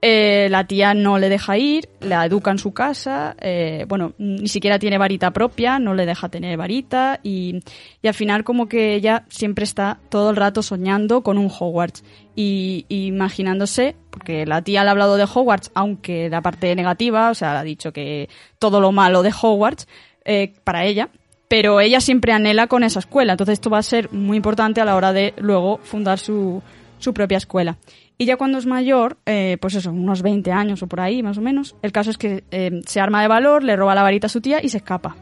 [0.08, 4.48] eh, la tía no le deja ir, la educa en su casa, eh, bueno, ni
[4.48, 7.60] siquiera tiene varita propia, no le deja tener varita y,
[8.04, 12.04] al final como que ella siempre está todo el rato soñando con un Hogwarts
[12.36, 17.34] y, imaginándose, porque la tía le ha hablado de Hogwarts, aunque la parte negativa, o
[17.34, 18.30] sea, ha dicho que
[18.60, 19.88] todo lo malo de Hogwarts
[20.24, 21.10] eh, para ella,
[21.48, 24.86] pero ella siempre anhela con esa escuela, entonces esto va a ser muy importante a
[24.86, 26.62] la hora de luego fundar su,
[27.00, 27.78] su propia escuela.
[28.18, 31.38] Y ya cuando es mayor, eh, pues eso, unos 20 años o por ahí más
[31.38, 34.28] o menos, el caso es que eh, se arma de valor, le roba la varita
[34.28, 35.16] a su tía y se escapa.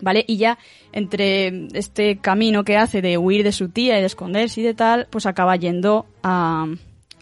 [0.00, 0.24] ¿Vale?
[0.26, 0.58] Y ya
[0.92, 4.74] entre este camino que hace de huir de su tía y de esconderse y de
[4.74, 6.66] tal, pues acaba yendo a,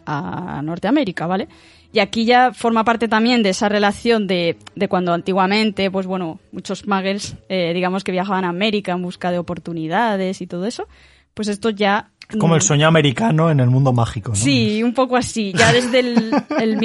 [0.07, 1.49] a Norteamérica, ¿vale?
[1.93, 6.39] Y aquí ya forma parte también de esa relación de, de cuando antiguamente, pues bueno,
[6.53, 10.87] muchos muggles, eh, digamos que viajaban a América en busca de oportunidades y todo eso,
[11.35, 12.10] pues esto ya...
[12.39, 14.37] Como el mm, sueño americano en el mundo mágico, ¿no?
[14.37, 15.53] Sí, un poco así.
[15.57, 16.31] Ya desde el,
[16.61, 16.77] el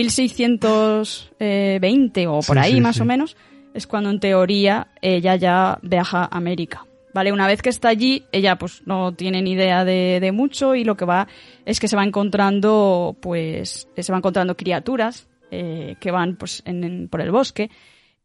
[1.40, 3.02] 1620 o por Sí, ahí sí, más sí.
[3.02, 3.36] o menos
[3.74, 6.86] es cuando en teoría ella ya viaja a América.
[7.14, 7.32] ¿Vale?
[7.32, 10.84] Una vez que está allí, ella pues no tiene ni idea de, de mucho y
[10.84, 11.30] lo que va
[11.66, 16.84] es que se va encontrando, pues, se va encontrando criaturas eh, que van pues en-
[16.84, 17.70] en- por el bosque.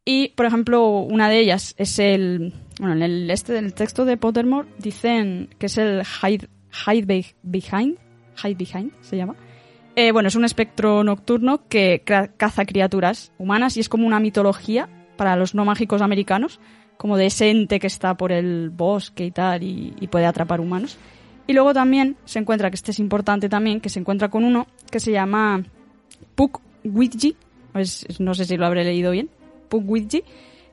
[0.05, 4.17] Y, por ejemplo, una de ellas es el, bueno, en el este del texto de
[4.17, 6.49] Pottermore dicen que es el Hide,
[6.87, 7.99] hide Be- Behind,
[8.43, 9.35] Hide Behind se llama.
[9.97, 14.89] Eh, bueno, es un espectro nocturno que caza criaturas humanas y es como una mitología
[15.17, 16.61] para los no mágicos americanos,
[16.97, 20.97] como de ese ente que está por el bosque y tal y, puede atrapar humanos.
[21.47, 24.67] Y luego también se encuentra, que este es importante también, que se encuentra con uno
[24.91, 25.63] que se llama
[26.35, 27.37] Pukwidji,
[27.73, 29.29] pues, no sé si lo habré leído bien,
[29.69, 30.23] Pukwidji.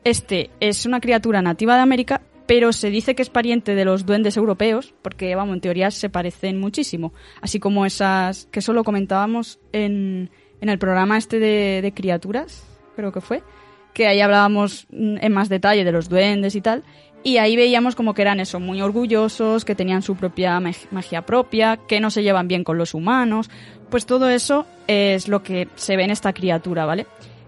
[0.03, 4.05] Este es una criatura nativa de América, pero se dice que es pariente de los
[4.05, 7.13] duendes europeos, porque, vamos, en teoría se parecen muchísimo.
[7.41, 12.65] Así como esas, que eso lo comentábamos en, en el programa este de, criaturas,
[12.95, 13.43] creo que fue,
[13.93, 16.83] que ahí hablábamos mm, en más detalle de los duendes y tal,
[17.23, 21.25] y ahí veíamos como que eran eso, muy orgullosos, que tenían su propia mag- magia
[21.25, 23.49] propia, que no se llevan bien con los humanos.
[23.89, 27.05] Pues todo eso es lo que se ve en esta criatura, ¿vale?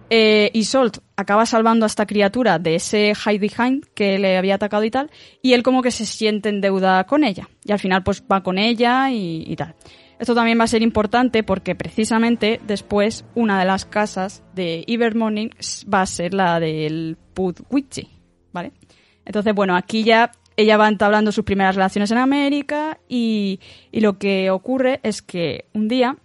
[0.10, 4.84] Eh, Isolt acaba salvando a esta criatura de ese hide behind que le había atacado
[4.84, 5.12] y tal,
[5.42, 7.48] y él como que se siente en deuda con ella.
[7.64, 9.76] Y al final pues va con ella y, tal.
[10.18, 15.52] Esto también va a ser importante porque precisamente después una de las casas de Evermorning
[15.94, 18.10] va a ser la del Pudwitchy,
[18.52, 18.74] ¿vale?
[19.26, 23.60] Entonces, bueno, aquí ya ella va entablando sus primeras relaciones en América y,
[23.92, 26.18] y lo que ocurre es que un día,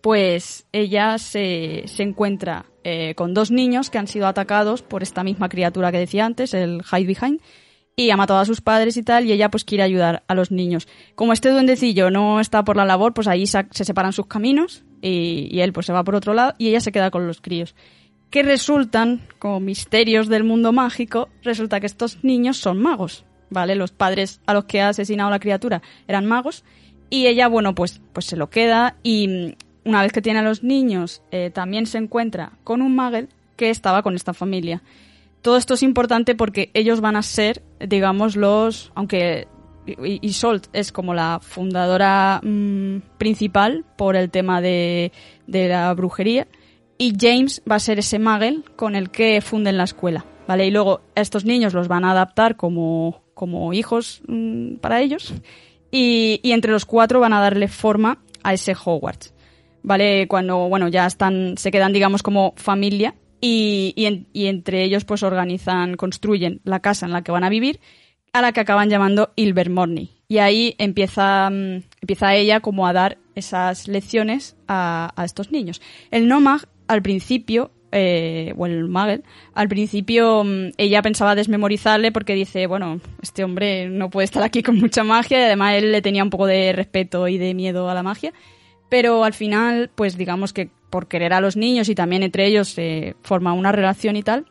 [0.00, 5.22] pues ella se, se encuentra eh, con dos niños que han sido atacados por esta
[5.22, 7.40] misma criatura que decía antes, el Hide Behind,
[7.96, 10.50] y ha matado a sus padres y tal, y ella pues quiere ayudar a los
[10.50, 10.88] niños.
[11.14, 14.84] Como este duendecillo no está por la labor, pues ahí se, se separan sus caminos
[15.02, 17.42] y, y él pues se va por otro lado y ella se queda con los
[17.42, 17.74] críos
[18.30, 23.74] que resultan como misterios del mundo mágico, resulta que estos niños son magos, ¿vale?
[23.74, 26.64] Los padres a los que ha asesinado la criatura eran magos
[27.10, 29.56] y ella, bueno, pues, pues se lo queda y
[29.88, 33.70] una vez que tiene a los niños eh, también se encuentra con un magel que
[33.70, 34.82] estaba con esta familia.
[35.40, 39.48] Todo esto es importante porque ellos van a ser, digamos, los, aunque
[39.86, 45.10] Isolt es como la fundadora mm, principal por el tema de,
[45.46, 46.46] de la brujería,
[46.98, 50.66] y James va a ser ese magel con el que funden la escuela, ¿vale?
[50.66, 55.32] Y luego estos niños los van a adaptar como, como hijos mm, para ellos
[55.90, 59.32] y, y entre los cuatro van a darle forma a ese Hogwarts,
[59.88, 60.28] ¿vale?
[60.28, 65.04] Cuando, bueno, ya están, se quedan, digamos, como familia y, y, en- y entre ellos
[65.04, 67.80] pues organizan, construyen la casa en la que van a vivir
[68.32, 70.10] a la que acaban llamando Ilvermorny.
[70.28, 75.80] Y ahí empieza, mm, empieza ella como a dar esas lecciones a, a estos niños.
[76.10, 79.24] El Nomag, al principio, eh, o el Magel,
[79.54, 84.62] al principio mm, ella pensaba desmemorizarle porque dice, bueno, este hombre no puede estar aquí
[84.62, 87.88] con mucha magia y además él le tenía un poco de respeto y de miedo
[87.88, 88.34] a la magia.
[88.88, 92.68] Pero al final, pues digamos que por querer a los niños y también entre ellos
[92.68, 94.46] se forma una relación y tal,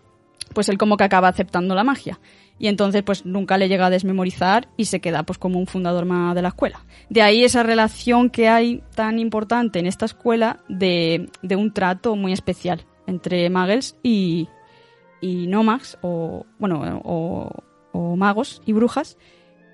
[0.53, 2.19] pues él como que acaba aceptando la magia.
[2.59, 6.05] Y entonces pues nunca le llega a desmemorizar y se queda pues como un fundador
[6.05, 6.85] más de la escuela.
[7.09, 12.15] De ahí esa relación que hay tan importante en esta escuela de, de un trato
[12.15, 14.47] muy especial entre magels y,
[15.22, 15.49] y
[16.01, 17.49] o bueno o,
[17.91, 19.18] o magos y brujas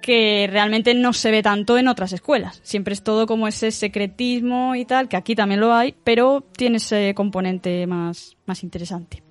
[0.04, 2.60] que realmente no se ve tanto en otras escuelas.
[2.62, 6.78] Siempre es todo como ese secretismo y tal, que aquí también lo hay, pero tiene
[6.78, 9.24] ese componente más, más interesante.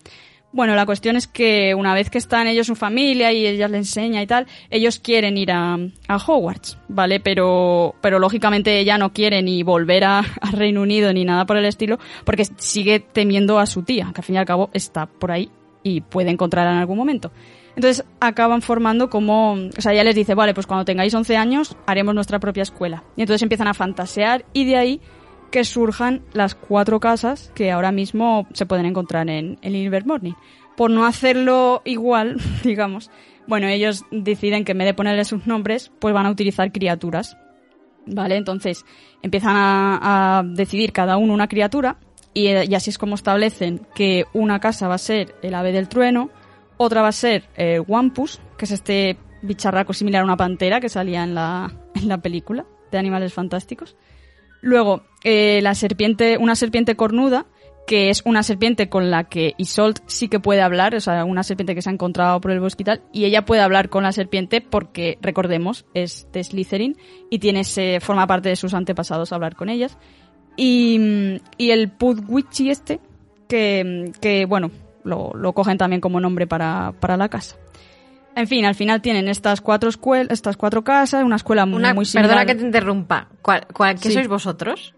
[0.50, 3.78] Bueno, la cuestión es que una vez que están ellos su familia y ella le
[3.78, 5.78] enseña y tal, ellos quieren ir a,
[6.08, 7.20] Hogwarts, ¿vale?
[7.20, 11.58] Pero, pero lógicamente ella no quiere ni volver a, a Reino Unido ni nada por
[11.58, 15.04] el estilo, porque sigue temiendo a su tía, que al fin y al cabo está
[15.04, 15.50] por ahí
[15.82, 17.30] y puede encontrarla en algún momento.
[17.74, 21.76] Entonces acaban formando como, o sea, ella les dice, vale, pues cuando tengáis 11 años
[21.86, 23.04] haremos nuestra propia escuela.
[23.16, 25.00] Y entonces empiezan a fantasear y de ahí
[25.50, 30.34] que surjan las cuatro casas que ahora mismo se pueden encontrar en, en Invermorning.
[30.76, 33.10] Por no hacerlo igual, digamos,
[33.46, 37.36] bueno, ellos deciden que en vez de ponerle sus nombres, pues van a utilizar criaturas.
[38.04, 38.36] ¿Vale?
[38.36, 38.84] Entonces
[39.22, 41.98] empiezan a, a decidir cada uno una criatura
[42.34, 45.70] y, eh, y así es como establecen que una casa va a ser el ave
[45.70, 46.30] del trueno,
[46.76, 50.88] otra va a ser el Wampus, que es este bicharraco similar a una pantera que
[50.88, 53.96] salía en la, en la película de Animales Fantásticos.
[54.60, 57.46] Luego, eh, la serpiente, una serpiente cornuda,
[57.86, 61.42] que es una serpiente con la que Isolt sí que puede hablar, o sea, una
[61.42, 64.04] serpiente que se ha encontrado por el bosque y tal, y ella puede hablar con
[64.04, 66.96] la serpiente porque, recordemos, es de Slytherin
[67.28, 69.98] y tiene ese, forma parte de sus antepasados hablar con ellas.
[70.56, 73.00] Y, y el Pudwitchy este,
[73.48, 74.70] que, que bueno,
[75.04, 77.56] lo, lo cogen también como nombre para, para la casa.
[78.34, 81.92] En fin, al final tienen estas cuatro escuelas, estas cuatro casas, una escuela muy, Una,
[81.94, 82.30] muy similar.
[82.30, 83.28] perdona que te interrumpa.
[83.42, 84.14] ¿Cuál, cuál- ¿Qué Sí.
[84.14, 84.94] sois vosotros?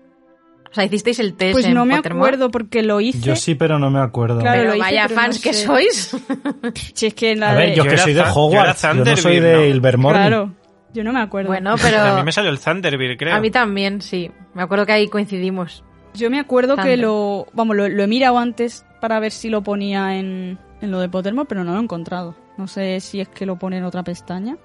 [0.70, 2.28] O sea, hicisteis el test Pues en no me Pottermore?
[2.30, 3.18] acuerdo porque lo hice.
[3.20, 4.40] Yo sí, pero no me acuerdo.
[4.40, 6.16] Claro, Pero lo hice, vaya pero fans no que sois.
[6.94, 8.82] Si es que en la A ver, de- yo Yo que soy de yo Hogwarts,
[8.82, 9.64] yo, no soy de ¿no?
[9.64, 10.18] Ilvermorny.
[10.18, 10.52] Claro,
[10.92, 11.48] yo no me acuerdo.
[11.48, 13.34] bueno, A pero mí me salió el Thunderbird, creo.
[13.34, 14.30] a mí también, sí.
[14.54, 15.84] Me acuerdo que ahí coincidimos.
[16.14, 19.62] Yo me acuerdo que lo, vamos, lo, lo he mirado antes para ver si lo
[19.62, 22.34] ponía en, en lo de Pottermore, pero no lo he encontrado.
[22.56, 24.56] No sé si es que lo pone en otra pestaña,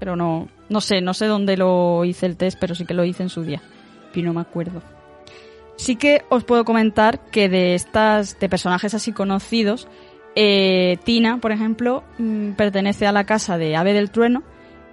[0.00, 3.04] pero no, no sé, no sé dónde lo hice el test, pero sí que lo
[3.04, 3.62] hice en su día,
[4.12, 4.82] y no me acuerdo.
[5.76, 9.86] Sí que os puedo comentar que de estas, de personajes así conocidos,
[10.34, 14.42] eh, Tina, por ejemplo, mm, pertenece a la casa de Ave del Trueno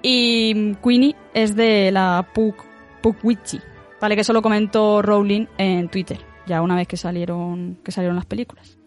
[0.03, 2.63] y Queenie es de la Puk,
[3.01, 3.59] Pukwitchy,
[3.99, 4.13] ¿vale?
[4.13, 6.29] Que eso lo comentó Rowling en Twitter.
[6.47, 8.77] Ya una vez que salieron, que salieron las películas.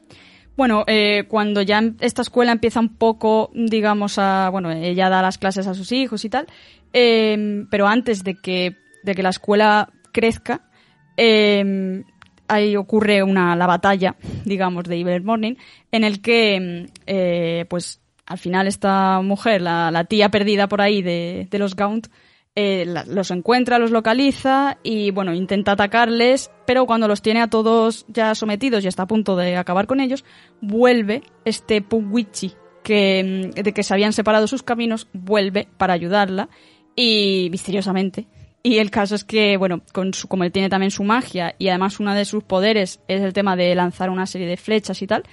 [0.56, 4.48] Bueno, eh, cuando ya esta escuela empieza un poco, digamos, a.
[4.50, 6.46] Bueno, ella da las clases a sus hijos y tal,
[6.92, 10.68] eh, pero antes de que, de que la escuela crezca,
[11.16, 12.04] eh,
[12.48, 15.54] ahí ocurre una, la batalla, digamos, de Evil Morning,
[15.90, 21.02] en el que, eh, pues, al final esta mujer, la, la tía perdida por ahí
[21.02, 22.08] de, de los Gaunt,
[22.56, 28.06] eh, los encuentra, los localiza y bueno, intenta atacarles, pero cuando los tiene a todos
[28.08, 30.24] ya sometidos y está a punto de acabar con ellos,
[30.60, 32.52] vuelve este Pugwichi
[32.84, 36.48] que mm, de que se habían separado sus caminos, vuelve para ayudarla
[36.94, 38.28] y misteriosamente.
[38.62, 41.68] Y el caso es que, bueno, con su, como él tiene también su magia y
[41.68, 45.06] además uno de sus poderes es el tema de lanzar una serie de flechas y
[45.06, 45.24] tal,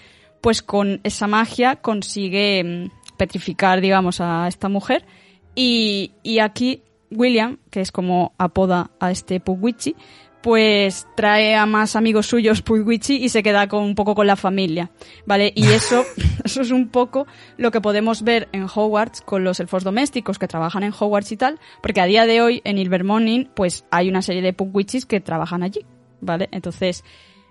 [0.41, 5.05] pues con esa magia consigue mm, petrificar, digamos, a esta mujer.
[5.53, 6.81] Y, y aquí
[7.11, 9.95] William, que es como apoda a este Pugwichi,
[10.41, 14.35] pues trae a más amigos suyos Pugwichi y se queda con un poco con la
[14.35, 14.89] familia,
[15.25, 15.53] ¿vale?
[15.55, 16.03] Y eso,
[16.43, 17.27] eso es un poco
[17.57, 21.37] lo que podemos ver en Hogwarts con los elfos domésticos que trabajan en Hogwarts y
[21.37, 25.21] tal, porque a día de hoy en Ilvermorning pues hay una serie de Pugwichis que
[25.21, 25.85] trabajan allí,
[26.21, 26.49] ¿vale?
[26.51, 27.03] Entonces,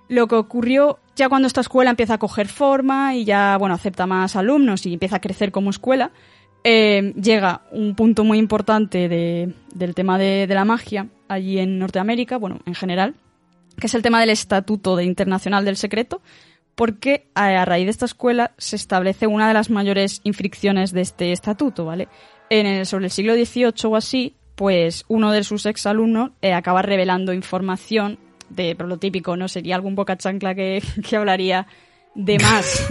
[0.09, 4.07] lo que ocurrió ya cuando esta escuela empieza a coger forma y ya, bueno, acepta
[4.07, 6.11] más alumnos y empieza a crecer como escuela,
[6.65, 12.37] eh, llega un punto muy importante de- del tema de, la magia allí en Norteamérica,
[12.37, 13.15] bueno, en general,
[13.79, 16.21] que es el tema del Estatuto de Internacional del Secreto,
[16.75, 21.01] porque a, a raíz de esta escuela se establece una de las mayores infracciones de
[21.03, 22.09] este estatuto, ¿vale?
[22.51, 26.83] En el, sobre el siglo XVIII o así, pues uno de sus exalumnos eh, acaba
[26.83, 28.19] revelando información
[28.49, 29.47] de pero lo típico, ¿no?
[29.49, 30.83] Sería algún boca chancla que
[31.17, 31.67] hablaría
[32.15, 32.89] de más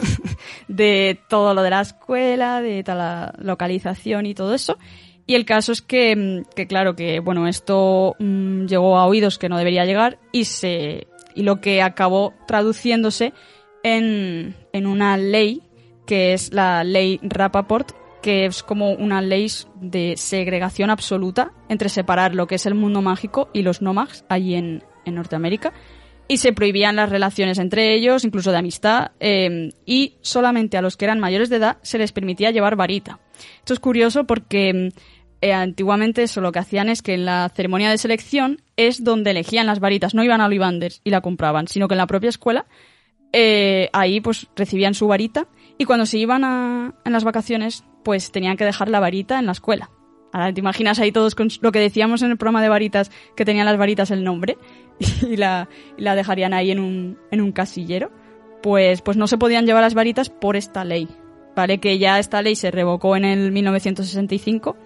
[0.68, 4.78] de todo lo de la escuela, de la localización y todo eso.
[5.26, 9.38] Y el caso es que, mm, que claro, que bueno, esto mm, llegó a oídos
[9.38, 13.34] que no debería llegar y se y lo que acabó traduciéndose
[13.84, 15.62] en, en una ley
[16.06, 17.92] que es la ley Rappaport,
[18.22, 23.02] que es como una ley de segregación absoluta entre separar lo que es el mundo
[23.04, 25.72] mágico y los nómadas allí en, en Norteamérica.
[26.30, 30.96] Y se prohibían las relaciones entre ellos, incluso de amistad, eh, y solamente a los
[30.96, 33.20] que eran mayores de edad se les permitía llevar varita.
[33.58, 34.94] Esto es curioso porque
[35.42, 39.32] eh, antiguamente eso lo que hacían es que en la ceremonia de selección es donde
[39.32, 42.30] elegían las varitas, no iban a Ollivanders y la compraban, sino que en la propia
[42.30, 42.68] escuela
[43.32, 45.48] eh, ahí pues recibían su varita
[45.78, 49.46] y cuando se iban a, en las vacaciones pues tenían que dejar la varita en
[49.46, 49.90] la escuela.
[50.32, 53.46] Ahora te imaginas ahí todos con lo que decíamos en el programa de varitas, que
[53.46, 54.58] tenían las varitas el nombre
[55.00, 58.12] y la, la dejarían ahí en un, en un casillero.
[58.62, 61.08] Pues, pues no se podían llevar las varitas por esta ley.
[61.56, 61.80] ¿Vale?
[61.80, 64.78] Que ya esta ley se revocó en el 1965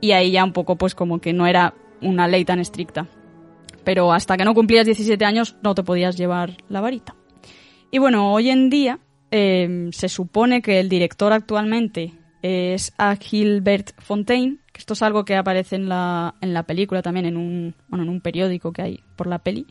[0.00, 3.08] y ahí ya un poco pues como que no era una ley tan estricta.
[3.84, 7.16] Pero hasta que no cumplías 17 años no te podías llevar la varita.
[7.90, 9.00] Y bueno, hoy en día
[9.30, 12.12] eh, se supone que el director actualmente
[12.42, 17.26] es a Gilbert Fontaine, esto es algo que aparece en la, en la película también,
[17.26, 19.66] en un, bueno, en un periódico que hay por la peli.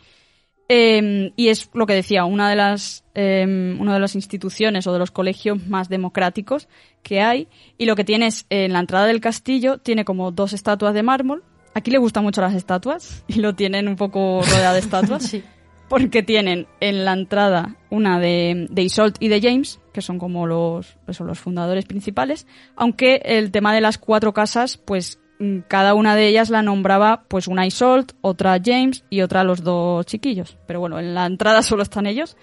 [0.71, 4.93] Eh, y es lo que decía, una de las eh, una de las instituciones o
[4.93, 6.69] de los colegios más democráticos
[7.01, 7.47] que hay.
[7.79, 11.01] Y lo que tiene es, en la entrada del castillo, tiene como dos estatuas de
[11.01, 11.43] mármol.
[11.73, 15.23] Aquí le gustan mucho las estatuas y lo tienen un poco rodeado de estatuas.
[15.29, 15.43] Sí.
[15.89, 20.47] Porque tienen en la entrada una de, de Isolt y de James, que son como
[20.47, 22.47] los, son los fundadores principales,
[22.77, 27.25] aunque el tema de las cuatro casas, pues mm, cada una de ellas la nombraba
[27.27, 30.57] pues una Isolt, otra James y otra los dos chiquillos.
[30.67, 32.37] Pero bueno, en la entrada solo están ellos.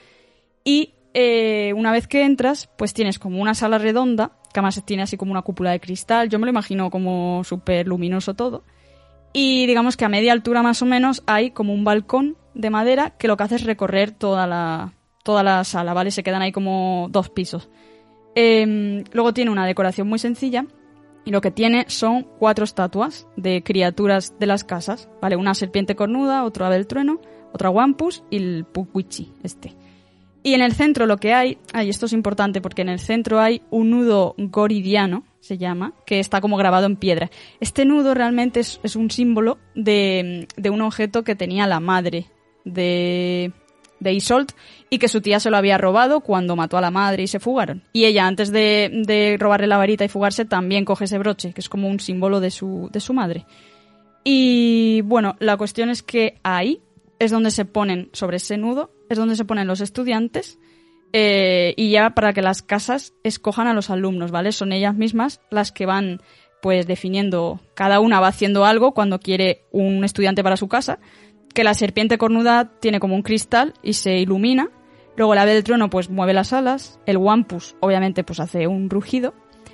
[0.64, 5.04] Y eh, una vez que entras, pues tienes como una sala redonda, que además tiene
[5.04, 6.28] así como una cúpula de cristal.
[6.28, 8.64] Yo me lo imagino como súper luminoso todo.
[9.32, 13.14] Y digamos que a media altura más o menos hay como un balcón de madera
[13.18, 14.95] que lo que hace es recorrer toda la,
[15.26, 16.12] toda la sala, ¿vale?
[16.12, 17.68] Se quedan ahí como dos pisos.
[18.36, 20.64] Em, luego tiene una decoración muy sencilla
[21.24, 25.34] y lo que tiene son cuatro estatuas de criaturas de las casas, ¿vale?
[25.34, 27.20] Una serpiente cornuda, otro ave del trueno,
[27.52, 29.74] otra wampus y el puquichi, este.
[30.44, 33.40] Y en el centro lo que hay, ay, esto es importante porque en el centro
[33.40, 37.30] hay un nudo goridiano, se llama, que está como grabado en piedra.
[37.58, 42.26] Este nudo realmente es, es un símbolo de, de un objeto que tenía la madre
[42.64, 43.52] de,
[44.00, 44.52] de Isolt
[44.90, 47.40] y que su tía se lo había robado cuando mató a la madre y se
[47.40, 47.82] fugaron.
[47.92, 51.60] Y ella, antes de, de robarle la varita y fugarse, también coge ese broche, que
[51.60, 53.46] es como un símbolo de su, de su madre.
[54.24, 56.80] Y bueno, la cuestión es que ahí
[57.18, 60.58] es donde se ponen, sobre ese nudo, es donde se ponen los estudiantes
[61.12, 64.52] eh, y ya para que las casas escojan a los alumnos, ¿vale?
[64.52, 66.20] Son ellas mismas las que van
[66.60, 70.98] pues definiendo, cada una va haciendo algo cuando quiere un estudiante para su casa
[71.56, 74.68] que la serpiente cornuda tiene como un cristal y se ilumina.
[75.16, 78.90] Luego el ave del trueno pues mueve las alas, el wampus obviamente pues hace un
[78.90, 79.32] rugido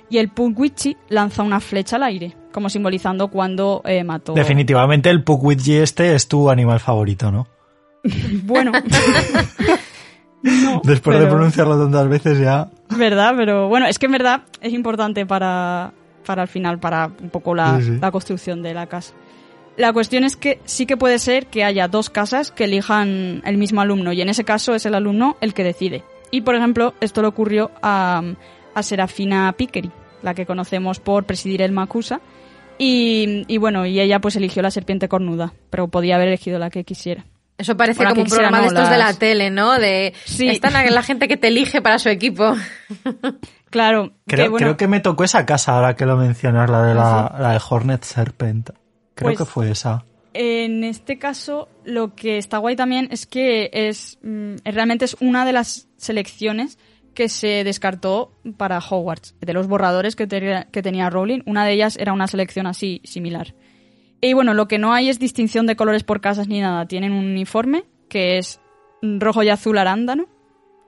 [0.09, 4.33] y el Pugwitchi lanza una flecha al aire, como simbolizando cuando eh, mató.
[4.33, 7.47] Definitivamente el Pugwitchi este es tu animal favorito, ¿no?
[8.43, 8.71] Bueno.
[10.41, 12.69] No, Después de pronunciarlo tantas veces ya...
[12.97, 13.33] ¿Verdad?
[13.35, 15.91] Pero bueno, es que en verdad es importante para,
[16.25, 17.97] para el final, para un poco la, Sí, sí.
[17.99, 19.13] la construcción de la casa.
[19.75, 23.57] La cuestión es que sí que puede ser que haya dos casas que elijan el
[23.57, 26.03] mismo alumno y en ese caso es el alumno el que decide.
[26.31, 28.21] Y por ejemplo, esto le ocurrió a,
[28.75, 29.91] a Serafina Pickeri,
[30.21, 32.21] la que conocemos por presidir el Macusa.
[32.77, 36.69] Y, y bueno, y ella pues eligió la serpiente cornuda, pero podía haber elegido la
[36.69, 37.25] que quisiera.
[37.57, 39.77] Eso parece Bueno, como un programa de estos de la tele, ¿no?
[39.77, 40.49] De Sí.
[40.49, 42.55] están la, la gente que te elige para su equipo.
[43.69, 46.83] Claro, Creo, que, bueno, creo que me tocó esa casa ahora que lo mencionas, la
[46.83, 48.69] de, la, la de Hornet Serpent.
[49.15, 50.05] Creo Pues- que fue esa.
[50.35, 55.45] En este caso, lo que está guay también es que es mm, realmente es una
[55.45, 56.79] de las selecciones
[57.13, 59.35] que se descartó para Hogwarts.
[59.39, 62.99] De los borradores que, te- que tenía Rowling, una de ellas era una selección así
[63.03, 63.53] similar.
[64.21, 66.87] Y bueno, lo que no hay es distinción de colores por casas ni nada.
[66.87, 68.59] Tienen un uniforme que es
[69.03, 70.27] rojo y azul arándano.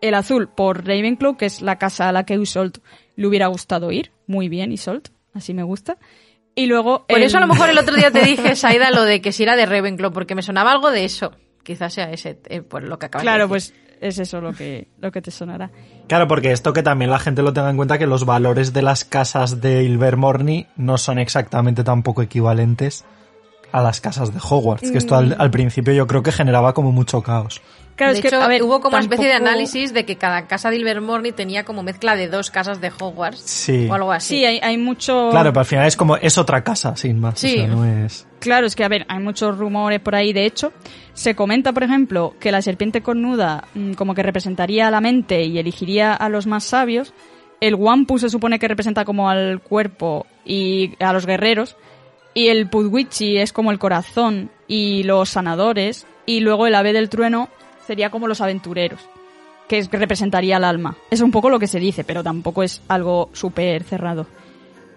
[0.02, 2.80] El azul por Ravenclaw, que es la casa a la que Isolt
[3.16, 4.12] le hubiera gustado ir.
[4.26, 5.10] Muy bien, Isolt.
[5.34, 5.98] Así me gusta.
[6.56, 7.06] Y luego...
[7.08, 9.32] Por el- eso a lo mejor el otro día te dije, Saida, lo de que
[9.32, 11.32] si era de Ravenclaw, porque me sonaba algo de eso.
[11.64, 13.50] Quizás sea ese, eh, por lo que acabas de Claro, decir.
[13.50, 15.72] pues es eso lo que, lo que te sonará.
[16.08, 18.82] Claro, porque esto que también la gente lo tenga en cuenta que los valores de
[18.84, 23.04] las casas de Ilvermorny no son exactamente tampoco equivalentes
[23.72, 26.92] a las casas de Hogwarts, que esto al, al principio yo creo que generaba como
[26.92, 27.62] mucho caos.
[27.96, 30.18] Claro, de es que, hecho, a ver, hubo como una especie de análisis de que
[30.18, 33.40] cada casa de Ilvermorny tenía como mezcla de dos casas de Hogwarts.
[33.40, 33.88] Sí.
[33.90, 34.36] O algo así.
[34.36, 35.30] Sí, hay, hay mucho...
[35.32, 37.40] Claro, pero al final es como, es otra casa, sin más.
[37.40, 37.54] Sí.
[37.54, 38.28] O sea, no es...
[38.40, 40.34] Claro, es que, a ver, hay muchos rumores por ahí.
[40.34, 40.74] De hecho,
[41.14, 45.44] se comenta, por ejemplo, que la serpiente cornuda mm, como que representaría a la mente
[45.44, 47.14] y elegiría a los más sabios.
[47.62, 51.78] El Wampu se supone que representa como al cuerpo y a los guerreros.
[52.34, 56.06] Y el Pudwichi es como el corazón y los sanadores.
[56.26, 57.50] Y luego el ave del trueno
[57.86, 59.00] sería como los aventureros,
[59.68, 60.96] que es- que representaría al alma.
[61.12, 64.28] Es un poco lo que se dice, pero tampoco es algo súper cerrado.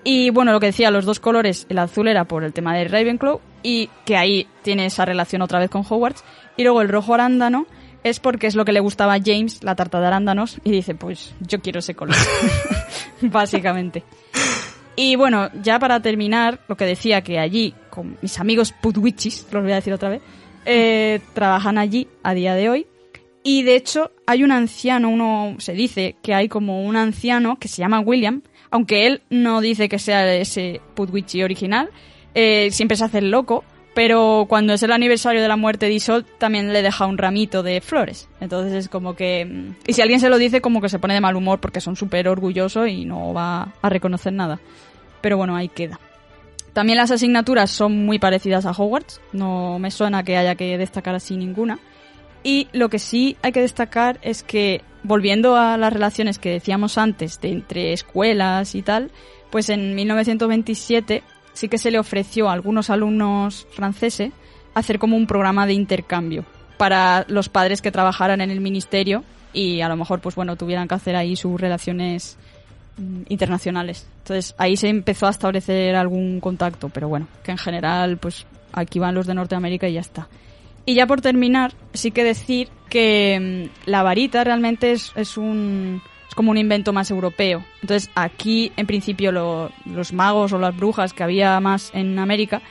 [0.05, 2.85] Y bueno, lo que decía, los dos colores, el azul era por el tema de
[2.89, 6.25] Ravenclaw y que ahí tiene esa relación otra vez con Hogwarts.
[6.57, 7.67] Y luego el rojo arándano
[8.05, 10.95] es porque es lo que le gustaba a James, la tarta de arándanos, y dice,
[10.95, 12.15] pues yo quiero ese color.
[13.23, 14.05] Básicamente.
[14.97, 19.63] Y bueno, ya para terminar, lo que decía que allí, con mis amigos Putwichis, los
[19.63, 20.23] voy a decir otra vez,
[20.71, 22.87] eh, trabajan allí a día de hoy.
[23.43, 27.69] Y de hecho, hay un anciano, uno se dice que hay como un anciano que
[27.69, 31.89] se llama William, aunque él no dice que sea ese Putwichi original,
[32.35, 33.65] eh, siempre se hace el loco,
[33.95, 37.63] pero cuando es el aniversario de la muerte de Isolde también le deja un ramito
[37.63, 38.29] de flores.
[38.41, 39.47] Entonces es como que...
[39.47, 41.81] mm, Y si alguien se lo dice, como que se pone de mal humor porque
[41.81, 44.61] son súper orgullosos y no va a reconocer nada.
[45.23, 45.99] Pero bueno, ahí queda.
[46.73, 51.15] También las asignaturas son muy parecidas a Hogwarts, no me suena que haya que destacar
[51.15, 51.79] así ninguna.
[52.45, 56.97] Y lo que sí hay que destacar es que, volviendo a las relaciones que decíamos
[56.97, 59.11] antes de entre escuelas y tal,
[59.51, 61.23] pues en 1927
[61.53, 64.33] sí que se le ofreció a algunos alumnos franceses
[64.75, 66.45] hacer como un programa de intercambio
[66.77, 70.87] para los padres que trabajaran en el ministerio y a lo mejor pues bueno tuvieran
[70.87, 72.39] que hacer ahí sus relaciones
[73.29, 74.07] internacionales.
[74.19, 78.99] Entonces ahí se empezó a establecer algún contacto, pero bueno, que en general pues aquí
[78.99, 80.29] van los de Norteamérica y ya está.
[80.85, 86.01] Y ya por terminar, sí que decir que mm, la varita realmente es, es un
[86.29, 87.65] es como un invento más europeo.
[87.83, 92.63] Entonces aquí en principio lo- los magos o las brujas que había más en América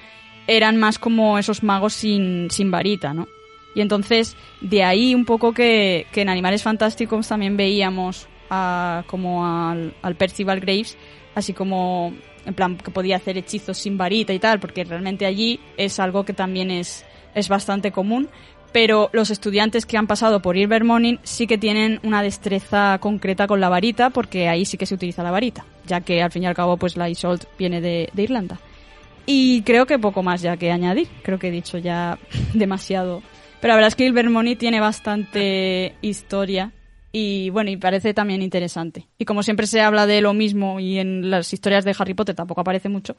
[0.48, 3.28] eran más como esos magos sin, sin varita, ¿no?
[3.76, 9.94] Y entonces, de ahí un poco que en Animales Fantásticos también veíamos a, como al,
[10.02, 10.98] al Percival Graves,
[11.36, 12.14] así como,
[12.46, 16.26] en plan, que podía hacer hechizos sin varita y tal, porque realmente allí es algo
[16.26, 17.06] que también es,
[17.36, 18.30] es bastante común.
[18.74, 23.62] Pero los estudiantes que han pasado por Ilvermorny sí que tienen una destreza concreta con
[23.62, 26.48] la varita, porque ahí sí que se utiliza la varita, ya que al fin y
[26.48, 28.60] al cabo pues la Isolt viene de, de Irlanda.
[29.26, 31.08] Y creo que poco más ya que añadir.
[31.22, 32.18] Creo que he dicho ya
[32.54, 33.22] demasiado.
[33.60, 36.72] Pero la verdad es que Ilvermorny tiene bastante historia
[37.12, 39.08] y bueno, y parece también interesante.
[39.18, 42.36] Y como siempre se habla de lo mismo y en las historias de Harry Potter
[42.36, 43.16] tampoco aparece mucho,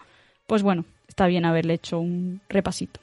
[0.47, 3.01] pues bueno, está bien haberle hecho un repasito.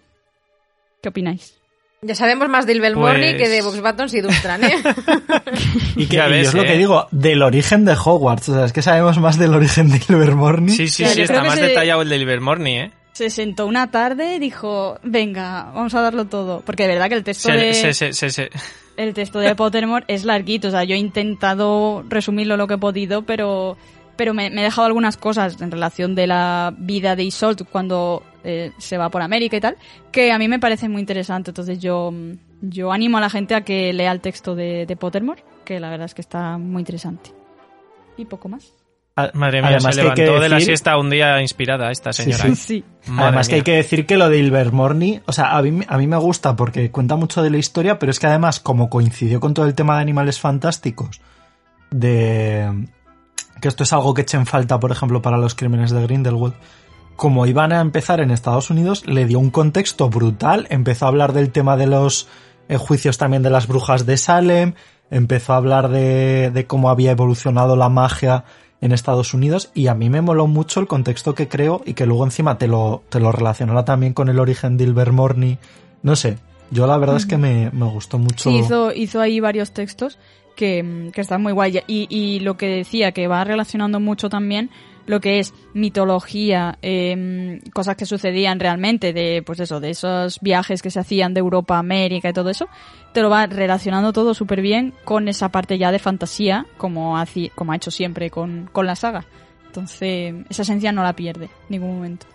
[1.01, 1.55] ¿Qué opináis?
[2.01, 4.71] Ya sabemos más de Ilvermorny Pues- que de Vox Buttons y Dustran, ¿eh?
[5.95, 6.67] Y que Ya y ves, es lo ¿eh?
[6.67, 8.49] que digo, del origen de Hogwarts.
[8.49, 10.71] O sea, es que sabemos más del origen de Ilvermorny.
[10.71, 12.91] Sí, sí, sí, yo está más se- detallado el de Ilvermorny, ¿eh?
[13.13, 16.61] se sentó una tarde y dijo, venga, vamos a darlo todo.
[16.65, 17.73] Porque de verdad que el texto Se- de...
[17.73, 18.49] se- se- se- se-
[18.97, 22.77] El texto de Pottermore es larguito, o sea, yo he intentado resumirlo lo que he
[22.77, 23.75] podido, pero,
[24.15, 28.23] pero me, me he dejado algunas cosas en relación de la vida de Isolt cuando
[28.45, 29.75] eh, se va por América y tal,
[30.11, 31.51] que a mí me parece muy interesante.
[31.51, 32.13] Entonces yo,
[32.61, 35.89] yo animo a la gente a que lea el texto de, de Pottermore, que la
[35.89, 37.31] verdad es que está muy interesante.
[38.17, 38.84] Y poco más.
[39.33, 42.43] Madre mía, Además se que levantó de la siesta un día inspirada esta señora.
[42.43, 42.55] sí.
[42.55, 42.83] Sí.
[43.17, 46.07] Además que hay que decir que lo de Ilvermorny, o sea, a mí, a mí
[46.07, 49.53] me gusta porque cuenta mucho de la historia, pero es que además, como coincidió con
[49.53, 51.21] todo el tema de animales fantásticos,
[51.91, 52.87] de
[53.61, 56.55] que esto es algo que echen falta, por ejemplo, para los crímenes de Grindelwald,
[57.15, 61.31] como iban a empezar en Estados Unidos, le dio un contexto brutal, empezó a hablar
[61.31, 62.27] del tema de los
[62.67, 64.73] eh, juicios también de las brujas de Salem,
[65.09, 68.43] empezó a hablar de, de cómo había evolucionado la magia
[68.81, 72.05] en Estados Unidos y a mí me moló mucho el contexto que creo y que
[72.05, 75.57] luego encima te lo, te lo relacionara también con el origen de Ilvermorny.
[76.03, 76.37] No sé,
[76.71, 78.49] yo la verdad es que me, me gustó mucho.
[78.49, 80.19] Sí, hizo, hizo ahí varios textos
[80.55, 81.81] que, mm, que están muy guay.
[81.87, 84.69] Y, y lo que decía, que va relacionando mucho también
[85.07, 90.81] lo que es mitología, eh, cosas que sucedían realmente, de pues eso, de esos viajes
[90.81, 92.67] que se hacían de Europa a América y todo eso,
[93.13, 97.51] te lo va relacionando todo súper bien con esa parte ya de fantasía, como, haci-
[97.55, 99.25] como ha hecho siempre con, con la saga.
[99.67, 102.25] Entonces, esa esencia no la pierde en ningún momento.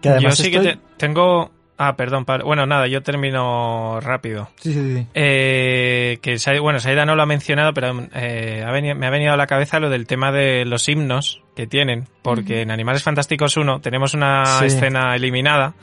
[0.00, 1.50] que además yo sí que estoy- te- tengo...
[1.76, 2.44] Ah, perdón, Pablo.
[2.44, 4.48] Bueno, nada, yo termino rápido.
[4.60, 5.06] Sí, sí, sí.
[5.14, 9.36] Eh, que bueno, Saida no lo ha mencionado, pero eh, ha me ha venido a
[9.36, 13.80] la cabeza lo del tema de los himnos que tienen, porque en Animales Fantásticos 1
[13.80, 14.66] tenemos una Sí.
[14.66, 15.74] escena eliminada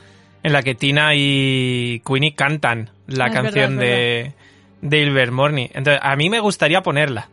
[0.42, 4.32] en la que Tina y Queenie cantan la Ah, verdad, canción de,
[4.80, 5.70] de Ilvermorny.
[5.74, 7.28] Entonces, a mí me gustaría ponerla.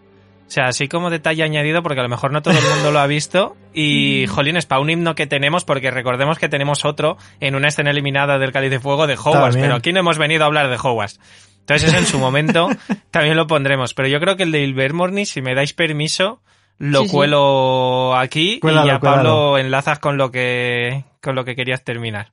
[0.50, 2.98] O sea, así como detalle añadido, porque a lo mejor no todo el mundo lo
[3.00, 3.56] ha visto.
[3.72, 7.92] Y, jolines, para un himno que tenemos, porque recordemos que tenemos otro en una escena
[7.92, 9.62] eliminada del Cáliz de Fuego de Hogwarts, También.
[9.66, 11.20] pero aquí no hemos venido a hablar de Hogwarts.
[11.60, 12.68] Entonces, eso en su momento
[13.12, 13.94] también lo pondremos.
[13.94, 16.42] Pero yo creo que el de Ilvermorny, si me dais permiso,
[16.80, 17.16] lo Sí, sí.
[17.16, 19.22] cuelo aquí Cuélalo, y ya, cuélalo.
[19.24, 22.32] Pablo, enlazas con lo que, con lo que querías terminar.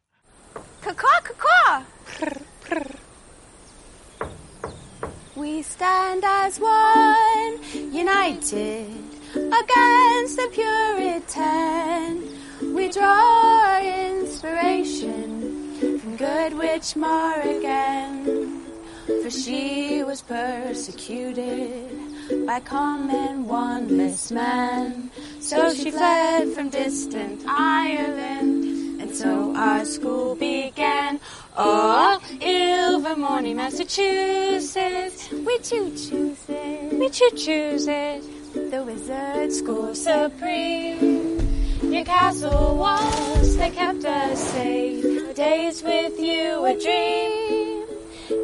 [5.47, 7.61] We stand as one,
[7.93, 8.91] united
[9.33, 12.35] against the Puritan.
[12.75, 18.65] We draw inspiration from Good Witch Morrigan,
[19.07, 21.97] for she was persecuted
[22.45, 25.13] by common wanless man.
[25.39, 31.21] So she fled from distant Ireland, and so our school began.
[31.57, 38.23] Oh, Ilvermorny, Massachusetts, we choo choose it, we choo choose it.
[38.71, 41.37] The wizard school supreme.
[41.83, 45.35] Your castle walls, they kept us safe.
[45.35, 47.85] Days with you a dream.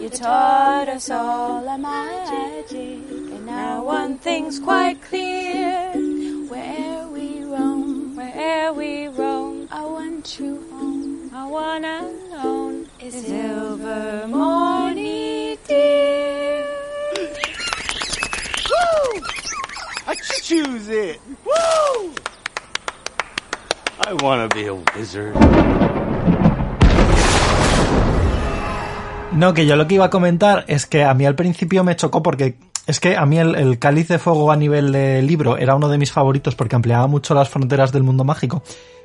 [0.00, 5.92] You taught us all a magic, and now one thing's quite clear.
[6.48, 14.28] Where we roam, where we roam, our one true home, our one unknown is Ilvermorny,
[15.66, 16.66] dear.
[20.06, 21.20] I choose it.
[21.46, 22.12] Woo!
[24.06, 25.34] I want to be a wizard.
[29.32, 31.96] No, que yo lo que iba a comentar es que a mí al principio me
[31.96, 35.56] chocó porque es que a mí el, el Cáliz de Fuego a nivel de libro
[35.56, 38.62] era uno de mis favoritos porque ampliaba mucho las fronteras del mundo mágico.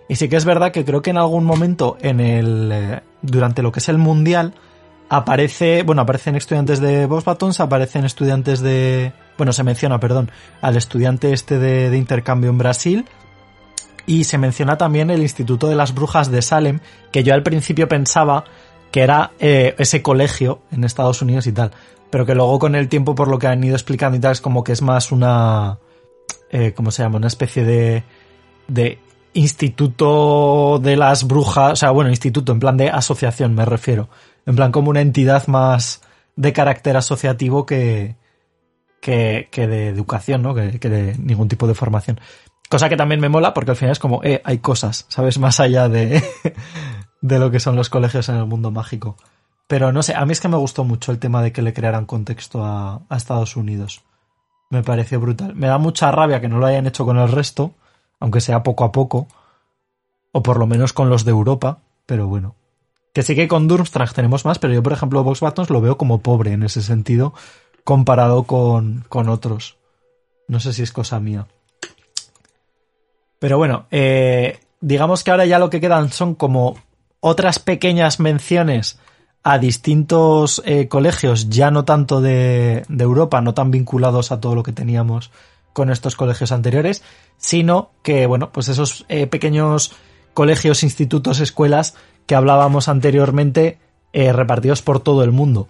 [0.09, 3.61] Y sí que es verdad que creo que en algún momento en el eh, durante
[3.61, 4.53] lo que es el mundial
[5.09, 10.31] aparece, bueno, aparecen estudiantes de Bosbatons, aparecen estudiantes de, bueno, se menciona, perdón,
[10.61, 13.05] al estudiante este de, de intercambio en Brasil
[14.05, 16.79] y se menciona también el Instituto de las Brujas de Salem,
[17.11, 18.45] que yo al principio pensaba
[18.91, 21.71] que era eh, ese colegio en Estados Unidos y tal,
[22.09, 24.41] pero que luego con el tiempo, por lo que han ido explicando y tal, es
[24.41, 25.77] como que es más una,
[26.49, 27.17] eh, ¿cómo se llama?
[27.17, 28.03] Una especie de,
[28.69, 28.99] de
[29.37, 34.09] instituto de las brujas, o sea, bueno, instituto, en plan de asociación me refiero,
[34.47, 36.01] en plan como una entidad más
[36.35, 38.15] de carácter asociativo que,
[38.99, 40.55] que, de educación, ¿no?
[40.55, 42.19] Que, de ningún tipo de formación.
[42.67, 45.37] Cosa que también me mola porque al final es como, eh, hay cosas, ¿sabes?
[45.39, 46.23] Más allá de,
[47.21, 49.17] de lo que son los colegios en el mundo mágico.
[49.67, 51.73] Pero no sé, a mí es que me gustó mucho el tema de que le
[51.73, 54.01] crearan contexto a Estados Unidos.
[54.69, 55.53] Me pareció brutal.
[55.55, 57.73] Me da mucha rabia que no lo hayan hecho con el resto,
[58.19, 59.27] aunque sea poco a poco.
[60.31, 62.55] O por lo menos con los de Europa, pero bueno.
[63.13, 65.97] Que sí que con Durmstrang tenemos más, pero yo, por ejemplo, Vox Buttons lo veo
[65.97, 67.33] como pobre en ese sentido,
[67.83, 69.77] comparado con, con otros.
[70.47, 71.47] No sé si es cosa mía.
[73.39, 76.77] Pero bueno, eh, digamos que ahora ya lo que quedan son como
[77.19, 78.99] otras pequeñas menciones
[79.43, 84.55] a distintos eh, colegios, ya no tanto de, de Europa, no tan vinculados a todo
[84.55, 85.31] lo que teníamos
[85.77, 87.03] con estos colegios anteriores,
[87.37, 89.93] sino que, bueno, pues esos eh, pequeños
[90.33, 91.93] colegios, institutos, escuelas
[92.25, 93.77] que hablábamos anteriormente,
[94.11, 95.67] eh, repartidos por todo el mundo.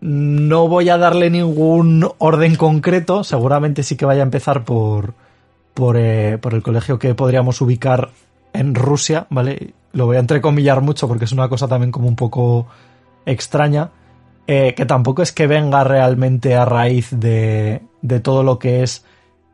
[0.00, 5.12] No voy a darle ningún orden concreto, seguramente sí que vaya a empezar por,
[5.74, 8.08] por, eh, por el colegio que podríamos ubicar
[8.54, 9.74] en Rusia, ¿vale?
[9.92, 12.68] Lo voy a entrecomillar mucho porque es una cosa también como un poco
[13.26, 13.90] extraña,
[14.46, 17.80] que tampoco es que venga realmente a raíz de
[18.22, 19.04] todo lo que es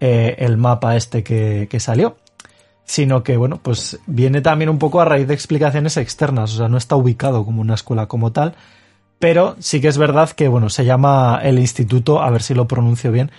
[0.01, 2.16] eh, el mapa este que, que salió,
[2.85, 6.69] sino que, bueno, pues viene también un poco a raíz de explicaciones externas, o sea,
[6.69, 8.55] no está ubicado como una escuela como tal,
[9.19, 12.69] pero sí que es verdad que, bueno, se llama el instituto, a ver si lo
[12.69, 13.31] pronuncio bien,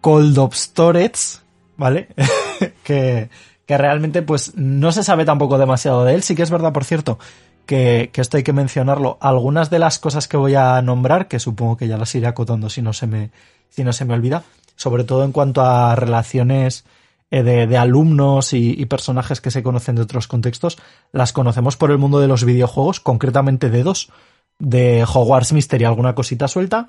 [0.00, 1.42] Koldovstorets,
[1.76, 2.08] ¿vale?
[2.84, 3.30] que,
[3.66, 6.22] que realmente pues no se sabe tampoco demasiado de él.
[6.22, 7.18] Sí que es verdad, por cierto,
[7.64, 9.16] que, que, esto hay que mencionarlo.
[9.20, 12.68] Algunas de las cosas que voy a nombrar, que supongo que ya las iré acotando
[12.68, 13.30] si no se me,
[13.70, 14.44] si no se me olvida,
[14.76, 16.84] sobre todo en cuanto a relaciones
[17.30, 20.78] eh, de, de, alumnos y, y, personajes que se conocen de otros contextos,
[21.12, 24.10] las conocemos por el mundo de los videojuegos, concretamente de dos,
[24.58, 26.88] de Hogwarts Mystery, alguna cosita suelta,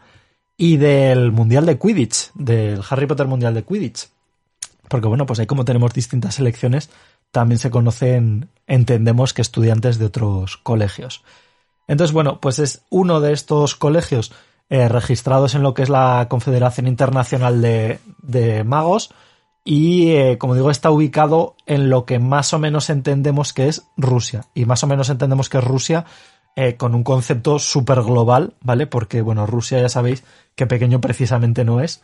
[0.58, 4.10] y del Mundial de Quidditch, del Harry Potter Mundial de Quidditch.
[4.88, 6.90] Porque bueno, pues ahí como tenemos distintas selecciones,
[7.32, 11.24] también se conocen, entendemos que estudiantes de otros colegios.
[11.88, 14.32] Entonces, bueno, pues es uno de estos colegios
[14.70, 19.12] eh, registrados en lo que es la Confederación Internacional de, de Magos
[19.64, 23.88] y, eh, como digo, está ubicado en lo que más o menos entendemos que es
[23.98, 24.46] Rusia.
[24.54, 26.06] Y más o menos entendemos que es Rusia
[26.56, 28.86] eh, con un concepto súper global, ¿vale?
[28.86, 30.24] Porque, bueno, Rusia ya sabéis
[30.56, 32.02] que pequeño precisamente no es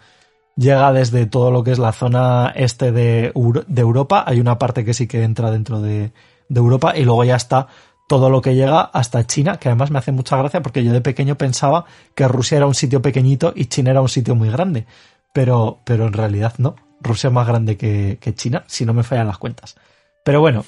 [0.57, 3.31] llega desde todo lo que es la zona este de,
[3.67, 4.23] de Europa.
[4.27, 6.11] Hay una parte que sí que entra dentro de,
[6.49, 7.67] de, Europa y luego ya está
[8.11, 10.99] todo lo que llega hasta China, que además me hace mucha gracia porque yo de
[10.99, 14.85] pequeño pensaba que Rusia era un sitio pequeñito y China era un sitio muy grande.
[15.31, 16.75] Pero, pero en realidad no.
[16.99, 19.77] Rusia es más grande que, China, si no me fallan las cuentas.
[20.25, 20.65] Pero bueno,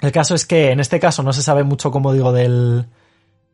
[0.00, 2.86] el caso es que en este caso no se sabe mucho, como digo, del,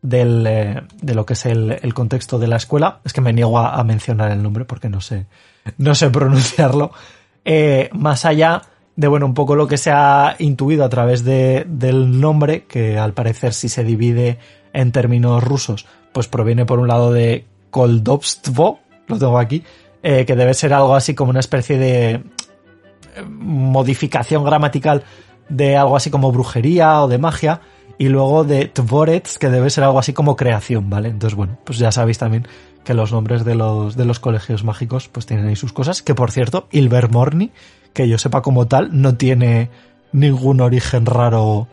[0.02, 3.00] del, eh, de lo que es el, el, contexto de la escuela.
[3.02, 5.24] Es que me niego a, a, mencionar el nombre porque no sé,
[5.78, 6.92] no sé pronunciarlo.
[7.46, 8.60] Eh, más allá
[8.96, 12.98] de, bueno, un poco lo que se ha intuido a través de, del nombre, que
[12.98, 14.38] al parecer si se divide
[14.72, 19.62] en términos rusos, pues proviene por un lado de Koldovstvo, lo tengo aquí,
[20.02, 22.22] eh, que debe ser algo así como una especie de eh,
[23.28, 25.04] modificación gramatical
[25.48, 27.60] de algo así como brujería o de magia,
[27.98, 31.08] y luego de Tvorets, que debe ser algo así como creación, ¿vale?
[31.08, 32.46] Entonces, bueno, pues ya sabéis también
[32.86, 36.14] que los nombres de los, de los colegios mágicos pues tienen ahí sus cosas, que
[36.14, 37.50] por cierto, Ilvermorny,
[37.92, 39.70] que yo sepa como tal, no tiene
[40.12, 41.66] ningún origen raro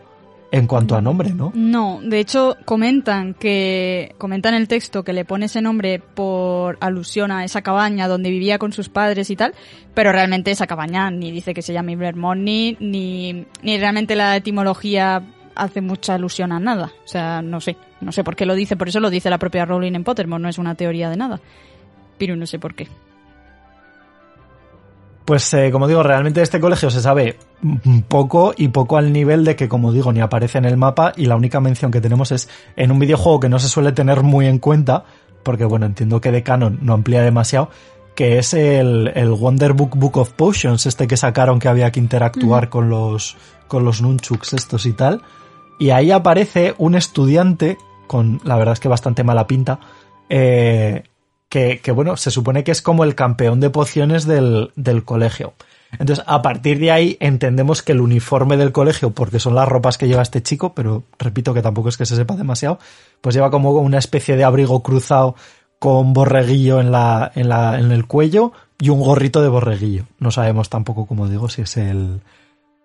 [0.50, 1.52] en cuanto a nombre, ¿no?
[1.54, 7.30] No, de hecho comentan que comentan el texto que le pone ese nombre por alusión
[7.30, 9.54] a esa cabaña donde vivía con sus padres y tal,
[9.94, 15.22] pero realmente esa cabaña ni dice que se llame Ilvermorny ni ni realmente la etimología
[15.54, 16.92] hace mucha alusión a nada.
[17.04, 17.76] O sea, no sé.
[18.00, 20.42] No sé por qué lo dice, por eso lo dice la propia Rowling en Pottermore,
[20.42, 21.40] no es una teoría de nada.
[22.18, 22.88] Pero no sé por qué.
[25.24, 27.38] Pues eh, como digo, realmente este colegio se sabe
[28.08, 31.26] poco y poco al nivel de que, como digo, ni aparece en el mapa y
[31.26, 34.46] la única mención que tenemos es en un videojuego que no se suele tener muy
[34.46, 35.04] en cuenta,
[35.42, 37.70] porque bueno, entiendo que de canon no amplía demasiado,
[38.14, 42.00] que es el, el Wonder Book Book of Potions, este que sacaron que había que
[42.00, 42.70] interactuar mm.
[42.70, 43.36] con los
[43.66, 45.22] con los nunchuks estos y tal.
[45.78, 49.80] Y ahí aparece un estudiante con, la verdad es que bastante mala pinta,
[50.28, 51.04] eh,
[51.48, 55.54] que, que, bueno, se supone que es como el campeón de pociones del, del colegio.
[55.98, 59.98] Entonces, a partir de ahí entendemos que el uniforme del colegio, porque son las ropas
[59.98, 62.78] que lleva este chico, pero repito que tampoco es que se sepa demasiado,
[63.20, 65.36] pues lleva como una especie de abrigo cruzado
[65.78, 70.06] con borreguillo en la, en la, en el cuello y un gorrito de borreguillo.
[70.18, 72.22] No sabemos tampoco, como digo, si es el,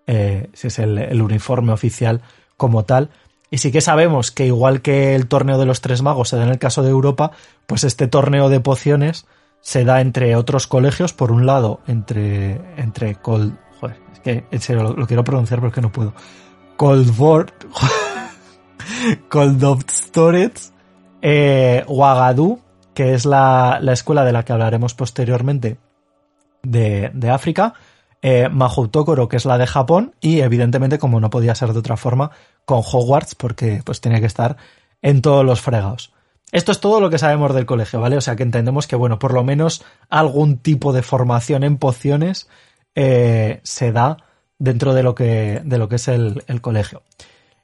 [0.05, 2.21] eh, si es el, el uniforme oficial
[2.59, 3.09] como tal.
[3.49, 6.43] Y sí que sabemos que igual que el torneo de los tres magos se da
[6.43, 7.31] en el caso de Europa,
[7.65, 9.25] pues este torneo de pociones
[9.61, 14.61] se da entre otros colegios, por un lado, entre, entre Cold, joder, es que en
[14.61, 16.13] serio lo, quiero pronunciar porque no puedo.
[16.77, 17.65] Coldvort,
[19.29, 20.71] Coldovstorets,
[21.21, 22.59] eh, Ouagadougou,
[22.93, 25.77] que es la, la, escuela de la que hablaremos posteriormente
[26.61, 27.73] de, de África,
[28.21, 31.97] eh, Mahoutokoro, que es la de Japón, y evidentemente, como no podía ser de otra
[31.97, 32.31] forma,
[32.65, 34.57] con Hogwarts, porque pues tenía que estar
[35.01, 36.13] en todos los fregados.
[36.51, 38.17] Esto es todo lo que sabemos del colegio, ¿vale?
[38.17, 42.49] O sea que entendemos que, bueno, por lo menos algún tipo de formación en pociones
[42.95, 44.17] eh, se da
[44.57, 47.03] dentro de lo que, de lo que es el colegio.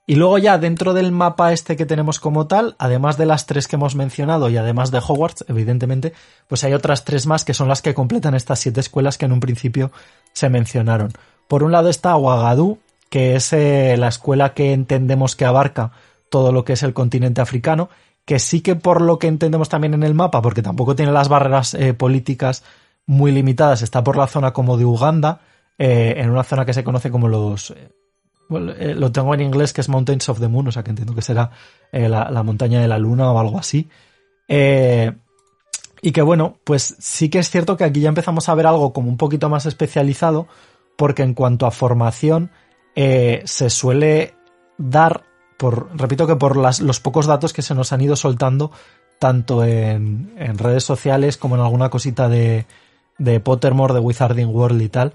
[0.08, 3.68] Y luego ya dentro del mapa este que tenemos como tal, además de las tres
[3.68, 6.14] que hemos mencionado y además de Hogwarts, evidentemente,
[6.48, 9.32] pues hay otras tres más que son las que completan estas siete escuelas que en
[9.32, 9.92] un principio
[10.34, 11.12] se mencionaron.
[11.48, 12.78] Por un lado está Ouagadougou,
[13.10, 15.92] que es eh, la escuela que entendemos que abarca
[16.30, 17.90] todo lo que es el continente africano,
[18.26, 21.30] que sí que por lo que entendemos también en el mapa, porque tampoco tiene las
[21.30, 22.64] barreras eh, políticas
[23.08, 25.42] muy limitadas, está por la zona como de Uganda,
[25.80, 27.74] eh, en una zona que se conoce como los
[28.48, 30.92] bueno, eh, lo tengo en inglés que es Mountains of the Moon, o sea que
[30.92, 31.52] entiendo que será
[31.92, 33.90] eh, la, la, montaña de la luna o algo así.
[34.48, 35.12] Eh,
[36.02, 38.94] y que bueno, pues sí que es cierto que aquí ya empezamos a ver algo
[38.94, 40.48] como un poquito más especializado,
[40.98, 42.52] porque en cuanto a formación
[42.96, 44.36] eh, se suele
[44.78, 45.24] dar,
[45.58, 48.72] por, repito que por los pocos datos que se nos han ido soltando,
[49.20, 52.66] tanto en, en redes sociales como en alguna cosita de,
[53.18, 55.14] de Pottermore, de Wizarding World y tal,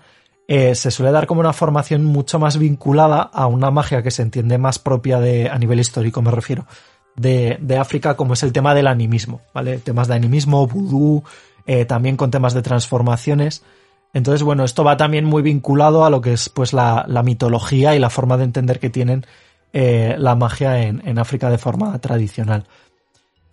[0.52, 4.22] eh, se suele dar como una formación mucho más vinculada a una magia que se
[4.22, 6.66] entiende más propia de, a nivel histórico, me refiero,
[7.14, 9.78] de, de África, como es el tema del animismo, ¿vale?
[9.78, 11.22] Temas de animismo, vudú,
[11.66, 13.62] eh, también con temas de transformaciones.
[14.12, 17.94] Entonces, bueno, esto va también muy vinculado a lo que es pues la, la mitología
[17.94, 19.26] y la forma de entender que tienen
[19.72, 22.66] eh, la magia en, en África de forma tradicional.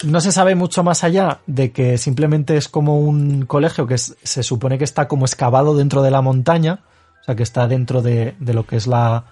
[0.03, 4.44] No se sabe mucho más allá de que simplemente es como un colegio que se
[4.44, 6.82] supone que está como excavado dentro de la montaña,
[7.22, 9.26] o sea que está dentro de, lo que es la,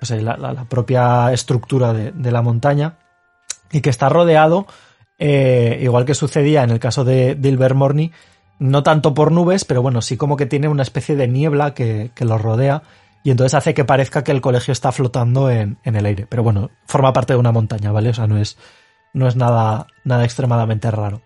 [0.00, 2.98] la, propia estructura de, la montaña
[3.70, 4.66] y que está rodeado,
[5.18, 8.10] eh, igual que sucedía en el caso de Dilbert Morny,
[8.58, 12.10] no tanto por nubes, pero bueno, sí como que tiene una especie de niebla que,
[12.16, 12.82] que lo rodea
[13.22, 16.26] y entonces hace que parezca que el colegio está flotando en, en el aire.
[16.28, 18.10] Pero bueno, forma parte de una montaña, ¿vale?
[18.10, 18.56] O sea, no es,
[19.12, 21.22] no es nada, nada extremadamente raro.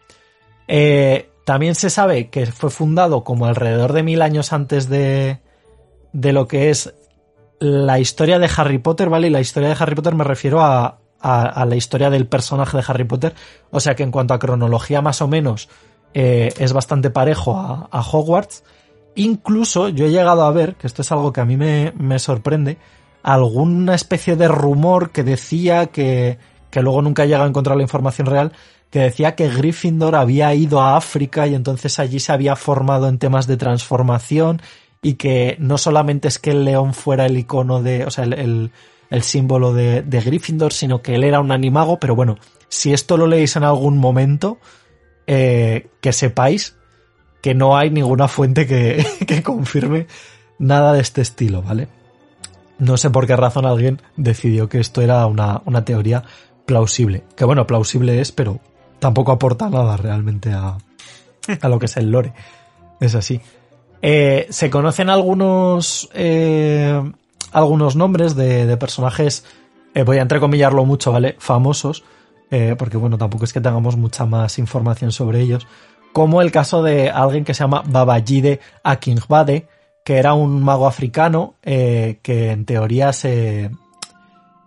[0.69, 5.41] Eh, también se sabe que fue fundado como alrededor de mil años antes de,
[6.13, 6.95] de lo que es
[7.61, 9.29] la historia de Harry Potter, ¿vale?
[9.29, 12.85] Y la historia de Harry Potter me refiero a, a, la historia del personaje de
[12.87, 13.35] Harry Potter.
[13.71, 15.69] O sea que en cuanto a cronología más o menos
[16.13, 18.65] eh, es bastante parejo a, a, Hogwarts.
[19.15, 22.19] Incluso yo he llegado a ver, que esto es algo que a mí me, me
[22.19, 22.79] sorprende,
[23.23, 26.39] alguna especie de rumor que decía que
[26.75, 28.51] que luego nunca llega a encontrar la información real,
[28.91, 33.19] que decía que Gryffindor había ido a África y entonces allí se había formado en
[33.19, 34.61] temas de transformación
[35.01, 38.73] y que no solamente es que el león fuera el icono de, o sea, el,
[39.09, 42.39] el, símbolo de, de, Gryffindor, sino que él era un animago, pero bueno,
[42.69, 44.59] si esto lo leéis en algún momento,
[45.29, 46.75] eh, que sepáis
[47.41, 50.09] que no hay ninguna fuente que, que confirme
[50.59, 51.87] nada de este estilo, ¿vale?
[52.81, 56.25] No sé por qué razón alguien decidió que esto era una, una teoría
[56.67, 57.25] plausible.
[57.37, 58.61] Que bueno, plausible es, pero
[58.99, 60.79] tampoco aporta nada realmente a,
[61.61, 62.33] a lo que es el lore.
[63.01, 63.41] Es así.
[64.03, 67.01] Eh, se conocen algunos eh,
[67.55, 69.45] algunos nombres de, de personajes,
[69.95, 71.37] eh, voy a entrecomillarlo mucho, ¿vale?
[71.39, 72.05] Famosos,
[72.51, 75.67] eh, porque bueno, tampoco es que tengamos mucha más información sobre ellos,
[76.13, 79.69] como el caso de alguien que se llama Babajide Akingbade,
[80.05, 83.71] que era un mago africano que en teoría se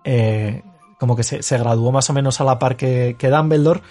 [0.04, 0.64] eh,
[1.00, 3.82] como que se, se, graduó más o menos a la par que, que Dumbledore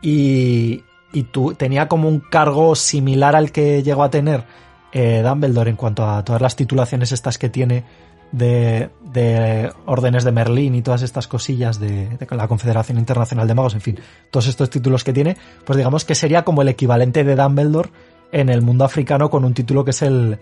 [0.00, 4.44] y, y tu, tenía como un cargo similar al que llegó a tener
[4.92, 7.84] eh, Dumbledore en cuanto a todas las titulaciones estas que tiene
[8.32, 13.54] de, de órdenes de Merlín y todas estas cosillas de, de, la Confederación Internacional de
[13.54, 17.24] Magos, en fin, todos estos títulos que tiene, pues digamos que sería como el equivalente
[17.24, 17.90] de Dumbledore
[18.32, 20.38] en el mundo africano con un título que es el,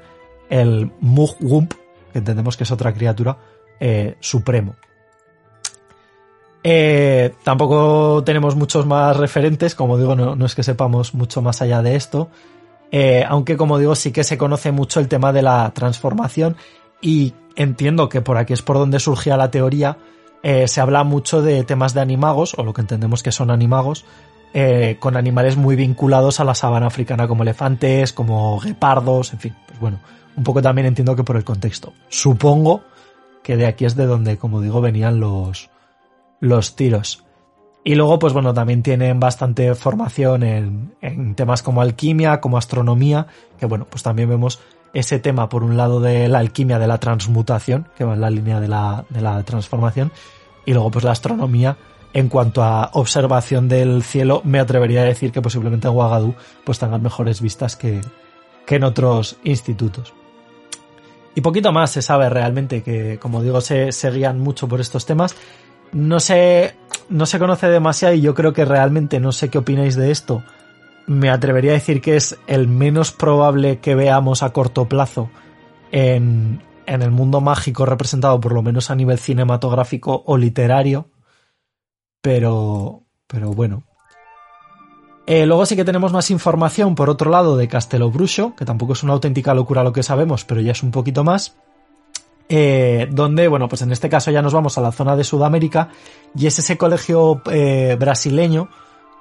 [0.48, 1.74] el Mugwump,
[2.12, 3.38] que entendemos que es otra criatura
[3.80, 4.76] eh, supremo.
[6.62, 11.62] Eh, tampoco tenemos muchos más referentes, como digo, no, no, es que sepamos mucho más
[11.62, 12.28] allá de esto.
[12.92, 16.56] Eh, aunque, como digo, sí que se conoce mucho el tema de la transformación
[17.00, 19.96] y entiendo que por aquí es por donde surgía la teoría.
[20.42, 24.04] Eh, se habla mucho de temas de animagos, o lo que entendemos que son animagos,
[24.98, 29.78] con animales muy vinculados a la sabana africana, como elefantes, como guepardos, en fin, pues
[29.78, 30.00] bueno,
[30.36, 31.92] un poco también entiendo que por el contexto.
[32.08, 32.82] Supongo
[33.44, 35.70] que de aquí es de donde, como digo, venían los,
[36.40, 37.24] los tiros.
[37.82, 43.26] Y luego, pues bueno, también tienen bastante formación en, en, temas como alquimia, como astronomía,
[43.58, 44.60] que bueno, pues también vemos
[44.92, 48.30] ese tema por un lado de la alquimia de la transmutación, que va en la
[48.30, 50.12] línea de la, de la transformación,
[50.66, 51.78] y luego pues la astronomía
[52.12, 56.34] en cuanto a observación del cielo, me atrevería a decir que posiblemente en Ouagadougou
[56.64, 58.00] pues tengan mejores vistas que,
[58.66, 60.12] que en otros institutos.
[61.34, 65.06] Y poquito más se sabe realmente que, como digo, se, se guían mucho por estos
[65.06, 65.36] temas
[65.92, 66.74] no se,
[67.08, 70.42] no se conoce demasiado y yo creo que realmente no sé qué opináis de esto.
[71.06, 75.30] Me atrevería a decir que es el menos probable que veamos a corto plazo
[75.90, 81.08] en, en el mundo mágico representado por lo menos a nivel cinematográfico o literario.
[82.20, 83.84] Pero, pero bueno.
[85.26, 88.94] Eh, luego sí que tenemos más información, por otro lado, de Castelo Bruxo, que tampoco
[88.94, 91.56] es una auténtica locura lo que sabemos, pero ya es un poquito más.
[92.52, 95.90] Eh, donde, bueno, pues en este caso ya nos vamos a la zona de Sudamérica
[96.34, 98.68] y es ese colegio eh, brasileño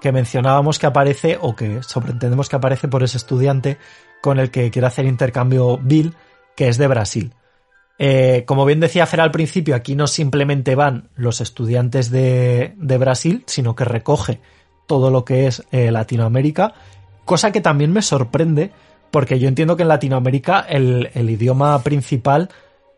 [0.01, 3.77] que mencionábamos que aparece o que sobreentendemos que aparece por ese estudiante
[4.23, 6.15] con el que quiere hacer intercambio Bill,
[6.56, 7.35] que es de Brasil.
[7.99, 12.97] Eh, como bien decía Fer al principio, aquí no simplemente van los estudiantes de, de
[12.97, 14.41] Brasil, sino que recoge
[14.88, 16.73] todo lo que es Latinoamérica,
[17.26, 18.72] cosa que también me sorprende,
[19.11, 22.49] porque yo entiendo que en Latinoamérica el, el idioma principal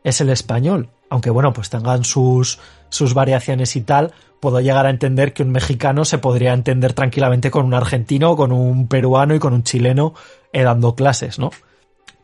[0.03, 2.59] es el español, aunque bueno, pues tengan sus,
[2.89, 7.51] sus variaciones y tal, puedo llegar a entender que un mexicano se podría entender tranquilamente
[7.51, 10.13] con un argentino, con un peruano y con un chileno
[10.53, 11.51] eh, dando clases, ¿no?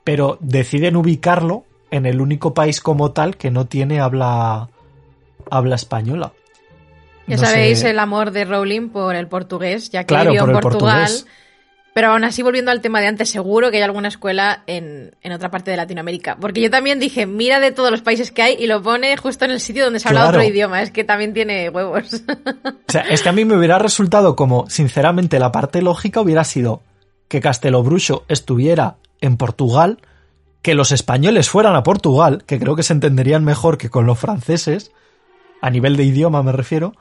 [0.04, 4.70] Pero deciden ubicarlo en el único país como tal que no tiene habla,
[5.52, 6.34] habla española.
[7.28, 10.45] Ya No sabéis sé- el amor de Rowling por el portugués, ya que Claro, vivió
[10.45, 10.99] en Portugal.
[11.02, 11.28] portugués.
[11.98, 15.32] Pero aún así, volviendo al tema de antes, seguro que hay alguna escuela en, en
[15.32, 16.38] otra parte de Latinoamérica.
[16.40, 19.45] Porque yo también dije, mira de todos los países que hay y lo pone justo
[19.45, 20.38] en el sitio donde se habla Claro.
[20.38, 20.84] otro idioma.
[20.84, 22.22] Es que también tiene huevos.
[22.28, 26.44] O sea, es que a mí me hubiera resultado como, sinceramente, la parte lógica hubiera
[26.44, 26.84] sido
[27.28, 29.98] que Castelo Bruxo estuviera en Portugal,
[30.61, 34.19] que los españoles fueran a Portugal, que creo que se entenderían mejor que con los
[34.19, 34.91] franceses,
[35.64, 36.94] a nivel de idioma me refiero,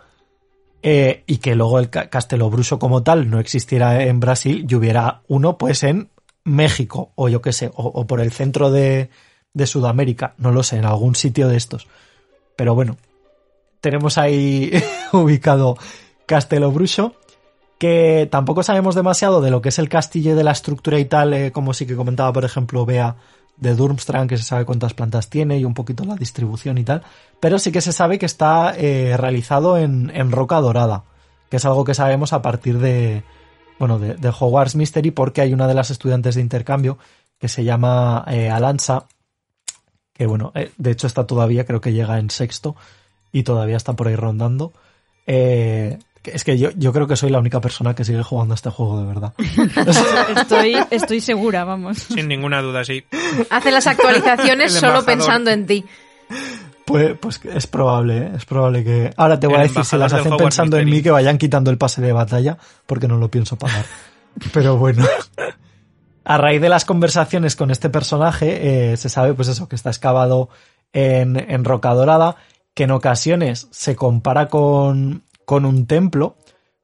[0.89, 4.75] eh, y que luego el Ca- Castelo Bruxo como tal no existiera en Brasil y
[4.77, 6.11] hubiera uno pues en
[6.45, 9.11] México o yo qué sé, o, por el centro de,
[9.53, 11.89] de Sudamérica, no lo sé, en algún sitio de estos.
[12.55, 12.97] Pero bueno,
[13.81, 14.71] tenemos ahí
[15.13, 15.77] ubicado
[16.25, 17.17] Castelo Bruxo,
[17.79, 21.35] que tampoco sabemos demasiado de lo que es el castillo de la estructura y tal,
[21.35, 23.17] eh, como sí que comentaba, por ejemplo, Bea
[23.57, 27.03] de Durmstrang, que se sabe cuántas plantas tiene y un poquito la distribución y tal,
[27.41, 31.05] pero sí que se sabe que está eh, realizado en, en roca dorada,
[31.51, 33.25] que es algo que sabemos a partir de,
[33.79, 36.99] bueno, de, de Hogwarts Mystery, porque hay una de las estudiantes de intercambio
[37.39, 39.07] que se llama eh, Alansa,
[40.13, 42.77] que bueno, eh, de hecho está todavía, creo que llega en sexto
[43.33, 44.73] y todavía está por ahí rondando.
[45.27, 45.99] Eh,
[46.33, 48.71] es que yo, yo creo que soy la única persona que sigue jugando a este
[48.71, 49.33] juego de verdad.
[50.37, 51.99] Estoy, estoy segura, vamos.
[51.99, 53.05] Sin ninguna duda, sí.
[53.51, 55.85] Hace las actualizaciones solo pensando en ti.
[56.85, 58.33] Pues, pues es probable, ¿eh?
[58.37, 59.11] es probable que...
[59.17, 61.71] Ahora te voy El a decir, si las hacen pensando en mí, que vayan quitando
[61.71, 63.85] el pase de batalla, porque no lo pienso pagar.
[64.53, 65.05] Pero bueno.
[66.25, 69.91] A raíz de las conversaciones con este personaje, eh, se sabe pues eso, que está
[69.91, 70.49] excavado
[70.93, 72.37] en, en roca dorada,
[72.75, 76.37] que en ocasiones se compara con, con un templo,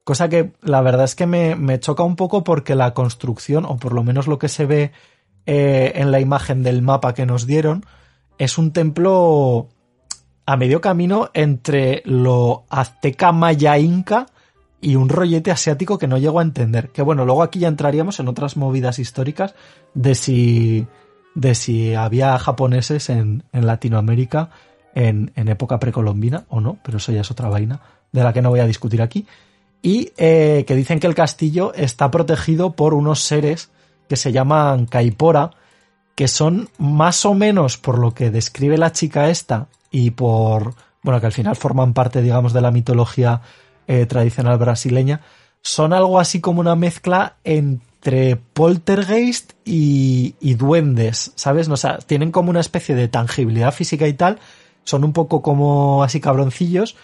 [0.05, 3.77] cosa que la verdad es que me, me choca un poco porque la construcción, o
[3.77, 4.93] por lo menos lo que se ve
[5.45, 7.85] eh, en la imagen del mapa que nos dieron,
[8.39, 9.69] es un templo
[10.47, 14.27] a medio camino entre lo azteca maya inca
[14.81, 16.91] y un rollete asiático que no llego a entender.
[16.91, 19.55] Que bueno, luego aquí ya entraríamos en otras movidas históricas
[19.95, 20.87] de si,
[21.35, 24.51] de si había japoneses en, en Latinoamérica
[24.95, 27.81] en, en época precolombina o no, pero eso ya es otra vaina
[28.13, 29.27] de la que no voy a discutir aquí.
[29.83, 33.71] Y eh, que dicen que el castillo está protegido por unos seres
[34.09, 35.51] que se llaman Kaipora,
[36.15, 41.21] que son más o menos por lo que describe la chica esta y por, bueno,
[41.21, 43.41] que al final forman parte, digamos, de la mitología
[43.89, 45.23] eh, tradicional brasileña,
[45.63, 51.69] son algo así como una mezcla entre poltergeist y, y duendes, ¿sabes?
[51.69, 54.39] O sea, tienen como una especie de tangibilidad física y tal,
[54.85, 56.97] son un poco como así cabroncillos,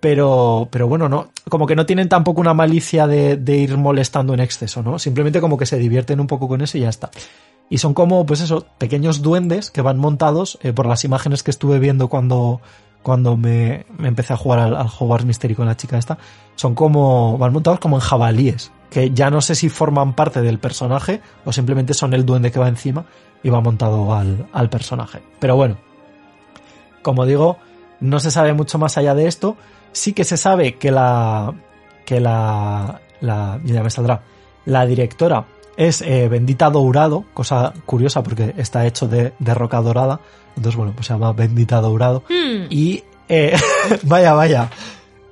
[0.00, 4.34] pero, pero bueno, no, como que no tienen tampoco una malicia de, de ir molestando
[4.34, 4.98] en exceso, ¿no?
[4.98, 7.10] Simplemente como que se divierten un poco con eso y ya está.
[7.68, 11.50] Y son como, pues eso, pequeños duendes que van montados eh, por las imágenes que
[11.50, 12.60] estuve viendo cuando,
[13.02, 16.18] cuando me, empecé a jugar al, al Hogwarts Mystery con la chica esta.
[16.54, 20.58] Son como, van montados como en jabalíes, que ya no sé si forman parte del
[20.58, 23.06] personaje o simplemente son el duende que va encima
[23.42, 25.22] y va montado al personaje.
[25.40, 25.76] Pero bueno,
[27.02, 27.58] como digo,
[28.00, 29.56] no se sabe mucho más allá de esto.
[29.92, 31.54] Sí que se sabe que la,
[32.04, 34.22] que la, la, ya me saldrá,
[34.64, 35.46] la directora
[35.76, 40.20] es eh, Bendita Dourado, cosa curiosa porque está hecho de, de roca dorada.
[40.56, 42.22] Entonces, bueno, pues se llama Bendita Dourado.
[42.28, 42.66] Hmm.
[42.70, 43.56] Y, eh,
[44.04, 44.70] vaya, vaya.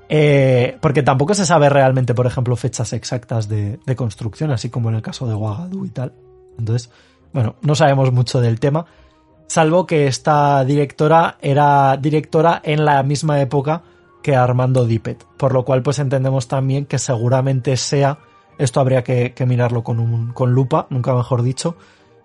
[0.09, 4.91] Eh, porque tampoco se sabe realmente, por ejemplo, fechas exactas de, de construcción, así como
[4.91, 6.13] en el caso de Ouagadougou y tal.
[6.59, 6.91] Entonces,
[7.33, 8.87] bueno, no sabemos mucho del tema,
[9.47, 13.83] salvo que esta directora era directora en la misma época
[14.25, 18.19] que Armando Dippet, por lo cual pues entendemos también que seguramente sea,
[18.59, 21.77] esto habría que, que mirarlo con, un, con lupa, nunca mejor dicho,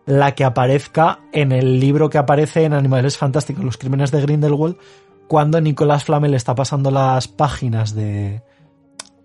[0.05, 4.77] la que aparezca en el libro que aparece en Animales Fantásticos, Los Crímenes de Grindelwald,
[5.27, 8.41] cuando Nicolás Flamel está pasando las páginas de,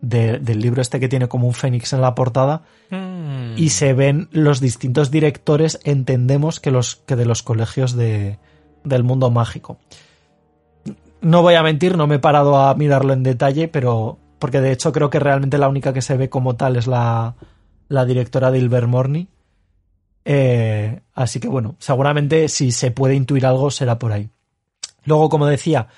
[0.03, 3.55] de- del libro este que tiene como un fénix en la portada Mm.
[3.57, 8.39] y se ven los distintos directores, entendemos que, los, que de los colegios de,
[8.85, 9.79] del mundo mágico.
[11.25, 14.73] No voy a mentir, no me he parado a mirarlo en detalle, pero porque de
[14.73, 17.35] hecho creo que realmente la única que se ve como tal es la,
[17.89, 19.29] la directora de Ilvermorny.
[20.27, 24.29] Eh, así que bueno, seguramente si se puede intuir algo será por ahí.
[25.07, 25.89] Luego, como decía,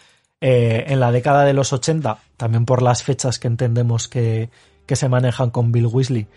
[0.41, 4.51] eh, en la década de los 80, también por las fechas que entendemos que,
[4.87, 6.29] que se manejan con Bill Weasley,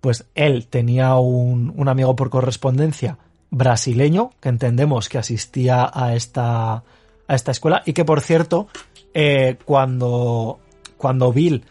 [0.00, 3.18] pues él tenía un, un amigo por correspondencia
[3.50, 6.82] brasileño que entendemos que asistía a esta,
[7.28, 8.66] a esta escuela y que por cierto
[9.14, 10.58] eh, cuando,
[10.96, 11.64] cuando Bill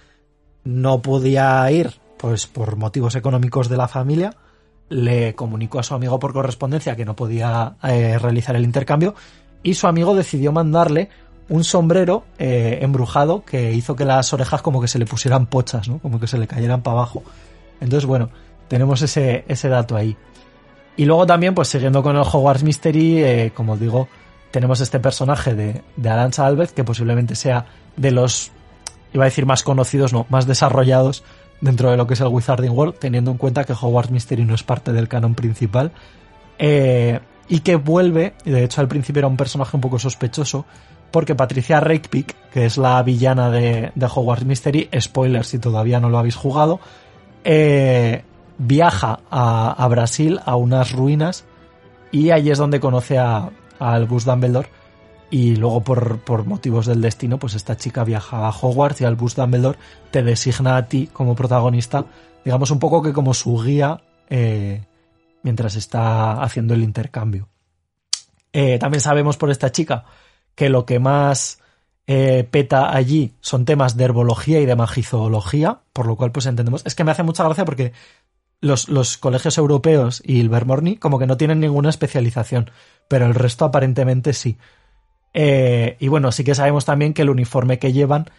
[0.64, 4.36] no podía ir pues por motivos económicos de la familia
[4.90, 9.16] le comunicó a su amigo por correspondencia que no podía eh, realizar el intercambio
[9.64, 11.10] y su amigo decidió mandarle
[11.50, 15.88] un sombrero eh, embrujado que hizo que las orejas como que se le pusieran pochas,
[15.88, 16.00] ¿no?
[16.00, 17.24] Como que se le cayeran para abajo.
[17.80, 18.30] Entonces, bueno,
[18.68, 20.16] tenemos ese, ese dato ahí.
[20.98, 24.08] Y luego también, pues siguiendo con el Hogwarts Mystery, eh, como digo,
[24.58, 28.50] tenemos este personaje de, de Arancha Alves, que posiblemente sea de los,
[29.14, 31.24] iba a decir más conocidos, no, más desarrollados
[31.62, 34.56] dentro de lo que es el Wizarding World, teniendo en cuenta que Hogwarts Mystery no
[34.56, 35.92] es parte del canon principal.
[36.58, 40.66] Eh, y que vuelve, y de hecho al principio era un personaje un poco sospechoso,
[41.12, 46.10] porque Patricia Rakepick, que es la villana de, de Hogwarts Mystery, spoiler si todavía no
[46.10, 46.80] lo habéis jugado,
[47.44, 48.24] eh,
[48.58, 51.46] viaja a, a Brasil a unas ruinas
[52.12, 54.70] y allí es donde conoce a, a Albus Dumbledore
[55.30, 59.36] y luego por, por motivos del destino pues esta chica viaja a Hogwarts y Albus
[59.36, 59.78] Dumbledore
[60.12, 62.06] te designa a ti como protagonista
[62.46, 64.86] digamos un poco que como su guía eh,
[65.44, 67.50] mientras está haciendo el intercambio
[68.54, 70.06] Eh, también sabemos por esta chica
[70.56, 71.60] que lo que más
[72.08, 76.82] eh, peta allí son temas de herbología y de magizoología, por lo cual pues entendemos.
[76.86, 77.92] Es que me hace mucha gracia porque
[78.62, 82.72] los, los colegios europeos y el Vermorny como que no tienen ninguna especialización,
[83.08, 84.58] pero el resto aparentemente sí.
[85.34, 88.30] Eh, y bueno, sí que sabemos también que el uniforme que llevan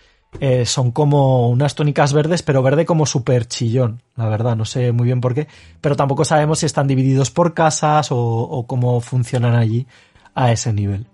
[0.40, 4.92] eh, son como unas túnicas verdes, pero verde como súper chillón, la verdad, no sé
[4.92, 5.48] muy bien por qué,
[5.80, 9.86] pero tampoco sabemos si están divididos por casas o, o cómo funcionan allí
[10.34, 11.06] a ese nivel.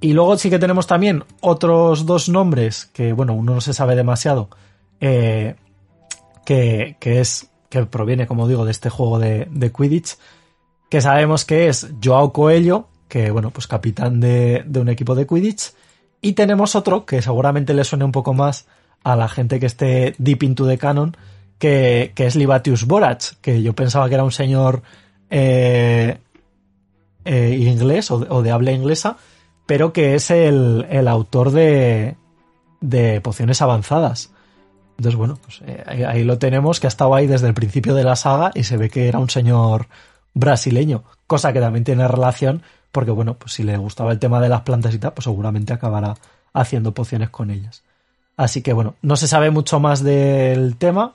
[0.00, 3.96] Y luego sí que tenemos también otros dos nombres que, bueno, uno no se sabe
[3.96, 4.48] demasiado,
[5.00, 5.56] eh,
[6.46, 10.16] que, que es que proviene, como digo, de este juego de, de Quidditch,
[10.88, 15.26] que sabemos que es Joao Coelho, que, bueno, pues capitán de, de un equipo de
[15.26, 15.72] Quidditch,
[16.20, 18.66] y tenemos otro que seguramente le suene un poco más
[19.04, 21.16] a la gente que esté deep into the canon,
[21.58, 24.82] que, que es Libatius Borach, que yo pensaba que era un señor
[25.30, 26.18] eh,
[27.24, 29.16] eh, inglés o de, o de habla inglesa,
[29.66, 32.16] pero que es el, el autor de,
[32.80, 34.32] de pociones avanzadas.
[34.98, 38.04] Entonces, bueno, pues eh, ahí, lo tenemos, que ha estado ahí desde el principio de
[38.04, 39.86] la saga y se ve que era un señor
[40.34, 44.48] brasileño, cosa que también tiene relación porque, bueno, pues si le gustaba el tema de
[44.48, 46.16] las plantas y tal, pues seguramente acabará
[46.52, 47.84] haciendo pociones con ellas.
[48.36, 51.14] Así que, bueno, no se sabe mucho más del tema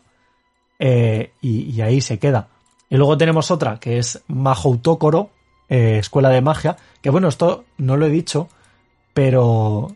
[0.79, 2.47] eh, y, y ahí se queda.
[2.89, 5.31] Y luego tenemos otra que es Mahoutócoro,
[5.67, 8.49] eh, Escuela de Magia, que bueno, esto no lo he dicho,
[9.13, 9.95] pero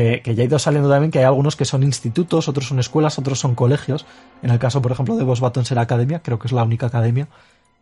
[0.00, 2.78] que, que ya ha ido saliendo también que hay algunos que son institutos, otros son
[2.78, 4.06] escuelas, otros son colegios.
[4.42, 7.28] En el caso, por ejemplo, de Bosbaton será academia, creo que es la única academia,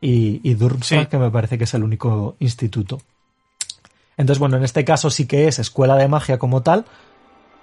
[0.01, 1.07] y, y Durmstrang, Sí.
[1.11, 3.01] que me parece que es el único instituto.
[4.17, 6.85] Entonces, bueno, en este caso sí que es escuela de magia como tal,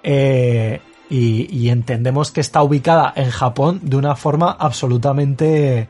[0.02, 0.80] eh,
[1.10, 5.88] y, y entendemos que está ubicada en Japón de una forma absolutamente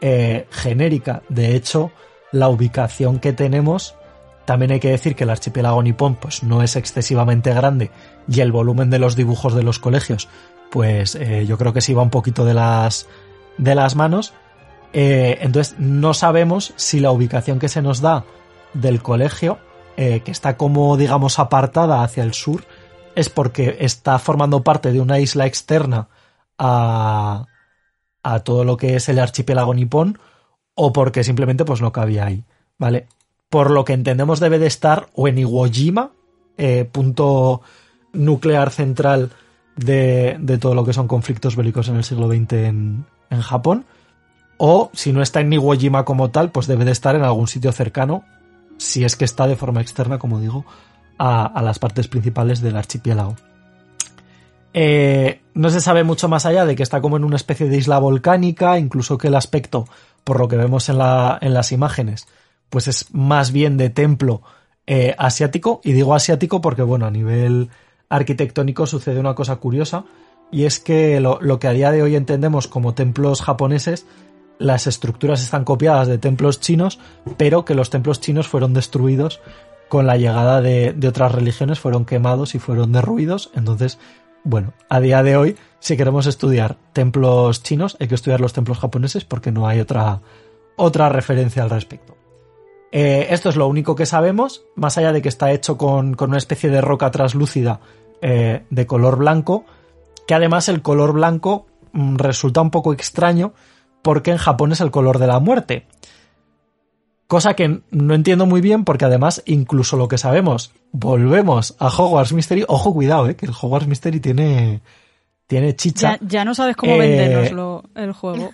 [0.00, 1.22] eh, genérica.
[1.28, 1.90] De hecho,
[2.30, 3.94] la ubicación que tenemos,
[4.44, 7.90] también hay que decir que el archipiélago nipón pues, no es excesivamente grande
[8.28, 10.28] y el volumen de los dibujos de los colegios,
[10.70, 13.08] pues eh, yo creo que se iba un poquito de las,
[13.58, 14.32] de las manos.
[14.92, 18.24] Eh, entonces, no sabemos si la ubicación que se nos da
[18.74, 19.58] del colegio,
[19.96, 22.64] eh, que está como, digamos, apartada hacia el sur,
[23.14, 26.08] es porque está formando parte de una isla externa
[26.58, 27.46] a,
[28.22, 30.18] a todo lo que es el archipiélago nipón
[30.74, 32.44] o porque simplemente pues no cabía ahí,
[32.78, 33.06] ¿vale?
[33.52, 36.12] Por lo que entendemos debe de estar o en Iwo Jima,
[36.56, 37.60] eh, punto
[38.14, 39.28] nuclear central
[39.76, 43.04] de, todo lo que son conflictos bélicos en el siglo XX en,
[43.42, 43.84] Japón,
[44.56, 47.46] o si no está en Iwo Jima como tal, pues debe de estar en algún
[47.46, 48.24] sitio cercano,
[48.78, 50.64] si es que está de forma externa, como digo,
[51.18, 53.36] a, las partes principales del archipiélago.
[54.72, 57.76] Eh, no se sabe mucho más allá de que está como en una especie de
[57.76, 59.84] isla volcánica, incluso que el aspecto
[60.24, 62.26] por lo que vemos en las imágenes,
[62.72, 64.40] pues es más bien de templo
[64.86, 65.82] eh, asiático.
[65.84, 67.68] Y digo asiático porque, bueno, a nivel
[68.08, 70.06] arquitectónico sucede una cosa curiosa.
[70.50, 74.06] Y es que lo, que a día de hoy entendemos como templos japoneses,
[74.58, 76.98] las estructuras están copiadas de templos chinos,
[77.36, 79.40] pero que los templos chinos fueron destruidos
[79.90, 83.50] con la llegada de, de otras religiones, fueron quemados y fueron derruidos.
[83.54, 83.98] Entonces,
[84.44, 88.78] bueno, a día de hoy, si queremos estudiar templos chinos, hay que estudiar los templos
[88.78, 90.22] japoneses porque no hay otra,
[90.76, 92.21] otra referencia al respecto.
[92.92, 96.28] Eh, esto es lo único que sabemos, más allá de que está hecho con, con
[96.28, 97.80] una especie de roca translúcida
[98.20, 99.64] eh, de color blanco,
[100.28, 103.54] que además el color blanco mm, resulta un poco extraño
[104.02, 105.86] porque en Japón es el color de la muerte.
[107.26, 112.34] Cosa que no entiendo muy bien porque además incluso lo que sabemos, volvemos a Hogwarts
[112.34, 114.82] Mystery, ojo cuidado, eh, que el Hogwarts Mystery tiene,
[115.46, 116.18] tiene chicha.
[116.20, 118.50] Ya, ya no sabes cómo Eh, vendernoslo el juego.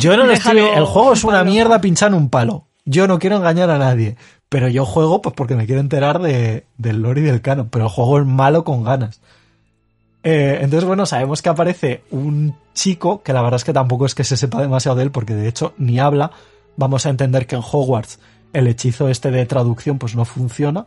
[0.00, 2.65] Yo no lo estoy, el juego es un una mierda pinchar un palo.
[2.86, 4.16] Yo no quiero engañar a nadie,
[4.48, 7.86] pero yo juego pues porque me quiero enterar de, del lore y del canon, pero
[7.86, 9.20] el juego es malo con ganas.
[10.22, 14.14] Eh, entonces, bueno, sabemos que aparece un chico, que la verdad es que tampoco es
[14.14, 16.30] que se sepa demasiado de él, porque de hecho ni habla.
[16.76, 18.18] Vamos a entender que en Hogwarts
[18.52, 20.86] el hechizo este de traducción pues no funciona.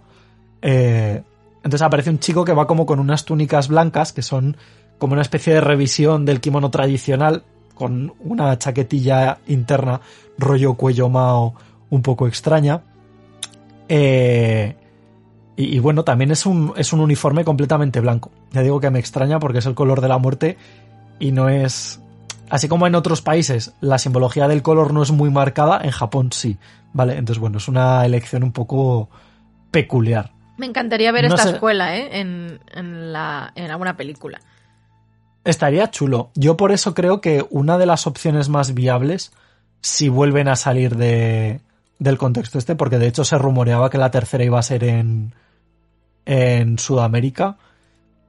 [0.61, 1.21] Eh,
[1.57, 4.57] entonces aparece un chico que va como con unas túnicas blancas, que son
[4.97, 7.43] como una especie de revisión del kimono tradicional,
[7.75, 10.01] con una chaquetilla interna,
[10.37, 11.55] rollo cuello mao,
[11.89, 12.81] un poco extraña.
[13.87, 14.75] Eh,
[15.55, 18.31] y, y bueno, también es un, es un uniforme completamente blanco.
[18.51, 20.57] Ya digo que me extraña porque es el color de la muerte
[21.19, 21.99] y no es...
[22.49, 26.31] Así como en otros países la simbología del color no es muy marcada, en Japón
[26.31, 26.57] sí.
[26.93, 27.17] ¿Vale?
[27.17, 29.09] Entonces, bueno, es una elección un poco
[29.69, 30.31] peculiar.
[30.57, 31.53] Me encantaría ver No esta sé.
[31.53, 32.19] escuela, ¿eh?
[32.19, 34.39] En, en, la, en alguna película.
[35.45, 36.31] Estaría chulo.
[36.33, 39.31] Yo por eso creo que una de las opciones más viables,
[39.81, 41.61] si vuelven a salir de,
[41.99, 45.33] del contexto este, porque de hecho se rumoreaba que la tercera iba a ser en,
[46.25, 47.57] en Sudamérica,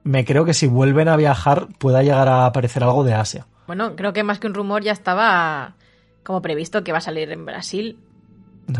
[0.03, 3.47] me creo que si vuelven a viajar pueda llegar a aparecer algo de Asia.
[3.67, 5.75] Bueno, creo que más que un rumor ya estaba
[6.23, 7.97] como previsto que va a salir en Brasil.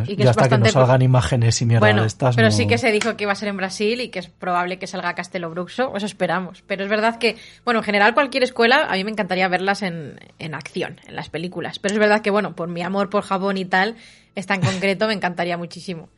[0.08, 2.36] Y que ya es hasta que no bastante- salgan imágenes y mierda bueno, de estas.
[2.36, 4.30] pero no- sí que se dijo que iba a ser en Brasil y que es
[4.30, 6.64] probable que salga Castelo Bruxo, eso esperamos.
[6.66, 7.36] Pero es verdad que,
[7.66, 11.30] bueno, en general cualquier escuela, a mí me encantaría verlas en, en acción, en las
[11.30, 11.80] películas.
[11.80, 13.96] Pero es verdad que, bueno, por mi amor por Japón y tal,
[14.36, 16.10] esta en concreto me encantaría muchísimo.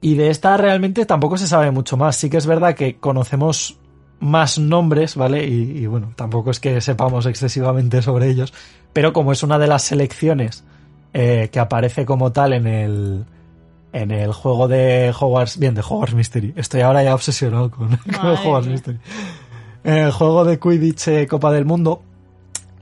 [0.00, 2.16] Y de esta realmente tampoco se sabe mucho más.
[2.16, 3.78] Sí que es verdad que conocemos
[4.18, 5.46] más nombres, ¿vale?
[5.46, 8.52] Y, y bueno, tampoco es que sepamos excesivamente sobre ellos.
[8.92, 10.64] Pero como es una de las selecciones
[11.12, 13.24] eh, que aparece como tal en el,
[13.92, 16.52] en el juego de Hogwarts, bien, de Hogwarts Mystery.
[16.56, 18.74] Estoy ahora ya obsesionado con, con el Madre Hogwarts mía.
[18.74, 18.98] Mystery.
[19.82, 22.02] En el juego de Quidditch eh, Copa del Mundo,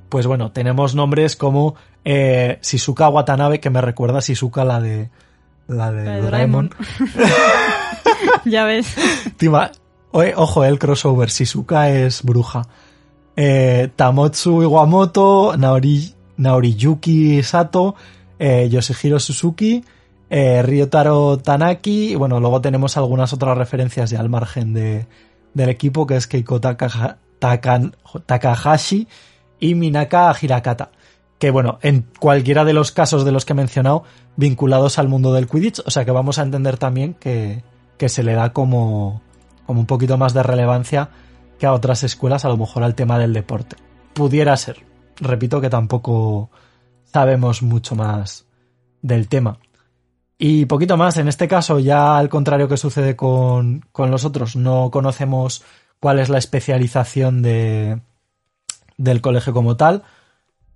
[0.08, 5.10] pues bueno, tenemos nombres como eh, Shizuka Watanabe, que me recuerda a Shizuka la de
[5.68, 6.70] la de, La de Doraemon.
[8.44, 8.94] ya ves.
[9.36, 9.70] Tima-
[10.12, 11.28] ojo, el crossover.
[11.28, 12.62] Shizuka es bruja.
[13.36, 17.94] Eh, Tamotsu Iwamoto, Naori, Naoriyuki Sato,
[18.38, 19.84] eh, Yoshihiro Suzuki,
[20.30, 22.12] eh, Ryotaro Tanaki.
[22.12, 25.06] Y bueno, luego tenemos algunas otras referencias ya al margen de,
[25.54, 27.94] del equipo, que es Keiko Takaha- Takan-
[28.26, 29.06] Takahashi
[29.60, 30.90] y Minaka Hirakata.
[31.38, 34.04] Que bueno, en cualquiera de los casos de los que he mencionado,
[34.36, 37.62] vinculados al mundo del Quidditch, o sea que vamos a entender también que,
[37.96, 39.22] que se le da como,
[39.66, 41.10] como un poquito más de relevancia
[41.58, 43.76] que a otras escuelas, a lo mejor al tema del deporte.
[44.14, 44.84] Pudiera ser.
[45.20, 46.50] Repito que tampoco
[47.04, 48.46] sabemos mucho más
[49.02, 49.58] del tema.
[50.38, 54.54] Y poquito más, en este caso, ya al contrario que sucede con, con los otros,
[54.54, 55.64] no conocemos
[55.98, 58.00] cuál es la especialización de,
[58.96, 60.04] del colegio como tal.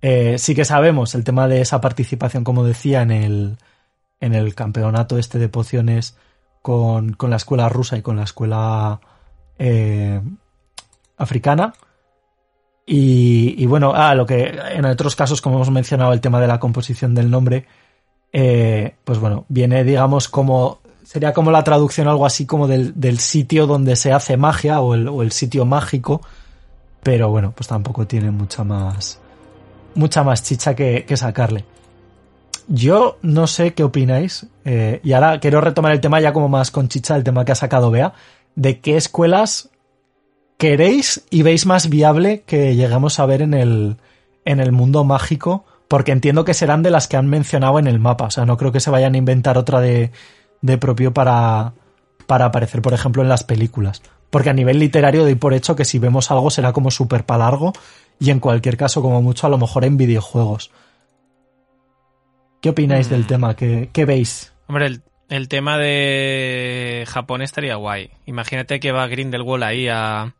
[0.05, 3.57] Eh, sí que sabemos el tema de esa participación, como decía, en el,
[4.19, 6.17] en el campeonato este de pociones
[6.61, 8.99] con, con la escuela rusa y con la escuela
[9.57, 10.21] eh,
[11.15, 11.73] africana.
[12.85, 16.59] Y, bueno, ah, lo que en otros casos, como hemos mencionado, el tema de la
[16.59, 17.65] composición del nombre,
[18.33, 20.81] eh, pues bueno, viene, digamos, como.
[21.05, 24.95] Sería como la traducción, algo así como del, del sitio donde se hace magia o
[24.95, 26.21] el, o el sitio mágico.
[27.03, 29.22] Pero bueno, pues tampoco tiene mucha más.
[29.95, 31.65] Mucha más chicha que, que sacarle.
[32.67, 36.71] Yo no sé qué opináis, eh, y ahora quiero retomar el tema ya como más
[36.71, 38.13] con chicha, el tema que ha sacado Bea,
[38.55, 39.69] de qué escuelas
[40.57, 43.97] queréis y veis más viable que lleguemos a ver en el,
[44.45, 47.99] en el mundo mágico, porque entiendo que serán de las que han mencionado en el
[47.99, 50.11] mapa, o sea, no creo que se vayan a inventar otra de,
[50.61, 51.73] de propio para,
[52.25, 54.01] para aparecer, por ejemplo, en las películas.
[54.29, 57.73] Porque a nivel literario doy por hecho que si vemos algo será como súper largo
[58.19, 60.71] y en cualquier caso, como mucho, a lo mejor en videojuegos.
[62.61, 63.27] ¿Qué opináis del Mm.
[63.27, 63.55] tema?
[63.55, 64.53] ¿Qué, qué veis?
[64.67, 68.11] Hombre, el, el tema de Japón estaría guay.
[68.25, 70.33] Imagínate que va Grindelwald ahí a,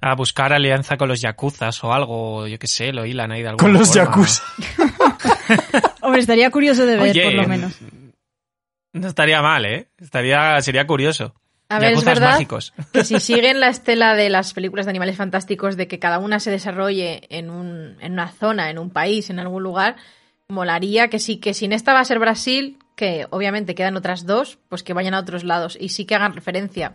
[0.00, 3.48] a buscar alianza con los yakuzas o algo, yo qué sé, lo hilan ahí de
[3.48, 4.04] alguna Con los forma.
[4.04, 4.42] yakuza.
[6.02, 7.78] Hombre, estaría curioso de ver, Oye, por lo menos.
[8.92, 9.88] No estaría mal, ¿eh?
[9.98, 11.34] Estaría, sería curioso.
[11.74, 12.72] A ver, es Yakuzas verdad mágicos.
[12.92, 16.40] que si siguen la estela de las películas de animales fantásticos de que cada una
[16.40, 19.96] se desarrolle en, un, en una zona, en un país, en algún lugar,
[20.48, 24.26] molaría que sí, que si en esta va a ser Brasil, que obviamente quedan otras
[24.26, 26.94] dos, pues que vayan a otros lados y sí que hagan referencia.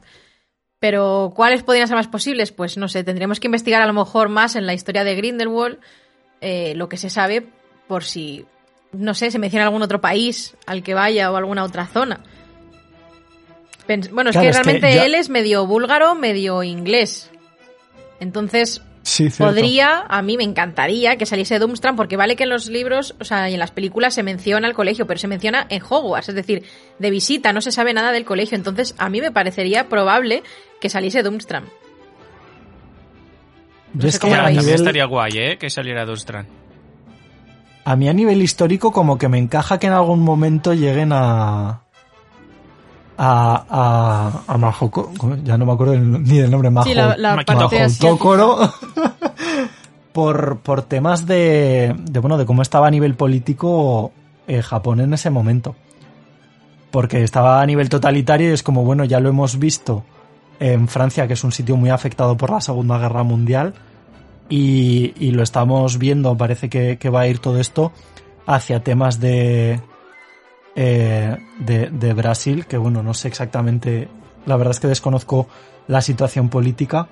[0.80, 2.52] Pero ¿cuáles podrían ser más posibles?
[2.52, 5.80] Pues no sé, tendríamos que investigar a lo mejor más en la historia de Grindelwald,
[6.42, 7.48] eh, lo que se sabe,
[7.88, 8.46] por si,
[8.94, 12.22] no sé, se menciona algún otro país al que vaya o alguna otra zona.
[13.90, 17.32] Pens- Bueno, es Claro, que es que realmente ya- él es medio búlgaro, medio inglés.
[18.20, 22.68] Entonces, Sí, podría, a mí me encantaría que saliese Doomstram, porque vale que en los
[22.68, 25.82] libros, o sea, y en las películas se menciona el colegio, pero se menciona en
[25.82, 26.64] Hogwarts, es decir,
[27.00, 28.56] de visita, no se sabe nada del colegio.
[28.56, 30.44] Entonces, a mí me parecería probable
[30.80, 31.24] que saliese.
[31.24, 31.38] Yo no
[34.08, 34.44] es que a.
[34.44, 35.58] También nivel, estaría guay, ¿eh?
[35.58, 36.46] Que saliera Dustran.
[37.86, 41.82] a mí a nivel histórico como que me encaja que en algún momento lleguen a...
[43.22, 43.66] A,
[44.48, 45.36] a, a Mahoko- ¿cómo?
[45.44, 47.88] ya no me acuerdo ni del nombre Majo, Sí, la, la parte.
[48.00, 48.58] Tócoro
[50.14, 54.12] por, por temas de, de, bueno, de cómo estaba a nivel político
[54.48, 55.76] eh, Japón en ese momento.
[56.92, 60.04] Porque estaba a nivel totalitario y es como, bueno, ya lo hemos visto
[60.60, 63.74] en Francia, que es un sitio muy afectado por la Segunda Guerra Mundial,
[64.50, 67.92] y, y lo estamos viendo, parece que, que va a ir todo esto
[68.48, 69.80] hacia temas de,
[70.76, 74.08] eh, de, de Brasil, que bueno, no sé exactamente,
[74.46, 75.48] la verdad es que desconozco
[75.88, 77.08] la situación política,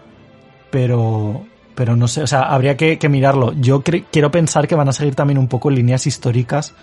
[0.70, 3.54] pero, pero no sé, o sea, habría que, mirarlo.
[3.54, 6.74] Yo quiero pensar que van a seguir también un poco líneas históricas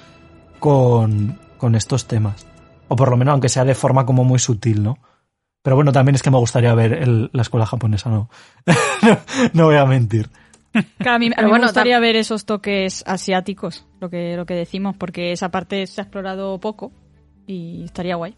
[0.58, 2.46] con, con estos temas.
[2.88, 4.98] O por lo menos, aunque sea de forma como muy sutil, ¿no?
[5.62, 8.28] Pero bueno, también es que me gustaría ver el- la escuela japonesa, no,
[9.54, 10.28] no voy a mentir.
[10.98, 14.36] Claro, a mí, a Pero mí bueno, me gustaría ver esos toques asiáticos, lo que,
[14.36, 16.92] lo que decimos, porque esa parte se ha explorado poco
[17.46, 18.36] y estaría guay.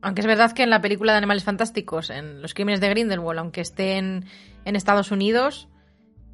[0.00, 3.40] Aunque es verdad que en la película de Animales Fantásticos, en Los Crímenes de Grindelwald,
[3.40, 4.26] aunque esté en,
[4.64, 5.68] en Estados Unidos,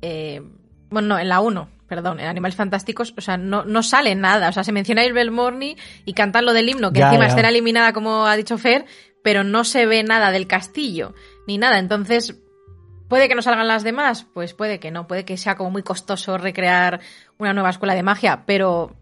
[0.03, 0.43] eh,
[0.91, 4.51] bueno, no, en la 1, perdón, en Animales Fantásticos, o sea, no, no sale nada.
[4.51, 7.25] O sea, se menciona a Ilbel Morny y cantan lo del himno, que Ya, encima
[7.25, 7.29] ya.
[7.29, 8.85] estará eliminada, como ha dicho Fer,
[9.23, 11.15] pero no se ve nada del castillo,
[11.47, 11.79] ni nada.
[11.79, 12.39] Entonces,
[13.09, 14.27] ¿puede que no salgan las demás?
[14.33, 17.01] Pues puede que no, puede que sea como muy costoso recrear
[17.39, 18.93] una nueva escuela de magia, pero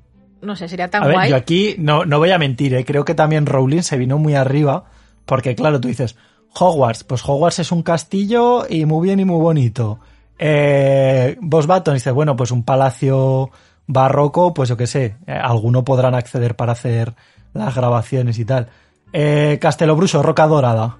[0.40, 1.30] no sé, sería tan A ver, guay.
[1.30, 2.84] yo aquí no, no voy a mentir, ¿eh?
[2.84, 4.84] creo que también Rowling se vino muy arriba,
[5.24, 6.16] porque claro, tú dices,
[6.58, 10.00] Hogwarts, pues Hogwarts es un castillo y muy bien y muy bonito.
[10.38, 13.50] Eh, Boss Baton dice, bueno, pues un palacio
[13.86, 17.14] barroco, pues yo qué sé, eh, alguno podrán acceder para hacer
[17.54, 18.68] las grabaciones y tal.
[19.12, 20.98] Eh, Castelo Bruso, roca dorada.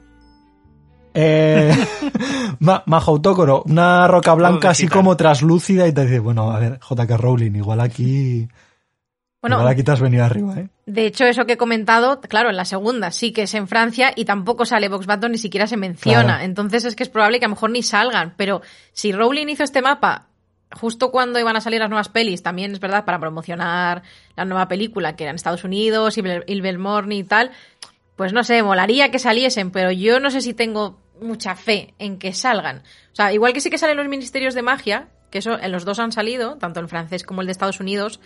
[1.15, 1.75] Eh,
[2.61, 6.79] Ma- Mahou Tokoro, una roca blanca así como traslúcida y te dice, bueno, a ver,
[6.81, 8.49] JK Rowling, igual aquí...
[9.41, 10.69] Bueno, igual aquí te has venido arriba, ¿eh?
[10.87, 14.13] De hecho, eso que he comentado, claro, en la segunda sí que es en Francia
[14.15, 16.23] y tampoco sale Vox Button ni siquiera se menciona.
[16.23, 16.45] Claro.
[16.45, 18.35] Entonces es que es probable que a lo mejor ni salgan.
[18.37, 18.63] Pero
[18.93, 20.27] si Rowling hizo este mapa
[20.71, 24.03] justo cuando iban a salir las nuevas pelis, también es verdad, para promocionar
[24.37, 27.51] la nueva película, que era en Estados Unidos, Ilbel Morny y tal,
[28.17, 32.19] pues no sé, molaría que saliesen, pero yo no sé si tengo mucha fe en
[32.19, 32.83] que salgan.
[33.13, 35.85] O sea, igual que sí que salen los ministerios de magia, que eso en los
[35.85, 38.21] dos han salido, tanto el francés como el de Estados Unidos,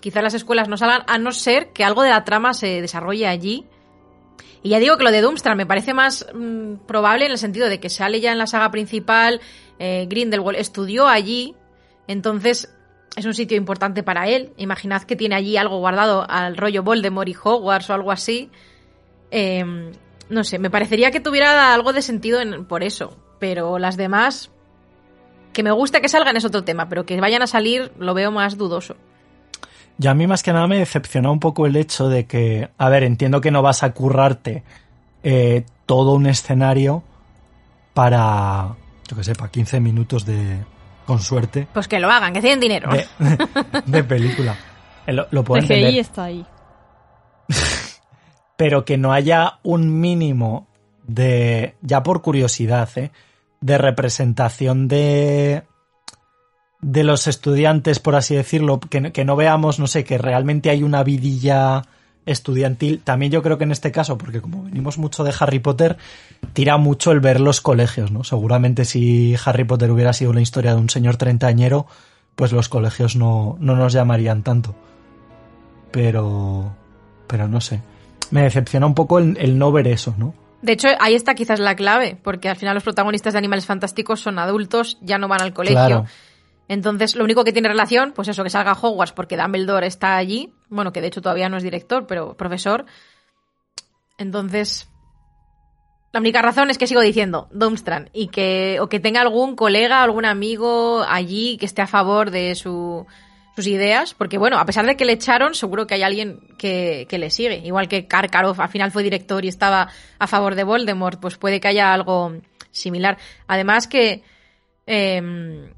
[0.00, 3.26] quizás las escuelas no salgan, a no ser que algo de la trama se desarrolle
[3.26, 3.66] allí.
[4.62, 7.68] Y ya digo que lo de Doomstar me parece más mm, probable en el sentido
[7.68, 9.40] de que sale ya en la saga principal,
[9.78, 11.54] eh, Grindelwald estudió allí,
[12.06, 12.74] entonces
[13.16, 14.52] es un sitio importante para él.
[14.56, 18.50] Imaginad que tiene allí algo guardado al rollo Voldemort y Hogwarts o algo así.
[19.30, 19.92] Eh,
[20.28, 24.50] no sé, me parecería que tuviera algo de sentido en- por eso, pero las demás,
[25.52, 28.30] que me gusta que salgan es otro tema, pero que vayan a salir lo veo
[28.30, 28.96] más dudoso.
[29.98, 32.88] Y a mí más que nada me decepciona un poco el hecho de que, a
[32.88, 34.62] ver, entiendo que no vas a currarte
[35.22, 37.02] eh, todo un escenario
[37.92, 38.76] para,
[39.08, 40.58] yo que sé, para 15 minutos de,
[41.06, 42.90] con suerte, Pues que lo hagan, que tienen dinero.
[42.92, 43.06] de,
[43.86, 44.56] de película.
[45.06, 46.44] Eh, Lo, lo puedo entender, está ahí.
[48.60, 50.66] pero que no haya un mínimo
[51.06, 53.10] de, ya por curiosidad, ¿eh?
[53.62, 55.62] de representación de
[56.82, 60.82] de los estudiantes, por así decirlo, que, que no veamos, no sé, que realmente hay
[60.82, 61.86] una vidilla
[62.26, 63.00] estudiantil.
[63.02, 65.96] También yo creo que en este caso, porque como venimos mucho de Harry Potter,
[66.52, 68.24] tira mucho el ver los colegios, ¿no?
[68.24, 71.86] Seguramente si Harry Potter hubiera sido una historia de un señor treintañero,
[72.36, 74.74] pues los colegios no, no nos llamarían tanto.
[75.92, 76.76] Pero,
[77.26, 77.80] pero no sé.
[78.30, 80.34] Me decepciona un poco el, el no ver eso, ¿no?
[80.62, 84.20] De hecho, ahí está quizás la clave, porque al final los protagonistas de Animales Fantásticos
[84.20, 85.86] son adultos, ya no van al colegio.
[85.86, 86.06] Claro.
[86.68, 90.52] Entonces, lo único que tiene relación, pues eso, que salga Hogwarts porque Dumbledore está allí.
[90.68, 92.84] Bueno, que de hecho todavía no es director, pero profesor.
[94.18, 94.88] Entonces,
[96.12, 100.02] la única razón es que sigo diciendo Durmstrang y que o que tenga algún colega,
[100.02, 103.06] algún amigo allí que esté a favor de su,
[103.56, 107.06] sus ideas, porque bueno, a pesar de que le echaron, seguro que hay alguien que,
[107.08, 107.58] que le sigue.
[107.64, 111.60] Igual que Karkaroff al final fue director y estaba a favor de Voldemort, pues puede
[111.60, 112.32] que haya algo
[112.70, 113.18] similar.
[113.46, 114.22] Además que
[114.86, 115.70] eh,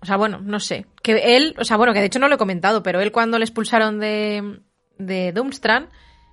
[0.00, 0.86] o sea, bueno, no sé.
[1.02, 3.38] Que él, o sea, bueno, que de hecho no lo he comentado, pero él cuando
[3.38, 4.60] le expulsaron de,
[4.98, 5.88] de Durmstrang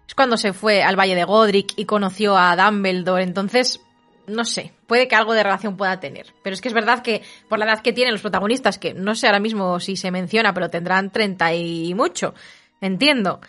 [0.08, 3.24] es cuando se fue al Valle de Godric y conoció a Dumbledore.
[3.24, 3.82] Entonces,
[4.28, 6.28] no sé, puede que algo de relación pueda tener.
[6.44, 9.16] Pero es que es verdad que por la edad que tienen los protagonistas, que no
[9.16, 12.34] sé ahora mismo si se menciona, pero tendrán 30 y mucho.
[12.82, 13.42] Entiendo.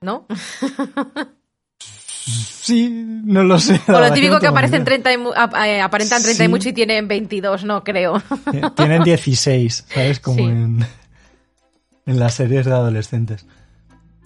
[0.00, 0.26] ¿No?
[2.22, 3.80] Sí, no lo sé.
[3.88, 4.84] O lo típico que aparecen idea.
[5.02, 8.22] 30 y mu- eh, aparentan 30 y mucho y tienen 22, no creo.
[8.76, 10.20] Tienen 16, ¿sabes?
[10.20, 10.42] Como Sí.
[10.44, 10.86] en,
[12.06, 13.46] en las series de adolescentes.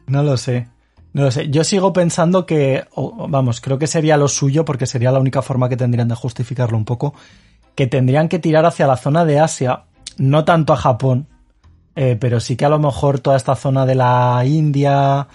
[0.07, 0.69] No lo sé.
[1.15, 1.49] No lo sé.
[1.49, 5.69] Yo sigo pensando que, vamos, creo que sería lo suyo porque sería la única forma
[5.69, 7.15] que tendrían de justificarlo un poco,
[7.77, 9.85] que tendrían que tirar hacia la zona de Asia,
[10.19, 11.29] no tanto a Japón,
[11.95, 15.29] eh, pero sí que a lo mejor toda esta zona de la India,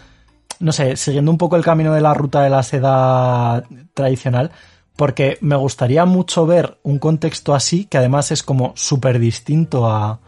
[0.60, 4.52] no sé, siguiendo un poco el camino de la ruta de la seda tradicional,
[4.98, 10.20] porque me gustaría mucho ver un contexto así, que además es como súper distinto a,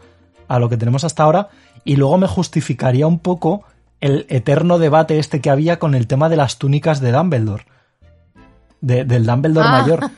[0.48, 1.50] a lo que tenemos hasta ahora,
[1.84, 3.64] y luego me justificaría un poco
[4.02, 7.64] el eterno debate este que había con el tema de las túnicas de Dumbledore.
[8.80, 9.80] De- del Dumbledore Ah.
[9.80, 10.10] mayor.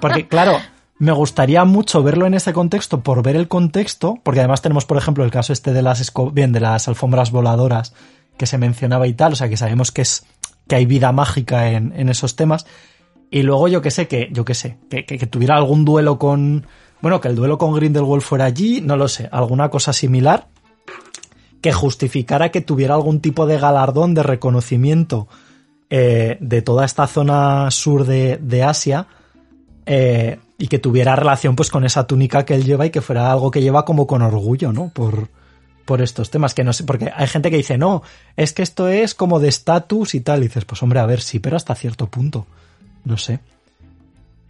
[0.00, 0.58] Porque, claro,
[0.98, 4.98] me gustaría mucho verlo en ese contexto por ver el contexto, porque además tenemos, por
[4.98, 7.94] ejemplo, el caso este de las bien, de las alfombras voladoras
[8.36, 10.24] que se mencionaba y tal, o sea que sabemos que es
[10.68, 12.66] que hay vida mágica en, en esos temas.
[13.30, 16.18] Y luego yo que sé, que, yo que sé, que, que- que tuviera algún duelo
[16.18, 16.66] con.
[17.00, 20.48] Bueno, que el duelo con Grindelwald fuera allí, no lo sé, alguna cosa similar
[21.62, 25.28] que justificara que tuviera algún tipo de galardón de reconocimiento
[25.88, 29.06] eh, de toda esta zona sur de, de Asia
[29.86, 33.30] eh, y que tuviera relación pues con esa túnica que él lleva y que fuera
[33.30, 34.88] algo que lleva como con orgullo, ¿no?
[34.88, 35.28] Por,
[35.84, 38.02] por estos temas, que no sé, porque hay gente que dice, no,
[38.36, 41.20] es que esto es como de estatus y tal, y dices, pues hombre, a ver,
[41.20, 42.46] sí, pero hasta cierto punto,
[43.04, 43.38] no sé,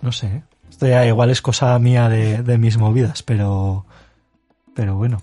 [0.01, 0.43] no sé, ¿eh?
[0.70, 3.84] esto ya igual es cosa mía de, de mis movidas, pero,
[4.74, 5.22] pero bueno.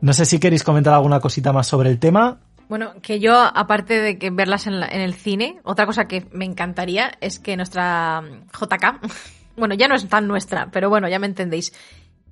[0.00, 2.38] No sé si queréis comentar alguna cosita más sobre el tema.
[2.68, 6.26] Bueno, que yo, aparte de que verlas en, la- en el cine, otra cosa que
[6.32, 9.00] me encantaría es que nuestra mm, JK,
[9.56, 11.72] bueno, ya no es tan nuestra, pero bueno, ya me entendéis,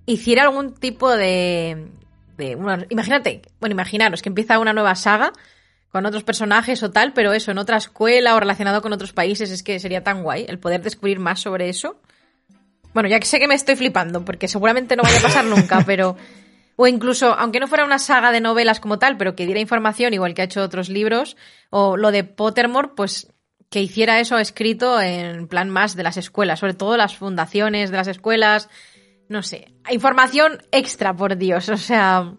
[0.04, 1.88] hiciera algún tipo de...
[2.36, 5.32] de bueno, imagínate, bueno, imaginaros que empieza una nueva saga
[5.90, 9.50] con otros personajes o tal, pero eso, en otra escuela o relacionado con otros países,
[9.50, 11.96] es que sería tan guay el poder descubrir más sobre eso.
[12.92, 15.82] Bueno, ya que sé que me estoy flipando, porque seguramente no vaya a pasar nunca,
[15.86, 16.16] pero...
[16.76, 20.12] O incluso, aunque no fuera una saga de novelas como tal, pero que diera información,
[20.14, 21.36] igual que ha hecho otros libros,
[21.70, 23.32] o lo de Pottermore, pues
[23.70, 27.96] que hiciera eso escrito en plan más de las escuelas, sobre todo las fundaciones de
[27.96, 28.68] las escuelas,
[29.28, 32.32] no sé, información extra, por Dios, o sea...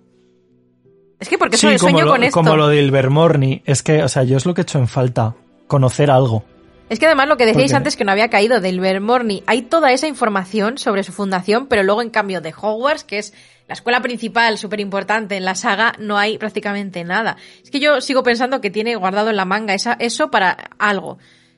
[1.20, 2.34] Es que porque soy, como sueño lo, con esto.
[2.34, 4.88] como lo de Ilvermorny, es que, o sea, yo es lo que he hecho en
[4.88, 5.36] falta,
[5.66, 6.44] conocer algo.
[6.90, 9.92] Es que además lo que decíais antes que no había caído del Vermorny, hay toda
[9.92, 13.34] esa información sobre su fundación, pero luego en cambio de Hogwarts, que es
[13.68, 17.36] la escuela principal súper importante en la saga, no hay prácticamente nada.
[17.64, 21.18] Es que yo sigo pensando que tiene guardado en la manga esa, eso para algo.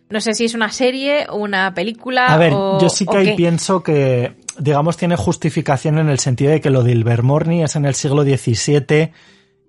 [0.10, 2.34] No sé si es una serie o una película.
[2.34, 6.52] A ver, o- yo sí que ahí pienso que, digamos, tiene justificación en el sentido
[6.52, 9.12] de que lo de Ilvermorny es en el siglo XVII,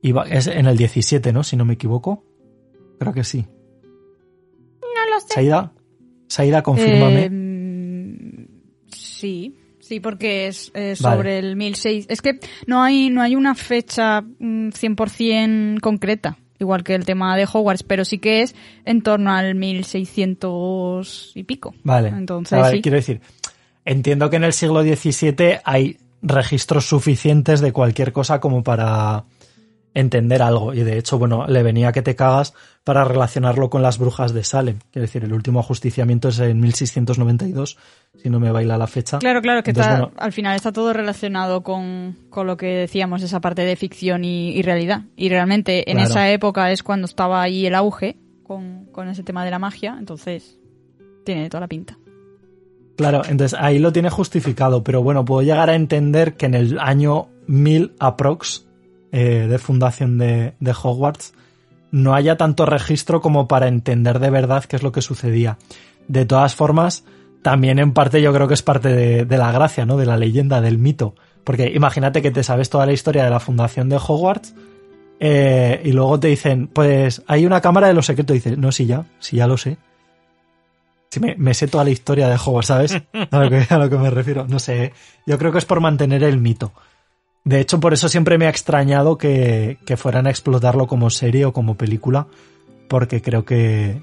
[0.00, 1.42] y va- es en el XVII, ¿no?
[1.44, 2.24] Si no me equivoco.
[2.98, 3.44] Creo que sí.
[4.80, 5.34] No lo sé.
[5.34, 5.72] Saida,
[6.26, 7.24] Saida, confírmame.
[7.24, 8.44] Eh, mm,
[8.88, 9.56] sí,
[9.90, 11.16] sí, porque es eh, Vale.
[11.16, 12.12] sobre el 1600.
[12.12, 17.36] Es que no hay, no hay una fecha mm, 100% concreta, igual que el tema
[17.36, 18.54] de Hogwarts, pero sí que es
[18.84, 21.74] en torno al 1600 y pico.
[21.82, 22.10] Vale.
[22.10, 22.82] Entonces, vale, sí.
[22.82, 23.20] quiero decir,
[23.84, 29.24] entiendo que en el siglo XVII hay registros suficientes de cualquier cosa como para
[29.94, 30.72] entender algo.
[30.74, 32.54] Y de hecho, bueno, le venía que te cagas
[32.84, 34.78] para relacionarlo con las brujas de Salem.
[34.92, 37.76] Quiero decir, el último ajusticiamiento es en 1692,
[38.16, 39.18] si no me baila la fecha.
[39.18, 42.66] Claro, claro, que Entonces, está- bueno, al final está todo relacionado con, con lo que
[42.66, 45.02] decíamos, esa parte de ficción y, y realidad.
[45.16, 46.10] Y realmente en Claro.
[46.10, 49.96] esa época es cuando estaba ahí el auge con, con ese tema de la magia,
[49.98, 50.58] entonces
[51.24, 51.98] tiene toda la pinta.
[52.96, 56.78] Claro, entonces ahí lo tiene justificado, pero bueno, puedo llegar a entender que en el
[56.78, 58.66] año 1000 aprox
[59.12, 61.34] eh, de fundación de, de Hogwarts
[61.92, 65.58] no haya tanto registro como para entender de verdad qué es lo que sucedía.
[66.08, 67.04] De todas formas,
[67.42, 68.88] también en parte yo creo que es parte
[69.24, 69.96] de, la gracia, ¿no?
[69.96, 71.14] De la leyenda, del mito.
[71.44, 74.54] Porque imagínate que te sabes toda la historia de la fundación de Hogwarts
[75.18, 78.34] eh, y luego te dicen, pues hay una cámara de los secretos.
[78.34, 79.78] Dices, no, sí ya, sí ya lo sé.
[81.10, 83.02] Sí, me, me sé toda la historia de Hogwarts, ¿sabes?
[83.30, 84.46] A lo, que, a lo que me refiero.
[84.46, 84.92] No sé.
[85.26, 86.72] Yo creo que es por mantener el mito.
[87.44, 91.44] De hecho, por eso siempre me ha extrañado que, que fueran a explotarlo como serie
[91.46, 92.26] o como película.
[92.88, 94.02] Porque creo que.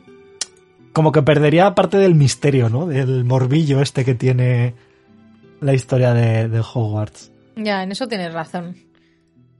[0.93, 2.87] Como que perdería parte del misterio, ¿no?
[2.87, 4.73] Del morbillo este que tiene
[5.61, 7.31] la historia de, de Hogwarts.
[7.55, 8.75] Ya, en eso tienes razón.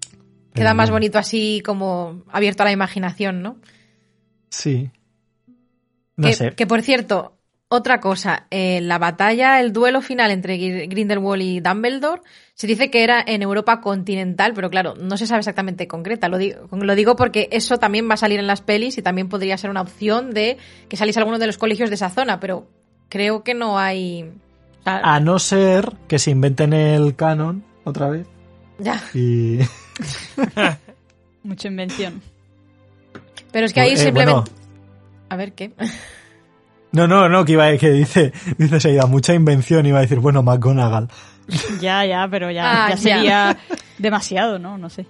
[0.10, 3.58] Pero Queda más bonito así como abierto a la imaginación, ¿no?
[4.49, 4.90] Sí.
[6.16, 6.52] No que, sé.
[6.56, 7.38] que, por cierto,
[7.68, 12.22] otra cosa, eh, la batalla, el duelo final entre Gr- Grindelwald y Dumbledore,
[12.58, 16.28] se dice que era en Europa continental, pero claro, no se sabe exactamente concreta.
[16.28, 19.30] Lo digo, lo digo porque eso también va a salir en las pelis y también
[19.30, 20.58] podría ser una opción de
[20.90, 22.68] que saliese alguno de los colegios de esa zona, pero
[23.10, 24.24] creo que no hay...
[24.80, 28.26] o sea, A no ser que se inventen el canon otra vez.
[28.80, 29.04] ya.
[29.14, 29.60] Y.
[31.44, 32.24] Mucha invención.
[33.52, 34.34] Pero es que ahí Eh, simplemente...
[34.34, 34.58] bueno.
[35.30, 35.74] A ver, ¿qué?
[36.92, 40.42] No, no, no, que iba que dice, dice Seida, mucha invención, iba a decir, bueno,
[40.42, 41.10] McGonagall.
[41.82, 42.98] Ya, ya, pero ya, Ah, ya ya.
[42.98, 43.57] sería
[43.98, 44.78] demasiado, ¿no?
[44.78, 45.06] No sé.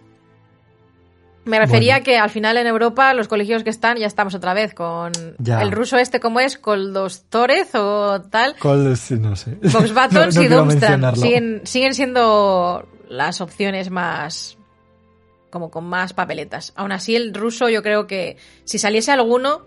[1.46, 2.04] Me refería Bueno.
[2.06, 5.62] que al final en Europa los colegios que están ya estamos otra vez con Ya.
[5.62, 8.56] el ruso este como es Koldostorez o tal,
[8.98, 9.52] sí, no sé.
[9.62, 10.66] Voxbatons No-
[10.98, 14.58] no y siguen siguen siendo las opciones más
[15.50, 16.74] como con más papeletas.
[16.76, 18.36] Aún así el ruso yo creo que
[18.66, 19.62] si saliese alguno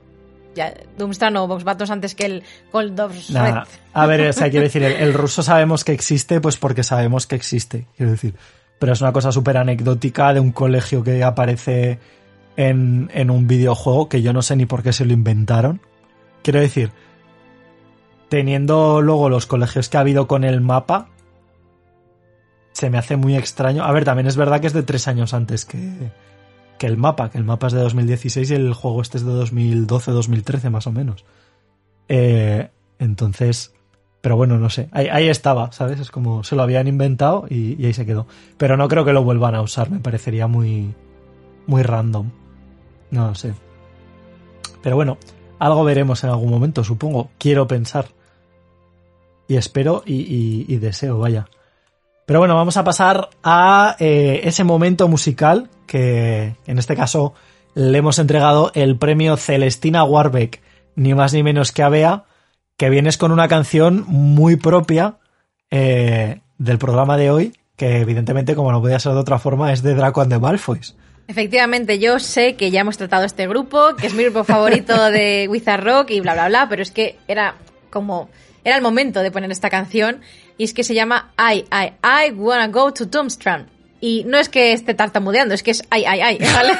[0.55, 3.31] ya Durmstrang o Voxbatons antes que el Koldostorez.
[3.31, 6.83] Nah, a ver, o sea, quiero decir, el, el ruso sabemos que existe, pues porque
[6.83, 8.35] sabemos que existe, quiero decir.
[8.79, 11.99] Pero es una cosa súper anecdótica de un colegio que aparece
[12.57, 15.81] en, en un videojuego que yo no sé ni por qué se lo inventaron.
[16.43, 16.91] Quiero decir,
[18.29, 21.09] teniendo luego los colegios que ha habido con el mapa,
[22.73, 23.85] se me hace muy extraño.
[23.85, 25.79] A ver, también es verdad que es de tres años antes que,
[26.81, 29.33] que el mapa, que el mapa es de 2016 y el juego este es de
[29.33, 31.27] 2012-2013 más o menos.
[32.09, 33.75] Eh, entonces,
[34.23, 36.01] pero bueno, no sé, ahí, estaba, ¿sabes?
[36.01, 38.27] Es como se lo habían inventado y, ahí se quedó.
[38.57, 40.95] Pero no creo que lo vuelvan a usar, me parecería muy,
[41.67, 42.31] muy random.
[43.11, 43.53] No lo sé.
[44.83, 45.19] Pero bueno,
[45.59, 47.29] algo veremos en algún momento, supongo.
[47.37, 48.07] Quiero pensar.
[49.49, 51.47] Y espero y- y deseo, vaya.
[52.31, 57.35] Pero bueno, vamos a pasar a eh, ese momento musical que en este caso
[57.75, 60.63] le hemos entregado el premio Celestina Warbeck,
[60.95, 62.27] ni más ni menos que a Bea,
[62.77, 65.17] que vienes con una canción muy propia
[65.73, 69.83] eh, del programa de hoy, que evidentemente, como no podía ser de otra forma, es
[69.83, 70.95] de Draco and the Malfoys.
[71.27, 75.49] Efectivamente, yo sé que ya hemos tratado este grupo, que es mi grupo favorito de
[75.51, 77.57] Wizard Rock y bla bla bla, pero es que era
[77.91, 78.29] como
[78.65, 80.21] era el momento de poner esta canción
[80.61, 83.65] y es que se llama I I I wanna go to Tombstone.
[83.99, 86.73] Y no es que esté tartamudeando, es que es ay ay ay, ¿vale?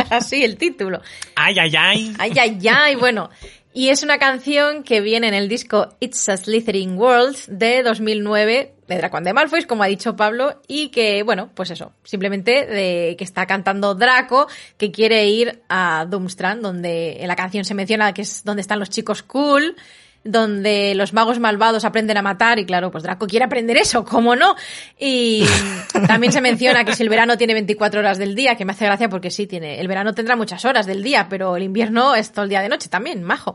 [0.10, 1.02] Así el título.
[1.36, 2.14] Ay, ay, ay.
[2.18, 3.28] Ay, ay, ay, bueno.
[3.74, 8.72] Y es una canción que viene en el disco It's a Slithering World de 2009
[8.88, 12.64] de Draco and the Malfoys, como ha dicho Pablo, y que, bueno, pues eso, simplemente
[12.64, 14.46] de que está cantando Draco,
[14.78, 18.78] que quiere ir a Doomstrand, donde en la canción se menciona que es donde están
[18.78, 19.76] los chicos cool,
[20.24, 24.34] donde los magos malvados aprenden a matar y claro, pues Draco quiere aprender eso, ¿cómo
[24.34, 24.56] no?
[24.98, 25.44] Y
[26.06, 28.86] también se menciona que si el verano tiene 24 horas del día, que me hace
[28.86, 32.32] gracia porque sí, tiene, el verano tendrá muchas horas del día, pero el invierno es
[32.32, 33.54] todo el día de noche también, majo.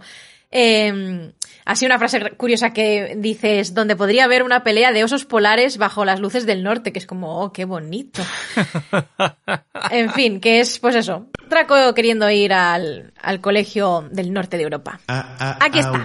[0.51, 1.31] Eh,
[1.69, 6.03] así una frase curiosa que dices, donde podría haber una pelea de osos polares bajo
[6.03, 8.23] las luces del norte, que es como, oh, qué bonito.
[9.91, 14.63] en fin, que es, pues eso, Draco queriendo ir al, al colegio del norte de
[14.63, 14.99] Europa.
[15.07, 16.03] Aquí está.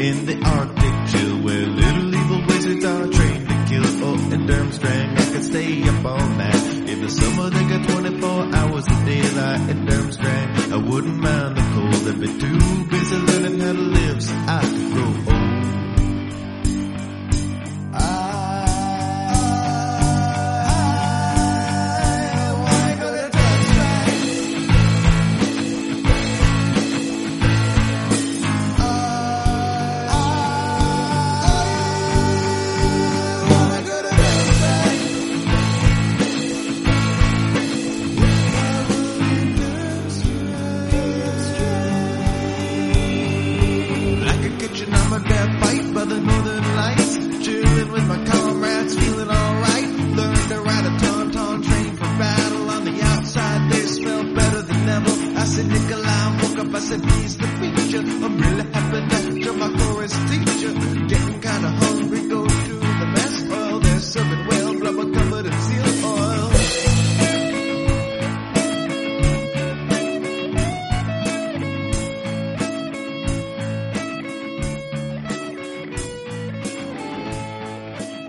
[0.00, 0.39] I
[11.00, 12.08] wouldn't mind the cold.
[12.08, 13.39] I'd be too busy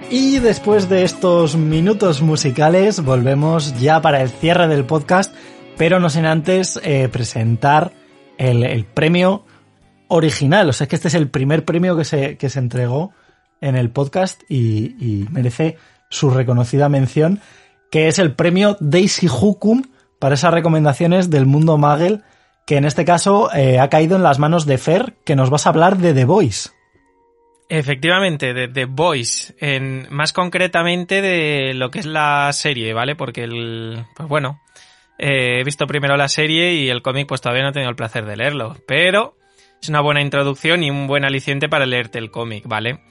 [0.09, 5.33] Y Después de estos minutos musicales, volvemos ya para el cierre del podcast
[5.81, 7.91] pero no sin antes eh, presentar
[8.37, 9.45] el, premio
[10.09, 10.69] original.
[10.69, 13.13] O sea, es que este es el primer premio que se, que se entregó
[13.61, 17.41] en el podcast y, merece su reconocida mención,
[17.89, 19.81] que es el premio Daisy Hukum
[20.19, 22.21] para esas recomendaciones del mundo Magel,
[22.67, 25.65] que en este caso eh, ha caído en las manos de Fer, que nos vas
[25.65, 26.69] a hablar de The Voice.
[27.69, 29.55] Efectivamente, de The Voice,
[30.11, 33.15] más concretamente de lo que es la serie, ¿vale?
[33.15, 34.59] Porque el, pues bueno,
[35.23, 37.95] eh, he visto primero la serie y el cómic pues todavía no he tenido el
[37.95, 39.37] placer de leerlo, pero
[39.79, 43.01] es una buena introducción y un buen aliciente para leerte el cómic, ¿vale?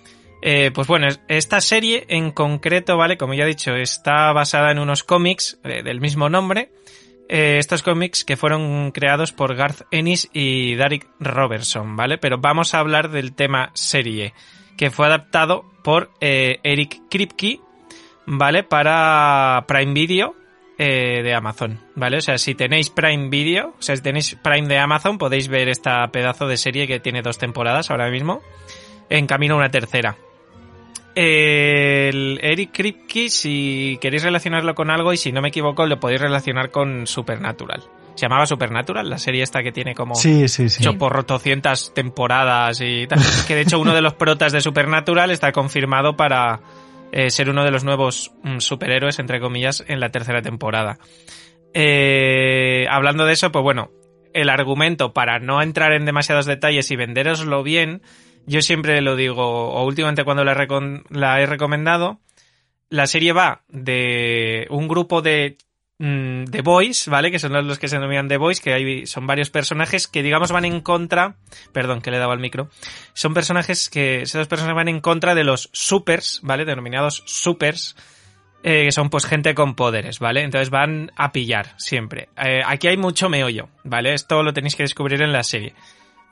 [0.43, 3.17] Eh, pues bueno, esta serie en concreto, ¿vale?
[3.17, 6.73] Como ya he dicho, está basada en unos cómics eh, del mismo nombre.
[7.29, 12.19] Estos cómics que fueron creados por Garth Ennis y Derek Robertson, ¿vale?
[12.19, 14.35] Pero vamos a hablar del tema serie,
[14.77, 17.61] que fue adaptado por Eric Kripke,
[18.27, 18.65] ¿vale?
[18.65, 20.40] Para Prime Video
[20.83, 22.17] eh, de Amazon, ¿vale?
[22.17, 25.69] O sea, si tenéis Prime Video, o sea, si tenéis Prime de Amazon, podéis ver
[25.69, 28.41] esta pedazo de serie que tiene dos temporadas ahora mismo,
[29.11, 30.17] en camino a una tercera.
[31.15, 36.23] El Eric Kripke, si queréis relacionarlo con algo, y si no me equivoco, lo podéis
[36.23, 37.83] relacionar con Supernatural.
[38.15, 40.83] Se llamaba Supernatural, la serie esta que tiene como Sí, sí, sí.
[40.83, 43.19] hecho por 800 temporadas y tal.
[43.47, 46.61] Que de hecho uno de los protas de Supernatural está confirmado para
[47.13, 50.99] eh, ser uno de los nuevos mm, superhéroes, entre comillas, en la tercera temporada.
[51.75, 53.91] Eh, hablando de eso, pues bueno,
[54.33, 58.03] el argumento para no entrar en demasiados detalles y venderoslo bien,
[58.47, 60.55] yo siempre lo digo, o últimamente cuando la,
[61.11, 62.21] la he recomendado,
[62.89, 65.59] la serie va de un grupo de
[66.01, 67.31] mm, The Boys, ¿vale?
[67.31, 70.51] Que son los que se denominan The Boys, que hay, son varios personajes que, digamos,
[70.51, 71.37] van en contra.
[71.73, 72.69] Perdón, que le he dado al micro.
[73.13, 74.23] Son personajes que.
[74.23, 76.65] Esos personajes van en contra de los supers, ¿vale?
[76.65, 77.95] Denominados supers.
[78.63, 80.43] eh, que son pues gente con poderes, ¿vale?
[80.43, 82.29] Entonces van a pillar siempre.
[82.37, 84.13] Eh, aquí hay mucho meollo, ¿vale?
[84.13, 85.75] Esto lo tenéis que descubrir en la serie.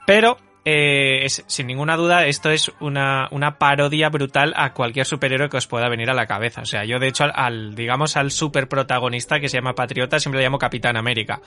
[0.07, 0.39] Pero,
[0.71, 5.57] eh, es- sin ninguna duda, esto es una, una parodia brutal a cualquier superhéroe que
[5.57, 6.61] os pueda venir a la cabeza.
[6.61, 10.41] O sea, yo de hecho al, digamos, al super protagonista que se llama Patriota, siempre
[10.41, 11.41] le llamo Capitán América.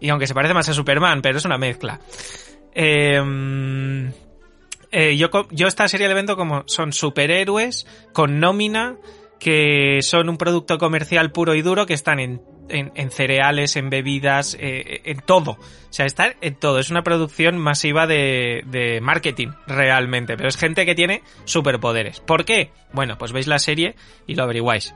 [0.00, 2.00] Y aunque se parece más a Superman, pero es una mezcla.
[2.74, 3.20] Eh,
[4.90, 8.96] eh, yo, yo esta serie de evento como son superhéroes con nómina
[9.38, 13.90] que son un producto comercial puro y duro que están en, en, en cereales, en
[13.90, 15.52] bebidas, eh, en todo.
[15.52, 16.78] O sea, están en todo.
[16.78, 20.36] Es una producción masiva de, de marketing, realmente.
[20.36, 22.20] Pero es gente que tiene superpoderes.
[22.20, 22.70] ¿Por qué?
[22.92, 23.94] Bueno, pues veis la serie
[24.26, 24.94] y lo averiguáis.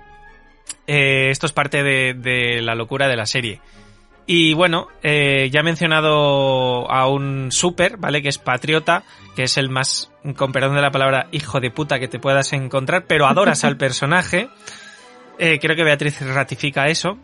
[0.86, 3.60] Eh, esto es parte de, de la locura de la serie.
[4.26, 8.22] Y bueno, eh, ya he mencionado a un super, ¿vale?
[8.22, 9.02] Que es Patriota,
[9.34, 12.52] que es el más, con perdón de la palabra, hijo de puta que te puedas
[12.52, 14.48] encontrar, pero adoras al personaje.
[15.38, 17.18] Eh, creo que Beatriz ratifica eso.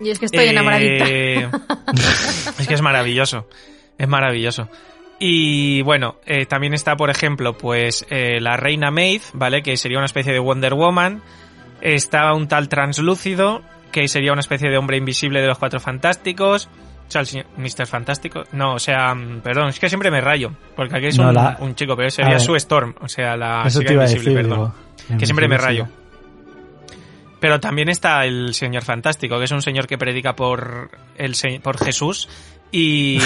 [0.00, 1.04] Y es que estoy enamoradita.
[1.08, 1.48] Eh,
[2.58, 3.48] es que es maravilloso.
[3.98, 4.68] Es maravilloso.
[5.18, 9.62] Y bueno, eh, también está, por ejemplo, pues eh, la Reina Maid, ¿vale?
[9.62, 11.22] Que sería una especie de Wonder Woman.
[11.80, 16.68] Está un tal Translúcido, que sería una especie de hombre invisible de los Cuatro Fantásticos.
[17.06, 17.86] O sea, el señor Mr.
[17.86, 18.44] Fantástico.
[18.52, 20.50] No, o sea, mm, perdón, es que siempre me rayo.
[20.74, 22.38] Porque aquí es No, un, la- un chico, pero sería.
[22.40, 22.94] Sue Storm.
[23.00, 24.72] O sea, la Eso chica invisible, decir, perdón.
[25.08, 25.86] digo, Que siempre me rayo.
[27.44, 31.76] Pero también está el Señor Fantástico, que es un señor que predica por, el, por
[31.76, 32.26] Jesús
[32.72, 33.18] y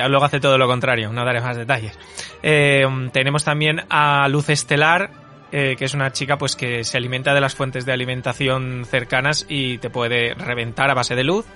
[0.08, 1.96] luego hace todo lo contrario, no daré más detalles.
[2.42, 5.12] Eh, tenemos también a Luz Estelar,
[5.52, 9.46] eh, que es una chica pues que se alimenta de las fuentes de alimentación cercanas
[9.48, 11.46] y te puede reventar a base de luz.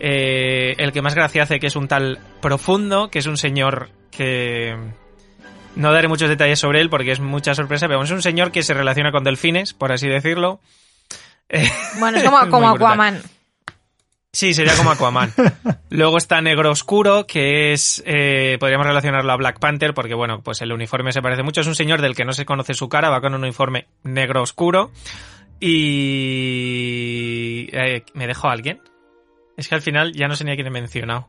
[0.00, 3.90] Eh, el que más gracia hace, que es un tal Profundo, que es un señor
[4.10, 4.74] que...
[5.76, 8.62] No daré muchos detalles sobre él porque es mucha sorpresa, pero es un señor que
[8.62, 10.58] se relaciona con delfines, por así decirlo.
[11.98, 12.70] Bueno, es como, como.
[12.70, 13.20] Aquaman.
[14.32, 15.30] Sí, sería como Aquaman.
[15.90, 18.02] Luego está Negro Oscuro, que es.
[18.06, 21.60] eh, podríamos relacionarlo a Black Panther, porque bueno, pues el uniforme se parece mucho.
[21.60, 24.40] Es un señor del que no se conoce su cara, va con un uniforme negro
[24.42, 24.90] oscuro.
[25.60, 27.68] Y.
[27.72, 28.80] eh, ¿Me dejo a alguien?
[29.56, 31.28] Es que al final ya no sé ni a quién he mencionado.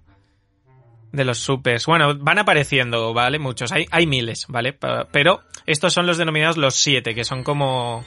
[1.12, 1.86] De los supers.
[1.86, 3.38] Bueno, van apareciendo, ¿vale?
[3.38, 3.72] Muchos.
[3.72, 4.76] Hay, hay miles, ¿vale?
[5.12, 8.04] Pero estos son los denominados los siete, que son como.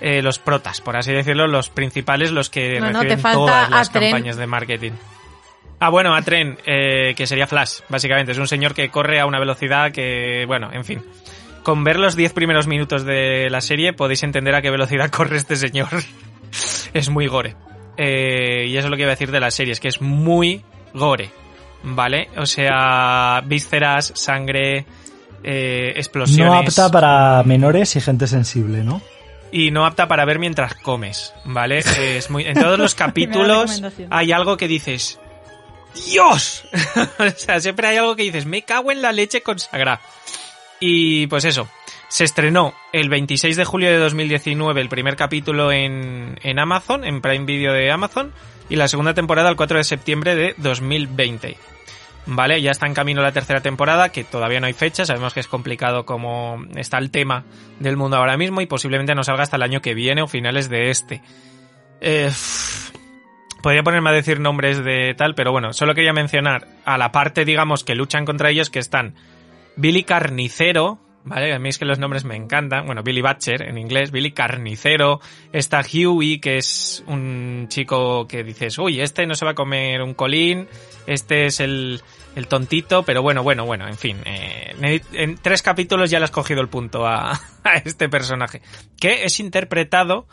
[0.00, 3.38] Eh, los protas, por así decirlo, los principales, los que No, no, te reciben falta
[3.38, 4.10] todas las Atren.
[4.10, 4.92] campañas de marketing.
[5.78, 8.32] Ah, bueno, Atren, eh, que sería Flash, básicamente.
[8.32, 11.02] Es un señor que corre a una velocidad que, bueno, en fin.
[11.64, 15.36] Con ver los 10 primeros minutos de la serie podéis entender a qué velocidad corre
[15.36, 15.88] este señor.
[16.94, 17.56] es muy gore.
[17.96, 20.00] Eh, y eso es lo que iba a decir de la serie, es que es
[20.00, 20.62] muy
[20.94, 21.30] gore.
[21.84, 22.28] ¿Vale?
[22.36, 24.86] O sea, vísceras, sangre,
[25.42, 26.46] eh, explosiones.
[26.46, 29.02] No apta para menores y gente sensible, ¿no?
[29.52, 31.78] Y no apta para ver mientras comes, ¿vale?
[31.78, 35.20] Es muy, en todos los capítulos hay algo que dices,
[35.94, 36.64] ¡Dios!
[37.18, 40.00] o sea, siempre hay algo que dices, me cago en la leche consagrada.
[40.80, 41.68] Y pues eso,
[42.08, 47.20] se estrenó el 26 de julio de 2019 el primer capítulo en, en Amazon, en
[47.20, 48.32] Prime Video de Amazon,
[48.68, 51.56] y la segunda temporada el 4 de septiembre de 2020.
[52.24, 55.40] Vale, ya está en camino la tercera temporada, que todavía no hay fecha, sabemos que
[55.40, 57.44] es complicado como está el tema
[57.80, 60.68] del mundo ahora mismo y posiblemente no salga hasta el año que viene o finales
[60.68, 61.20] de este.
[62.00, 62.30] Eh,
[63.60, 67.44] podría ponerme a decir nombres de tal, pero bueno, solo quería mencionar a la parte,
[67.44, 69.14] digamos, que luchan contra ellos, que están
[69.74, 71.54] Billy Carnicero, ¿vale?
[71.54, 72.86] A mí es que los nombres me encantan.
[72.86, 75.20] Bueno, Billy Butcher en inglés, Billy Carnicero.
[75.52, 80.02] Está Huey, que es un chico que dices, uy, este no se va a comer
[80.02, 80.68] un colín,
[81.06, 82.00] este es el,
[82.36, 84.18] el tontito, pero bueno, bueno, bueno, en fin.
[84.24, 87.32] eh, en tres capítulos ya le has cogido el punto a,
[87.64, 88.62] a este personaje,
[89.00, 90.26] que es interpretado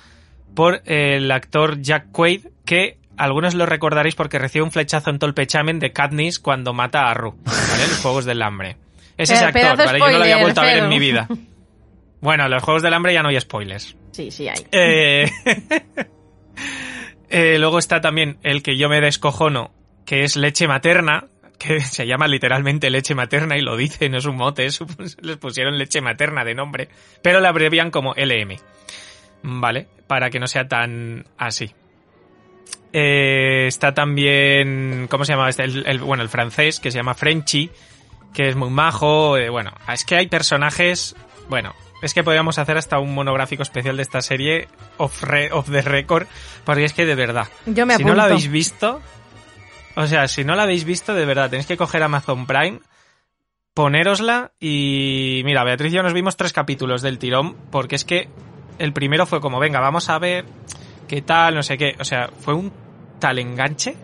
[0.55, 5.27] por el actor Jack Quaid, que algunos lo recordaréis porque recibe un flechazo en todo
[5.27, 7.87] el pechamen de Katniss cuando mata a Rue, ¿vale?
[7.87, 8.77] Los Juegos del Hambre.
[9.19, 9.99] Es ese actor, ¿vale?
[9.99, 11.27] Yo no lo había vuelto a ver en mi vida.
[12.21, 13.95] Bueno, en los Juegos del Hambre ya no hay spoilers.
[14.11, 14.65] Sí, sí hay.
[14.73, 15.31] Eh,
[17.29, 19.71] eh, luego está también el que yo me descojono,
[20.05, 24.25] que es leche materna, que se llama literalmente leche materna y lo dice, no es
[24.25, 24.81] un mote, es
[25.21, 26.89] les pusieron leche materna de nombre,
[27.21, 28.57] pero la abrevian como LM.
[29.43, 31.71] Vale, para que no sea tan así.
[32.91, 35.63] Eh, está también, ¿cómo se llama este?
[35.63, 37.69] El, el- bueno, el francés, que se llama Frenchy,
[38.33, 39.37] que es muy majo.
[39.37, 41.15] eh, bueno, es que hay personajes,
[41.49, 44.67] bueno, es que podríamos hacer hasta un monográfico especial de esta serie
[44.97, 46.27] off, re- off the record,
[46.63, 49.01] porque es que de verdad, Yo me si no la habéis visto,
[49.95, 52.79] o sea, si no la habéis visto, de verdad, tenéis que coger Amazon Prime,
[53.73, 58.29] ponérosla y mira, Beatriz y yo nos vimos tres capítulos del tirón, porque es que
[58.77, 60.45] el primero fue como, venga, vamos a ver
[61.07, 62.71] qué tal, no sé qué, o sea, fue un
[63.19, 63.95] tal enganche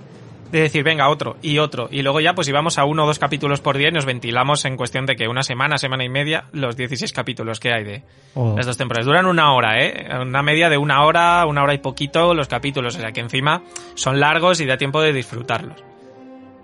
[0.55, 3.19] de decir, venga, otro y otro, y luego ya pues íbamos a uno o dos
[3.19, 6.45] capítulos por día y nos ventilamos en cuestión de que una semana, semana y media,
[6.51, 8.03] los 16 capítulos que hay de,
[8.35, 8.53] Oh.
[8.57, 9.05] las dos temporadas.
[9.05, 10.07] Duran una hora, ¿eh?
[10.21, 12.97] Una media de una hora, una hora y poquito los capítulos.
[12.97, 15.81] O sea que encima son largos y da tiempo de disfrutarlos.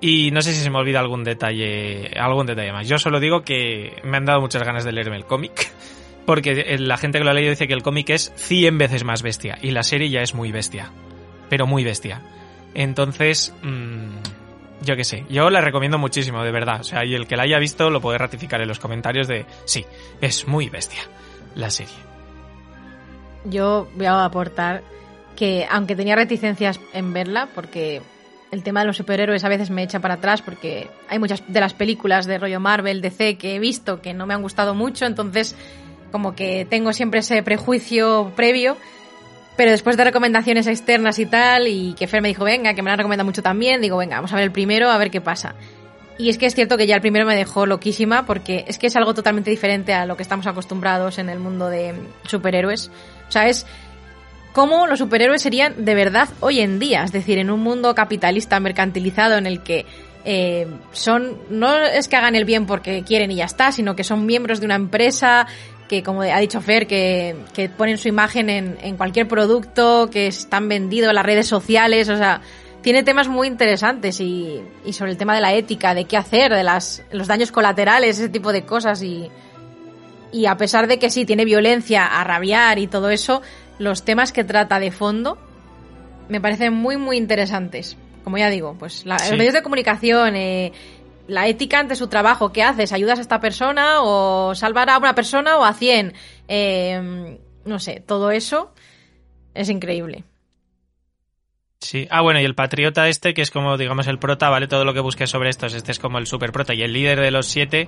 [0.01, 2.89] Y no sé si se me olvida algún detalle, algún detalle más.
[2.89, 5.71] Yo solo digo que me han dado muchas ganas de leerme el cómic.
[6.25, 9.23] Porque la gente que lo ha leído dice que el cómic es 100 veces más
[9.23, 9.57] bestia.
[9.61, 10.91] Y la serie ya es muy bestia.
[11.49, 12.21] Pero muy bestia.
[12.73, 14.17] Entonces, mm,
[14.83, 15.25] yo qué sé.
[15.29, 16.81] Yo la recomiendo muchísimo, de verdad.
[16.81, 19.45] O sea, y el que la haya visto lo puede ratificar en los comentarios de,
[19.65, 19.85] sí,
[20.21, 21.01] es muy bestia
[21.55, 21.95] la serie.
[23.45, 24.83] Yo voy a aportar
[25.35, 28.01] que, aunque tenía reticencias en verla, porque
[28.51, 31.59] el tema de los superhéroes a veces me echa para atrás, porque hay muchas de
[31.59, 35.05] las películas de rollo Marvel, DC que he visto que no me han gustado mucho,
[35.05, 35.55] entonces
[36.11, 38.77] como que tengo siempre ese prejuicio previo.
[39.55, 42.87] Pero después de recomendaciones externas y tal, y que Fer me dijo, venga, que me
[42.87, 45.21] la han recomendado mucho también, digo, venga, vamos a ver el primero, a ver qué
[45.21, 45.55] pasa.
[46.17, 48.87] Y es que es cierto que ya el primero me dejó loquísima, porque es que
[48.87, 51.95] es algo totalmente diferente a lo que estamos acostumbrados en el mundo de
[52.27, 52.91] superhéroes.
[53.27, 53.65] O sea, es
[54.53, 57.03] cómo los superhéroes serían de verdad hoy en día.
[57.03, 59.85] Es decir, en un mundo capitalista mercantilizado en el que
[60.23, 61.37] eh, son.
[61.49, 64.59] No es que hagan el bien porque quieren y ya está, sino que son miembros
[64.59, 65.47] de una empresa
[65.91, 70.27] que, como ha dicho Fer, que, que ponen su imagen en, en cualquier producto, que
[70.27, 72.07] están vendidos en las redes sociales.
[72.07, 72.39] O sea,
[72.81, 76.53] tiene temas muy interesantes y, y sobre el tema de la ética, de qué hacer,
[76.53, 79.29] de las, los daños colaterales, ese tipo de cosas y.
[80.31, 83.41] Y a pesar de que sí tiene violencia, a rabiar y todo eso,
[83.79, 85.37] los temas que trata de fondo
[86.29, 87.97] me parecen muy, muy interesantes.
[88.23, 89.31] Como ya digo, pues la- Sí.
[89.31, 90.71] los medios de comunicación, eh,
[91.31, 92.91] la ética ante su trabajo, ¿qué haces?
[92.91, 96.13] ¿Ayudas a esta persona o salvar a una persona o a 100?
[96.47, 98.73] Eh, no sé, todo eso
[99.53, 100.25] es increíble.
[101.79, 102.05] Sí.
[102.11, 104.67] Ah, bueno, y el patriota este, que es como, digamos, el prota, ¿vale?
[104.67, 106.73] Todo lo que busques sobre estos, este es como el super prota.
[106.73, 107.87] Y el líder de los siete,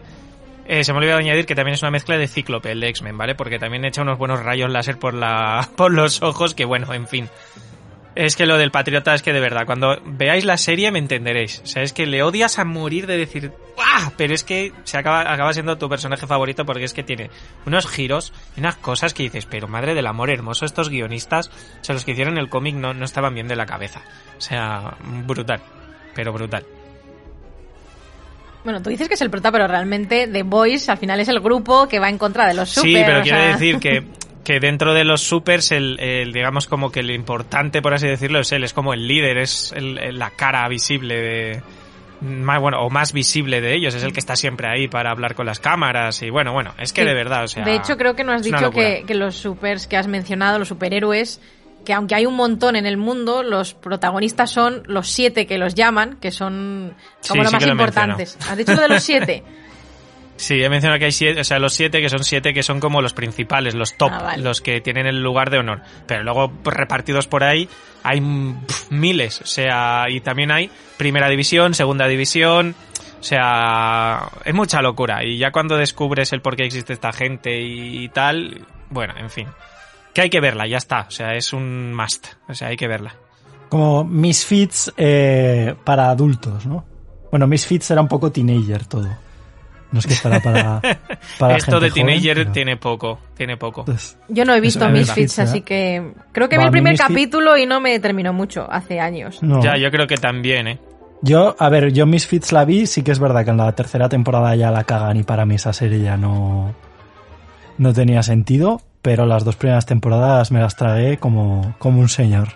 [0.66, 3.36] eh, se me olvidó añadir que también es una mezcla de Cíclope, el X-Men, ¿vale?
[3.36, 7.08] Porque también echa unos buenos rayos láser por, la, por los ojos, que bueno, en
[7.08, 7.30] fin.
[8.16, 11.62] Es que lo del patriota es que de verdad, cuando veáis la serie me entenderéis.
[11.64, 14.12] O sea, es que le odias a morir de decir, ¡ah!
[14.18, 17.32] Pero es que se acaba, acaba siendo tu personaje favorito porque es que tiene
[17.66, 21.48] unos giros y unas cosas que dices, pero madre del amor hermoso, estos guionistas,
[21.82, 24.02] o sea, los que hicieron el cómic no, no estaban bien de la cabeza.
[24.38, 25.62] O sea, brutal,
[26.14, 26.64] pero brutal.
[28.64, 31.40] Bueno, tú dices que es el prota, pero realmente The Boys al final es el
[31.42, 32.90] grupo que va en contra de los super.
[32.92, 34.04] sí, pero o quiero sea- decir que,
[34.44, 38.40] que dentro de los supers, el, el, digamos como que el importante, por así decirlo,
[38.40, 41.62] es él, es como el líder, es el- el- la cara visible de,
[42.22, 45.36] más bueno o más visible de ellos, es el que está siempre ahí para hablar
[45.36, 47.08] con las cámaras y bueno, bueno, es que Sí.
[47.08, 49.88] de verdad, o sea, de hecho, creo que no has dicho que, que los supers
[49.88, 51.42] que has mencionado, los superhéroes,
[51.86, 55.76] que aunque hay un montón en el mundo, los protagonistas son los siete que los
[55.76, 56.94] llaman, que son
[57.28, 58.38] como Sí, los sí más lo importantes.
[58.50, 59.44] ¿Has dicho lo de los siete?
[60.36, 62.80] Sí, he mencionado que hay siete, o sea, los siete que son siete que son
[62.80, 64.44] como los principales, los top, Ah, vale.
[64.44, 65.82] los que tienen el lugar de honor.
[66.08, 67.70] Pero luego pues, repartidos por ahí
[68.04, 68.20] hay
[68.90, 72.76] miles, o sea, y también hay primera división, segunda división,
[73.20, 75.24] o sea, es mucha locura.
[75.24, 79.48] Y ya cuando descubres el por qué existe esta gente y, tal, bueno, en fin.
[80.14, 81.06] Que hay que verla, ya está.
[81.08, 82.28] O sea, es un must.
[82.50, 83.16] O sea, hay que verla.
[83.70, 86.86] Como Misfits eh, para adultos, ¿no?
[87.32, 89.08] Bueno, Misfits era un poco teenager todo.
[89.94, 90.82] No es que estará para,
[91.40, 93.82] para Esto de joven, teenager pero- tiene poco, tiene poco.
[93.82, 97.56] Entonces, Yo no he visto Misfits, así que creo que Va, vi el primer capítulo
[97.58, 99.42] y no me terminó mucho, hace años.
[99.42, 99.64] no.
[99.64, 100.80] Ya, yo creo que también, ¿eh?
[101.22, 104.10] Yo, a ver, yo Misfits la vi, sí que es verdad que en la tercera
[104.10, 106.74] temporada ya la cagan y para mí esa serie ya no,
[107.78, 112.50] no tenía sentido, pero las dos primeras temporadas me las tragué como, como un señor.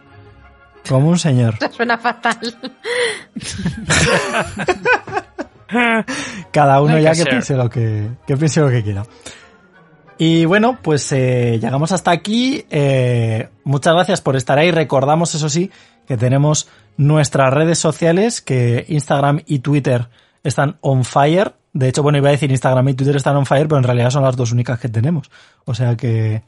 [0.89, 1.55] Como un señor.
[1.71, 2.39] Suena fatal.
[6.51, 9.03] Cada uno ya que piense lo que, que piense lo que quiera.
[10.17, 12.65] Y bueno, pues eh, llegamos hasta aquí.
[12.71, 14.71] Eh, muchas gracias por estar ahí.
[14.71, 15.69] Recordamos, eso sí,
[16.07, 20.09] que tenemos nuestras redes sociales, que Instagram y Twitter
[20.43, 21.53] están on fire.
[21.73, 24.09] De hecho, bueno, iba a decir Instagram y Twitter están on fire, pero en realidad
[24.09, 25.29] son las dos únicas que tenemos.
[25.65, 26.41] O sea que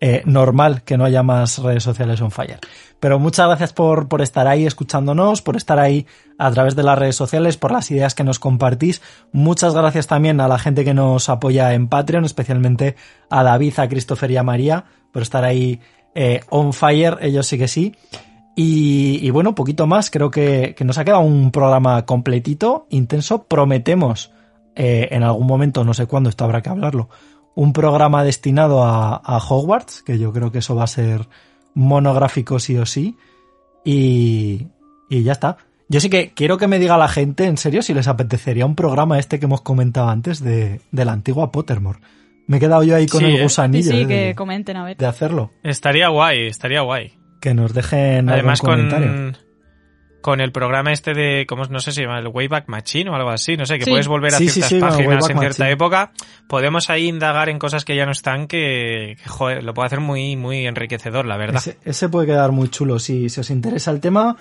[0.00, 2.58] eh, normal que no haya más redes sociales on fire.
[3.00, 6.06] Pero muchas gracias por, por estar ahí escuchándonos, por estar ahí
[6.38, 9.02] a través de las redes sociales, por las ideas que nos compartís.
[9.32, 12.96] Muchas gracias también a la gente que nos apoya en Patreon, especialmente
[13.30, 15.80] a David, a Christopher y a María, por estar ahí
[16.14, 17.94] eh, on fire, ellos sí que sí.
[18.56, 23.44] Y, bueno, poquito más, creo que, que nos ha quedado un programa completito, intenso.
[23.44, 24.30] Prometemos
[24.76, 27.08] eh, en algún momento, no sé cuándo, esto habrá que hablarlo,
[27.54, 31.28] un programa destinado a, a Hogwarts, que yo creo que eso va a ser
[31.74, 33.16] monográfico sí o sí.
[33.84, 34.68] Y,
[35.08, 35.56] y ya está.
[35.88, 38.74] Yo sí que quiero que me diga la gente, en serio, si les apetecería un
[38.74, 41.98] programa este que hemos comentado antes de, de la antigua Pottermore.
[42.46, 43.36] Me he quedado yo ahí con Sí, el ¿eh?
[43.36, 44.96] Sí, gusanillo sí, eh, que de, comenten, a ver.
[44.96, 45.50] de hacerlo.
[45.62, 47.12] Estaría guay, estaría guay.
[47.40, 49.08] Que nos dejen Además algún comentario.
[49.32, 49.36] con,
[50.24, 52.18] con el programa este de, ¿cómo no sé si se llama?
[52.18, 53.90] El Wayback Machine o algo así, no sé, que Sí.
[53.90, 55.70] puedes volver a Sí, ciertas sí, páginas en cierta Machine.
[55.72, 56.12] época.
[56.48, 60.00] Podemos ahí indagar en cosas que ya no están que, que, joder, lo puede hacer
[60.00, 61.56] muy, muy enriquecedor, la verdad.
[61.56, 62.98] Ese, ese puede quedar muy chulo.
[62.98, 64.34] Si, si os interesa el tema,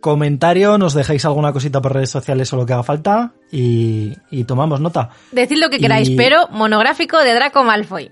[0.00, 4.44] comentario, nos dejáis alguna cosita por redes sociales o lo que haga falta y, y
[4.44, 5.10] tomamos nota.
[5.32, 8.10] Decid lo que queráis, Y- pero monográfico de Draco Malfoy.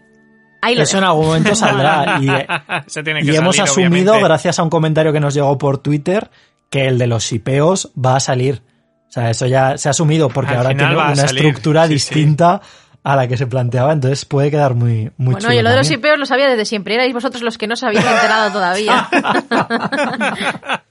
[0.61, 2.19] Ahí lo Eso en algún momento saldrá.
[2.23, 4.25] Y, Se tiene y que hemos salir, asumido, obviamente.
[4.25, 6.31] gracias a un comentario que nos llegó por Twitter,
[6.73, 8.63] que el de los sipeos va a salir.
[9.09, 11.89] O sea, eso ya se ha asumido porque Al ahora tiene una salir, estructura sí,
[11.89, 11.95] sí.
[11.95, 12.63] distinta
[13.05, 13.93] a la que se planteaba.
[13.93, 15.53] Entonces puede quedar muy, muy Bueno, chulo.
[15.53, 15.91] yo lo de los.
[15.91, 16.95] IPOs lo sabía desde siempre.
[16.95, 19.07] Erais vosotros los que no se habéis enterado todavía.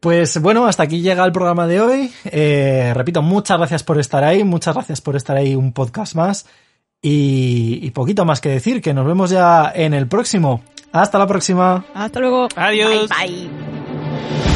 [0.00, 2.12] Pues bueno, hasta aquí llega el programa de hoy.
[2.26, 6.44] Eh, repito, muchas gracias por estar ahí, muchas gracias por estar ahí un podcast más.
[7.00, 10.62] Y, y poquito más que decir, que nos vemos ya en el próximo.
[10.94, 11.84] Hasta la próxima.
[11.92, 12.46] Hasta luego.
[12.54, 13.08] Adiós.
[13.08, 14.53] Bye, bye.